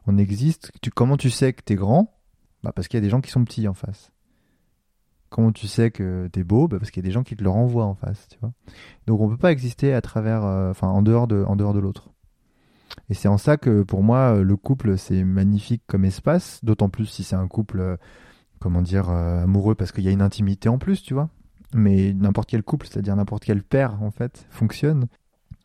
On 0.07 0.18
existe. 0.18 0.72
Tu, 0.82 0.90
comment 0.90 1.16
tu 1.16 1.30
sais 1.30 1.52
que 1.52 1.62
t'es 1.62 1.76
grand? 1.76 2.18
Bah 2.62 2.72
Parce 2.74 2.88
qu'il 2.88 2.98
y 2.98 3.02
a 3.02 3.02
des 3.02 3.11
gens 3.11 3.20
qui 3.20 3.30
sont 3.30 3.44
petits 3.44 3.68
en 3.68 3.74
face. 3.74 4.11
Comment 5.30 5.52
tu 5.52 5.66
sais 5.66 5.90
que 5.90 6.28
t'es 6.32 6.44
beau? 6.44 6.68
Bah 6.68 6.78
Parce 6.78 6.90
qu'il 6.90 7.02
y 7.02 7.07
a 7.07 7.09
des 7.09 7.12
gens 7.12 7.22
qui 7.22 7.36
te 7.36 7.42
le 7.42 7.50
renvoient 7.50 7.86
en 7.86 7.94
face, 7.94 8.26
tu 8.28 8.38
vois. 8.40 8.52
Donc 9.07 9.20
on 9.20 9.28
peut 9.28 9.36
pas 9.36 9.52
exister 9.52 9.94
à 9.94 10.00
travers, 10.00 10.44
euh, 10.44 10.70
enfin 10.70 10.88
en 10.88 11.02
dehors 11.02 11.28
de, 11.28 11.44
en 11.44 11.57
dehors 11.57 11.74
de 11.74 11.80
l'autre. 11.80 12.11
Et 13.11 13.14
c'est 13.14 13.28
en 13.28 13.38
ça 13.38 13.57
que 13.57 13.82
pour 13.82 14.03
moi 14.03 14.36
le 14.42 14.57
couple 14.57 14.97
c'est 14.99 15.24
magnifique 15.24 15.82
comme 15.86 16.05
espace, 16.05 16.61
d'autant 16.64 16.88
plus 16.88 17.07
si 17.07 17.24
c'est 17.24 17.36
un 17.36 17.49
couple, 17.49 17.80
euh, 17.80 17.97
comment 18.61 18.82
dire, 18.82 19.11
euh, 19.11 19.42
amoureux 19.45 19.74
parce 19.74 19.92
qu'il 19.92 20.05
y 20.05 20.09
a 20.09 20.12
une 20.12 20.22
intimité 20.22 20.68
en 20.68 20.78
plus, 20.78 21.03
tu 21.03 21.14
vois. 21.14 21.28
Mais 21.74 22.12
n'importe 22.12 22.49
quel 22.49 22.62
couple, 22.62 22.86
c'est-à-dire 22.86 23.16
n'importe 23.16 23.45
quel 23.45 23.62
père 23.62 24.03
en 24.03 24.11
fait, 24.11 24.47
fonctionne 24.51 25.07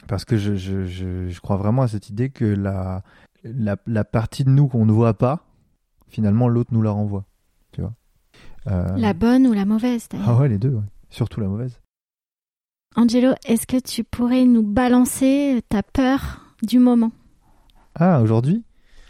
parce 0.07 0.25
que 0.25 0.37
je, 0.37 0.55
je, 0.55 0.85
je, 0.85 1.27
je 1.27 1.39
crois 1.41 1.57
vraiment 1.57 1.81
à 1.83 1.87
cette 1.87 2.09
idée 2.09 2.29
que 2.29 2.45
la, 2.45 3.03
la, 3.43 3.75
la 3.85 4.03
partie 4.03 4.43
de 4.43 4.49
nous 4.49 4.67
qu'on 4.67 4.85
ne 4.85 4.91
voit 4.91 5.13
pas, 5.13 5.45
finalement 6.07 6.47
l'autre 6.47 6.73
nous 6.73 6.81
la 6.81 6.91
renvoie, 6.91 7.25
tu 7.71 7.81
vois. 7.81 7.93
Euh, 8.67 8.87
La 8.97 9.13
bonne 9.13 9.45
ou 9.45 9.53
la 9.53 9.65
mauvaise 9.65 10.07
d'ailleurs. 10.09 10.29
Ah 10.29 10.37
ouais, 10.39 10.49
les 10.49 10.57
deux, 10.57 10.69
ouais. 10.71 10.83
surtout 11.09 11.39
la 11.41 11.47
mauvaise. 11.47 11.79
Angelo, 12.95 13.33
est-ce 13.45 13.67
que 13.67 13.77
tu 13.79 14.03
pourrais 14.03 14.45
nous 14.45 14.63
balancer 14.63 15.61
ta 15.69 15.83
peur 15.83 16.55
du 16.63 16.79
moment? 16.79 17.11
Ah, 18.01 18.21
aujourd'hui 18.21 18.63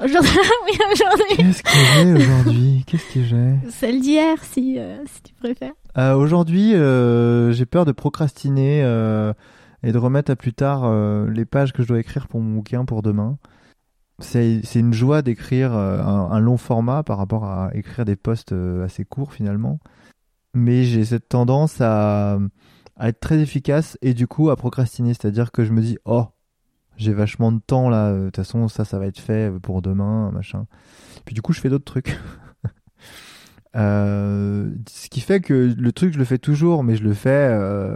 Aujourd'hui, 0.04 0.32
oui, 0.66 0.80
aujourd'hui. 0.94 1.38
Qu'est-ce 1.38 1.62
que 1.62 1.70
j'ai 1.70 2.14
aujourd'hui? 2.14 2.84
Qu'est-ce 2.88 3.14
que 3.14 3.24
j'ai? 3.24 3.70
Celle 3.70 4.02
d'hier, 4.02 4.44
si, 4.44 4.80
euh, 4.80 4.98
si 5.06 5.22
tu 5.22 5.34
préfères. 5.36 5.74
Euh, 6.00 6.16
Aujourd'hui, 6.16 6.74
euh, 6.74 7.52
j'ai 7.52 7.68
peur 7.68 7.86
de 7.86 7.92
procrastiner 7.92 8.80
et 9.84 9.92
de 9.92 9.98
remettre 9.98 10.32
à 10.32 10.36
plus 10.36 10.54
tard 10.54 10.92
les 11.28 11.46
pages 11.46 11.72
que 11.72 11.84
je 11.84 11.88
dois 11.88 12.00
écrire 12.00 12.28
pour 12.28 12.42
mon 12.42 12.56
bouquin 12.56 12.84
pour 12.84 13.04
demain. 13.04 13.38
C'est 14.18 14.64
une 14.74 14.94
joie 14.94 15.22
d'écrire 15.22 15.72
un, 15.74 16.32
un 16.32 16.40
long 16.40 16.58
format 16.58 17.04
par 17.04 17.20
rapport 17.20 17.46
à 17.46 17.70
écrire 17.76 18.06
des 18.06 18.16
posts 18.16 18.56
assez 18.84 19.06
courts 19.06 19.34
finalement. 19.34 19.80
Mais 20.56 20.84
j'ai 20.84 21.06
cette 21.06 21.30
tendance 21.30 21.80
à, 21.80 22.40
à 22.96 23.10
être 23.10 23.20
très 23.20 23.40
efficace 23.40 24.00
et 24.02 24.16
du 24.16 24.26
coup 24.26 24.50
à 24.50 24.56
procrastiner. 24.56 25.14
C'est-à-dire 25.14 25.52
que 25.52 25.64
je 25.64 25.74
me 25.74 25.82
dis, 25.82 26.00
oh, 26.06 26.26
j'ai 27.00 27.14
vachement 27.14 27.52
de 27.52 27.60
temps 27.60 27.90
là, 27.90 28.14
de 28.14 28.26
toute 28.26 28.36
façon 28.38 28.68
ça, 28.68 28.86
ça 28.86 29.00
va 29.00 29.08
être 29.08 29.20
fait 29.20 29.52
pour 29.62 29.82
demain, 29.82 30.32
machin. 30.32 30.68
Puis 31.26 31.36
du 31.36 31.42
coup, 31.42 31.54
je 31.54 31.62
fais 31.62 31.70
d'autres 31.70 31.86
trucs. 31.86 32.18
Euh, 33.76 34.72
ce 34.90 35.10
qui 35.10 35.22
fait 35.22 35.42
que 35.42 35.76
le 35.78 35.92
truc, 35.92 36.14
je 36.14 36.18
le 36.18 36.26
fais 36.26 36.40
toujours, 36.40 36.84
mais 36.84 36.96
je 36.96 37.04
le 37.04 37.14
fais 37.14 37.30
euh, 37.52 37.96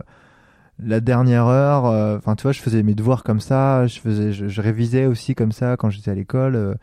la 0.79 0.99
dernière 0.99 1.47
heure. 1.47 1.85
euh, 1.87 2.17
Enfin, 2.17 2.35
tu 2.35 2.43
vois, 2.43 2.51
je 2.51 2.61
faisais 2.61 2.83
mes 2.83 2.95
devoirs 2.95 3.23
comme 3.23 3.39
ça, 3.39 3.87
je 3.87 3.99
faisais, 3.99 4.33
je 4.33 4.61
révisais 4.61 5.07
aussi 5.07 5.35
comme 5.35 5.51
ça 5.51 5.75
quand 5.77 5.89
j'étais 5.89 6.11
à 6.11 6.15
l'école. 6.15 6.77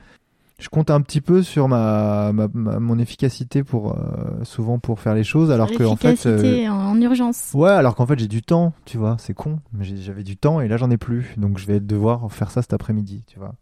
Je 0.61 0.69
compte 0.69 0.91
un 0.91 1.01
petit 1.01 1.21
peu 1.21 1.43
sur 1.43 1.67
ma, 1.69 2.31
ma- 2.33 2.49
ma- 2.53 2.79
mon 2.79 2.99
efficacité 2.99 3.65
pour 3.65 3.93
euh, 3.99 4.45
souvent 4.45 4.79
pour 4.79 5.01
faire 5.01 5.15
les 5.15 5.25
choses, 5.25 5.51
alors 5.51 5.69
que 5.73 5.83
en 5.85 5.97
fait, 5.97 6.27
euh, 6.27 6.69
en, 6.69 6.91
en 6.93 7.01
urgence. 7.01 7.51
ouais, 7.55 7.71
alors 7.71 7.97
qu'en 7.97 8.07
fait 8.07 8.19
j'ai 8.19 8.29
du 8.29 8.43
temps, 8.43 8.73
tu 8.85 8.99
vois, 8.99 9.17
c'est 9.19 9.35
con, 9.35 9.59
mais 9.73 9.85
j'avais 9.85 10.23
du 10.23 10.37
temps 10.37 10.61
et 10.61 10.69
là 10.69 10.77
j'en 10.77 10.91
ai 10.91 10.97
plus, 10.99 11.35
donc 11.39 11.59
je 11.59 11.67
vais 11.67 11.81
devoir 11.81 12.31
faire 12.31 12.51
ça 12.51 12.63
cet 12.63 12.73
après-midi, 12.75 13.25
tu 13.27 13.39
vois. 13.39 13.55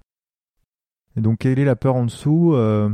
Et 1.16 1.20
donc 1.20 1.38
quelle 1.38 1.58
est 1.58 1.64
la 1.64 1.76
peur 1.76 1.96
en 1.96 2.04
dessous 2.04 2.52
Euh, 2.54 2.90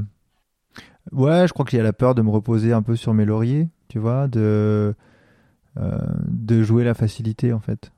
Ouais, 1.13 1.47
je 1.47 1.53
crois 1.53 1.65
qu'il 1.67 1.77
y 1.77 1.81
a 1.81 1.85
la 1.85 1.93
peur 1.93 2.15
de 2.15 2.23
me 2.23 2.31
reposer 2.31 2.73
un 2.73 2.83
peu 2.83 2.97
sur 2.97 3.13
mes 3.15 3.25
lauriers, 3.27 3.69
tu 3.89 3.99
vois, 3.99 4.27
de 4.27 4.95
euh, 5.77 5.99
de 6.29 6.63
jouer 6.63 6.85
la 6.85 6.95
facilité 6.95 7.53
en 7.53 7.61
fait. 7.61 7.93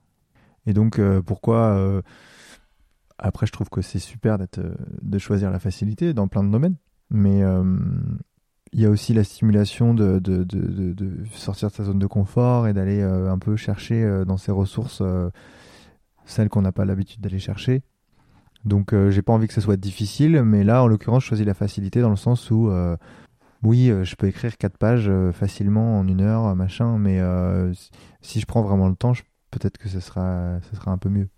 Et 0.66 0.72
donc 0.72 1.00
pourquoi 1.24 2.02
Après, 3.18 3.46
je 3.46 3.52
trouve 3.52 3.70
que 3.70 3.80
c'est 3.80 3.98
super 3.98 4.38
d'être 4.38 4.58
euh, 4.58 4.74
de 5.02 5.18
choisir 5.18 5.50
la 5.50 5.58
facilité 5.58 6.12
dans 6.12 6.28
plein 6.28 6.44
de 6.44 6.50
domaines, 6.50 6.76
mais 7.10 7.42
euh, 7.42 7.64
il 8.72 8.80
y 8.80 8.84
a 8.84 8.90
aussi 8.90 9.14
la 9.14 9.24
stimulation 9.24 9.94
de, 9.94 10.18
de, 10.18 10.44
de, 10.44 11.24
sortir 11.32 11.70
de 11.70 11.74
sa 11.74 11.84
zone 11.84 11.98
de 11.98 12.06
confort 12.06 12.68
et 12.68 12.74
d'aller 12.74 13.00
euh, 13.00 13.32
un 13.32 13.38
peu 13.38 13.56
chercher 13.56 14.24
dans 14.26 14.36
ses 14.36 14.52
ressources 14.52 15.02
celles 16.26 16.48
qu'on 16.48 16.62
n'a 16.62 16.72
pas 16.72 16.84
l'habitude 16.84 17.20
d'aller 17.20 17.38
chercher. 17.38 17.82
Donc 18.64 18.92
j'ai 19.10 19.22
pas 19.22 19.32
envie 19.32 19.46
que 19.46 19.54
ce 19.54 19.60
soit 19.60 19.76
difficile, 19.76 20.42
mais 20.42 20.64
là 20.64 20.82
en 20.82 20.88
l'occurrence 20.88 21.22
je 21.22 21.28
choisis 21.28 21.46
la 21.46 21.54
facilité 21.54 22.00
dans 22.00 22.10
le 22.10 22.16
sens 22.16 22.50
où 22.50 22.68
oui 23.62 23.92
je 24.02 24.16
peux 24.16 24.26
écrire 24.26 24.58
quatre 24.58 24.76
pages 24.76 25.10
facilement 25.32 25.98
en 26.00 26.08
une 26.08 26.20
heure 26.20 26.54
machin, 26.56 26.98
mais 26.98 27.20
si- 28.20 28.40
je 28.40 28.46
prends 28.46 28.62
vraiment 28.62 28.88
le 28.88 28.96
temps, 28.96 29.12
peut-être 29.52 29.78
que 29.78 29.88
ce 29.88 30.00
sera 30.00 30.58
ce 30.68 30.74
sera 30.76 30.90
un 30.90 30.98
peu 30.98 31.08
mieux. 31.08 31.28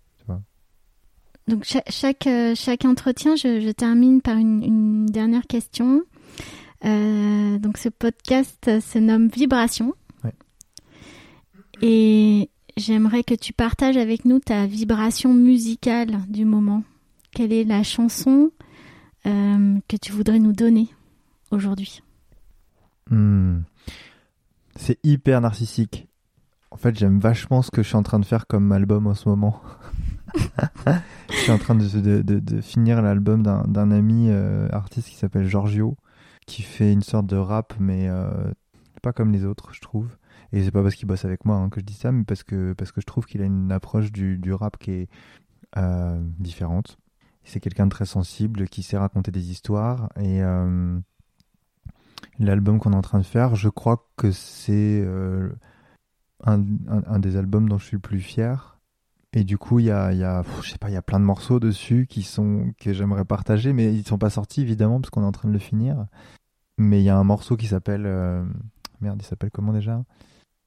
Donc 1.49 1.63
cha- 1.63 1.83
chaque, 1.89 2.27
euh, 2.27 2.53
chaque 2.55 2.85
entretien, 2.85 3.35
je, 3.35 3.59
je 3.59 3.69
termine 3.71 4.21
par 4.21 4.37
une, 4.37 4.63
une 4.63 5.05
dernière 5.07 5.47
question. 5.47 6.01
Euh, 6.85 7.57
donc 7.57 7.77
ce 7.77 7.89
podcast 7.89 8.69
se 8.79 8.99
nomme 8.99 9.27
Vibration. 9.29 9.93
Ouais. 10.23 10.33
Et 11.81 12.49
j'aimerais 12.77 13.23
que 13.23 13.33
tu 13.33 13.51
partages 13.51 13.97
avec 13.97 14.25
nous 14.25 14.39
ta 14.39 14.65
vibration 14.67 15.33
musicale 15.33 16.19
du 16.29 16.45
moment. 16.45 16.83
Quelle 17.31 17.51
est 17.51 17.63
la 17.63 17.83
chanson 17.83 18.51
euh, 19.25 19.77
que 19.87 19.97
tu 19.97 20.11
voudrais 20.11 20.39
nous 20.39 20.53
donner 20.53 20.87
aujourd'hui? 21.51 22.01
Hmm. 23.09 23.61
C'est 24.75 24.99
hyper 25.03 25.41
narcissique. 25.41 26.07
En 26.71 26.77
fait, 26.77 26.95
j'aime 26.97 27.19
vachement 27.19 27.63
ce 27.63 27.71
que 27.71 27.81
je 27.81 27.87
suis 27.87 27.97
en 27.97 28.03
train 28.03 28.19
de 28.19 28.25
faire 28.25 28.45
comme 28.45 28.71
album 28.71 29.07
en 29.07 29.15
ce 29.15 29.27
moment. 29.27 29.59
je 31.29 31.35
suis 31.35 31.51
en 31.51 31.57
train 31.57 31.75
de, 31.75 32.61
finir 32.61 33.01
l'album 33.01 33.43
d'un 33.43 33.91
ami 33.91 34.27
euh, 34.29 34.67
artiste 34.71 35.09
qui 35.09 35.15
s'appelle 35.15 35.47
Giorgio, 35.47 35.97
qui 36.45 36.61
fait 36.61 36.91
une 36.91 37.01
sorte 37.01 37.27
de 37.27 37.35
rap, 37.35 37.73
mais 37.79 38.07
euh, 38.09 38.51
pas 39.01 39.13
comme 39.13 39.31
les 39.31 39.45
autres, 39.45 39.73
je 39.73 39.81
trouve. 39.81 40.17
Et 40.51 40.63
c'est 40.63 40.71
pas 40.71 40.81
parce 40.81 40.95
qu'il 40.95 41.07
bosse 41.07 41.25
avec 41.25 41.45
moi 41.45 41.57
hein, 41.57 41.69
que 41.69 41.79
je 41.79 41.85
dis 41.85 41.93
ça, 41.93 42.11
mais 42.11 42.23
parce 42.23 42.43
que, 42.43 42.73
parce 42.73 42.91
que 42.91 43.01
je 43.01 43.05
trouve 43.05 43.25
qu'il 43.25 43.41
a 43.41 43.45
une 43.45 43.71
approche 43.71 44.11
du, 44.11 44.53
rap 44.53 44.77
qui 44.77 44.91
est 44.91 45.09
euh, 45.77 46.19
différente. 46.39 46.97
C'est 47.43 47.59
quelqu'un 47.59 47.85
de 47.85 47.91
très 47.91 48.05
sensible, 48.05 48.67
qui 48.67 48.83
sait 48.83 48.97
raconter 48.97 49.31
des 49.31 49.51
histoires. 49.51 50.09
Et 50.19 50.41
l'album 52.37 52.79
qu'on 52.79 52.93
est 52.93 52.95
en 52.95 53.01
train 53.01 53.19
de 53.19 53.25
faire, 53.25 53.55
je 53.55 53.69
crois 53.69 54.07
que 54.17 54.31
c'est 54.31 55.07
un 56.45 57.19
des 57.19 57.37
albums 57.37 57.67
dont 57.69 57.77
je 57.79 57.85
suis 57.85 57.95
le 57.95 58.01
plus 58.01 58.19
fier. 58.19 58.78
Et 59.33 59.43
du 59.43 59.57
coup, 59.59 59.77
il 59.79 59.85
y 59.85 59.91
a, 59.91 60.11
il 60.11 60.17
y 60.17 60.23
a, 60.23 60.41
pff, 60.43 60.63
je 60.63 60.71
sais 60.71 60.77
pas, 60.79 60.89
il 60.89 60.93
y 60.93 60.97
a 60.97 61.01
plein 61.03 61.19
de 61.19 61.25
morceaux 61.25 61.59
dessus 61.59 62.07
qui 62.09 62.23
sont 62.23 62.71
que 62.79 62.93
j'aimerais 62.93 63.25
partager, 63.25 63.73
mais 63.73 63.93
ils 63.93 64.05
sont 64.07 64.17
pas 64.17 64.31
sortis 64.31 64.61
évidemment 64.61 64.99
parce 64.99 65.11
qu'on 65.11 65.21
est 65.21 65.25
en 65.27 65.31
train 65.31 65.47
de 65.47 65.53
le 65.53 65.59
finir. 65.59 66.07
Mais 66.79 66.99
il 67.01 67.03
y 67.03 67.09
a 67.09 67.17
un 67.17 67.23
morceau 67.23 67.55
qui 67.55 67.67
s'appelle 67.67 68.05
euh, 68.07 68.43
merde, 69.01 69.19
il 69.21 69.25
s'appelle 69.25 69.51
comment 69.51 69.71
déjà? 69.73 70.01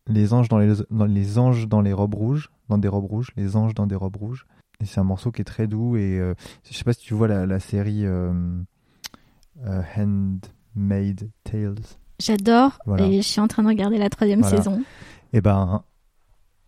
Les 0.08 0.32
anges 0.32 0.48
dans 0.48 0.58
les 0.58 0.74
dans 0.90 1.06
les 1.06 1.38
anges 1.38 1.66
dans 1.68 1.80
les 1.80 1.92
robes 1.92 2.14
rouges, 2.14 2.50
dans 2.68 2.78
des 2.78 2.88
robes 2.88 3.06
rouges, 3.06 3.30
les 3.36 3.56
anges 3.56 3.74
dans 3.74 3.86
des 3.86 3.94
robes 3.96 4.16
rouges. 4.16 4.46
Et 4.80 4.84
c'est 4.84 5.00
un 5.00 5.04
morceau 5.04 5.30
qui 5.32 5.40
est 5.42 5.44
très 5.44 5.66
doux. 5.66 5.96
Et 5.96 6.18
euh, 6.20 6.34
je 6.68 6.74
sais 6.76 6.84
pas 6.84 6.92
si 6.92 7.00
tu 7.00 7.14
vois 7.14 7.28
la, 7.28 7.46
la 7.46 7.58
série 7.60 8.04
euh, 8.04 8.32
euh, 9.66 9.82
Handmade 9.96 11.30
Tales. 11.44 11.74
J'adore 12.20 12.78
Voilà. 12.86 13.06
et 13.06 13.16
je 13.22 13.26
suis 13.28 13.40
en 13.40 13.48
train 13.48 13.62
de 13.62 13.68
regarder 13.68 13.98
la 13.98 14.08
troisième 14.10 14.40
Voilà. 14.40 14.56
saison. 14.56 14.82
Et 15.32 15.40
ben, 15.40 15.82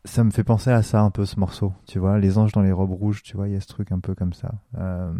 ça 0.04 0.24
me 0.24 0.30
fait 0.30 0.44
penser 0.44 0.70
à 0.70 0.82
ça 0.82 1.00
un 1.00 1.10
peu 1.10 1.24
ce 1.24 1.38
morceau. 1.40 1.72
Tu 1.86 1.98
vois, 1.98 2.18
les 2.18 2.38
anges 2.38 2.52
dans 2.52 2.62
les 2.62 2.72
robes 2.72 2.92
rouges, 2.92 3.22
tu 3.22 3.36
vois, 3.36 3.48
il 3.48 3.54
y 3.54 3.56
a 3.56 3.60
ce 3.60 3.66
truc 3.66 3.92
un 3.92 4.00
peu 4.00 4.14
comme 4.14 4.32
ça. 4.32 4.52
Euh, 4.78 5.12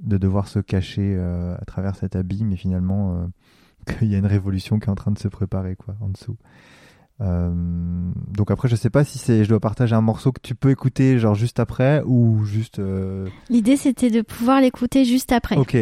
de 0.00 0.18
devoir 0.18 0.48
se 0.48 0.58
cacher 0.58 1.14
euh, 1.16 1.54
à 1.60 1.64
travers 1.64 1.96
cet 1.96 2.16
habit, 2.16 2.44
mais 2.44 2.56
finalement, 2.56 3.14
euh, 3.14 3.26
qu'il 3.98 4.08
y 4.08 4.14
a 4.14 4.18
une 4.18 4.26
révolution 4.26 4.78
qui 4.78 4.86
est 4.86 4.90
en 4.90 4.94
train 4.94 5.10
de 5.10 5.18
se 5.18 5.28
préparer, 5.28 5.76
quoi, 5.76 5.96
en 6.00 6.08
dessous. 6.08 6.36
Euh, 7.22 7.50
donc 8.28 8.50
après, 8.50 8.68
je 8.68 8.76
sais 8.76 8.90
pas 8.90 9.02
si 9.02 9.18
c'est, 9.18 9.42
je 9.42 9.48
dois 9.48 9.60
partager 9.60 9.94
un 9.94 10.02
morceau 10.02 10.32
que 10.32 10.40
tu 10.40 10.54
peux 10.54 10.70
écouter 10.70 11.18
genre 11.18 11.34
juste 11.34 11.58
après 11.58 12.02
ou 12.04 12.44
juste. 12.44 12.80
L'idée, 13.48 13.76
c'était 13.76 14.10
de 14.10 14.20
pouvoir 14.20 14.60
l'écouter 14.60 15.06
juste 15.06 15.32
après. 15.32 15.56
Ok. 15.56 15.76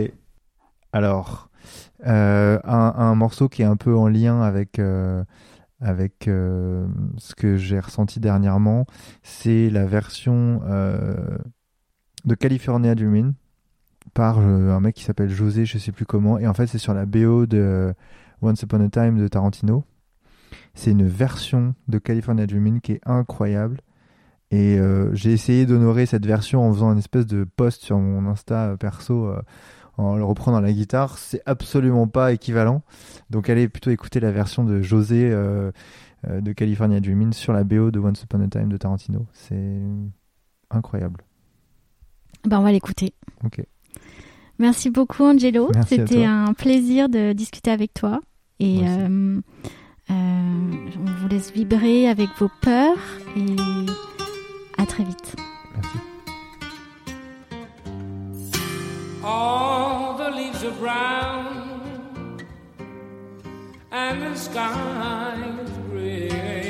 Alors, 0.92 1.50
un, 2.04 2.60
un 2.64 3.14
morceau 3.16 3.48
qui 3.48 3.62
est 3.62 3.66
un 3.66 3.76
peu 3.76 3.96
en 3.96 4.06
lien 4.06 4.42
avec, 4.42 4.80
avec 5.84 6.28
euh, 6.28 6.86
ce 7.18 7.34
que 7.34 7.56
j'ai 7.56 7.78
ressenti 7.78 8.18
dernièrement, 8.18 8.86
c'est 9.22 9.68
la 9.68 9.84
version 9.84 10.62
euh, 10.64 11.36
de 12.24 12.34
California 12.34 12.94
Dreamin' 12.94 13.34
par 14.14 14.38
euh, 14.38 14.70
un 14.70 14.80
mec 14.80 14.94
qui 14.94 15.04
s'appelle 15.04 15.28
José, 15.28 15.66
je 15.66 15.76
sais 15.76 15.92
plus 15.92 16.06
comment, 16.06 16.38
et 16.38 16.46
en 16.46 16.54
fait 16.54 16.66
c'est 16.66 16.78
sur 16.78 16.94
la 16.94 17.04
BO 17.04 17.44
de 17.44 17.92
Once 18.40 18.62
Upon 18.62 18.80
a 18.80 18.88
Time 18.88 19.18
de 19.18 19.28
Tarantino. 19.28 19.84
C'est 20.72 20.90
une 20.90 21.06
version 21.06 21.74
de 21.86 21.98
California 21.98 22.46
Dreamin' 22.46 22.80
qui 22.80 22.92
est 22.92 23.00
incroyable. 23.04 23.80
Et 24.50 24.78
j'ai 25.14 25.32
essayé 25.32 25.66
d'honorer 25.66 26.06
cette 26.06 26.26
version 26.26 26.62
en 26.62 26.72
faisant 26.72 26.92
une 26.92 26.98
espèce 26.98 27.26
de 27.26 27.42
post 27.42 27.82
sur 27.82 27.98
mon 27.98 28.30
Insta 28.30 28.76
perso 28.78 29.34
en 29.96 30.16
le 30.16 30.24
reprenant 30.24 30.60
la 30.60 30.72
guitare. 30.72 31.18
C'est 31.18 31.42
absolument 31.46 32.06
pas 32.06 32.32
équivalent. 32.32 32.82
Donc 33.30 33.48
allez 33.48 33.68
plutôt 33.68 33.90
écouter 33.90 34.20
la 34.20 34.30
version 34.30 34.64
de 34.64 34.82
José 34.82 35.30
euh, 35.30 35.70
euh, 36.28 36.40
de 36.40 36.52
California 36.52 37.00
Dreamin' 37.00 37.32
sur 37.32 37.52
la 37.52 37.64
BO 37.64 37.90
de 37.90 37.98
Once 37.98 38.22
Upon 38.22 38.40
a 38.40 38.48
Time 38.48 38.68
de 38.68 38.76
Tarantino. 38.76 39.26
C'est 39.32 39.80
incroyable. 40.70 41.24
Ben, 42.44 42.58
on 42.58 42.62
va 42.62 42.72
l'écouter. 42.72 43.14
Ok. 43.44 43.62
Merci 44.58 44.90
beaucoup, 44.90 45.24
Angelo. 45.24 45.70
À 45.74 45.82
C'était 45.82 46.24
un 46.24 46.52
plaisir 46.54 47.08
de 47.08 47.32
discuter 47.32 47.70
avec 47.70 47.92
toi. 47.92 48.20
Et 48.60 48.80
euh, 48.84 49.40
euh, 50.10 50.12
on 50.12 51.10
vous 51.20 51.28
laisse 51.28 51.52
vibrer 51.52 52.08
avec 52.08 52.28
vos 52.38 52.50
peurs 52.62 52.96
et 53.36 53.56
à 54.78 54.86
très 54.86 55.04
vite. 55.04 55.36
Merci. 55.74 55.98
All 59.26 60.18
the 60.18 60.30
leaves 60.30 60.62
are 60.64 60.70
brown 60.72 62.46
and 63.90 64.20
the 64.20 64.34
sky 64.36 65.56
is 65.62 65.70
gray. 65.88 66.63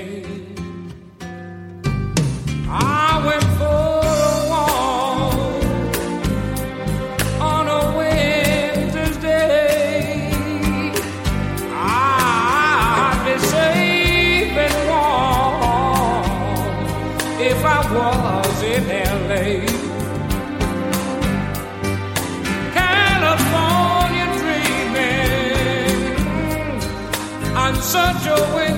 Such 27.94 28.26
a 28.26 28.54
winter's 28.56 28.73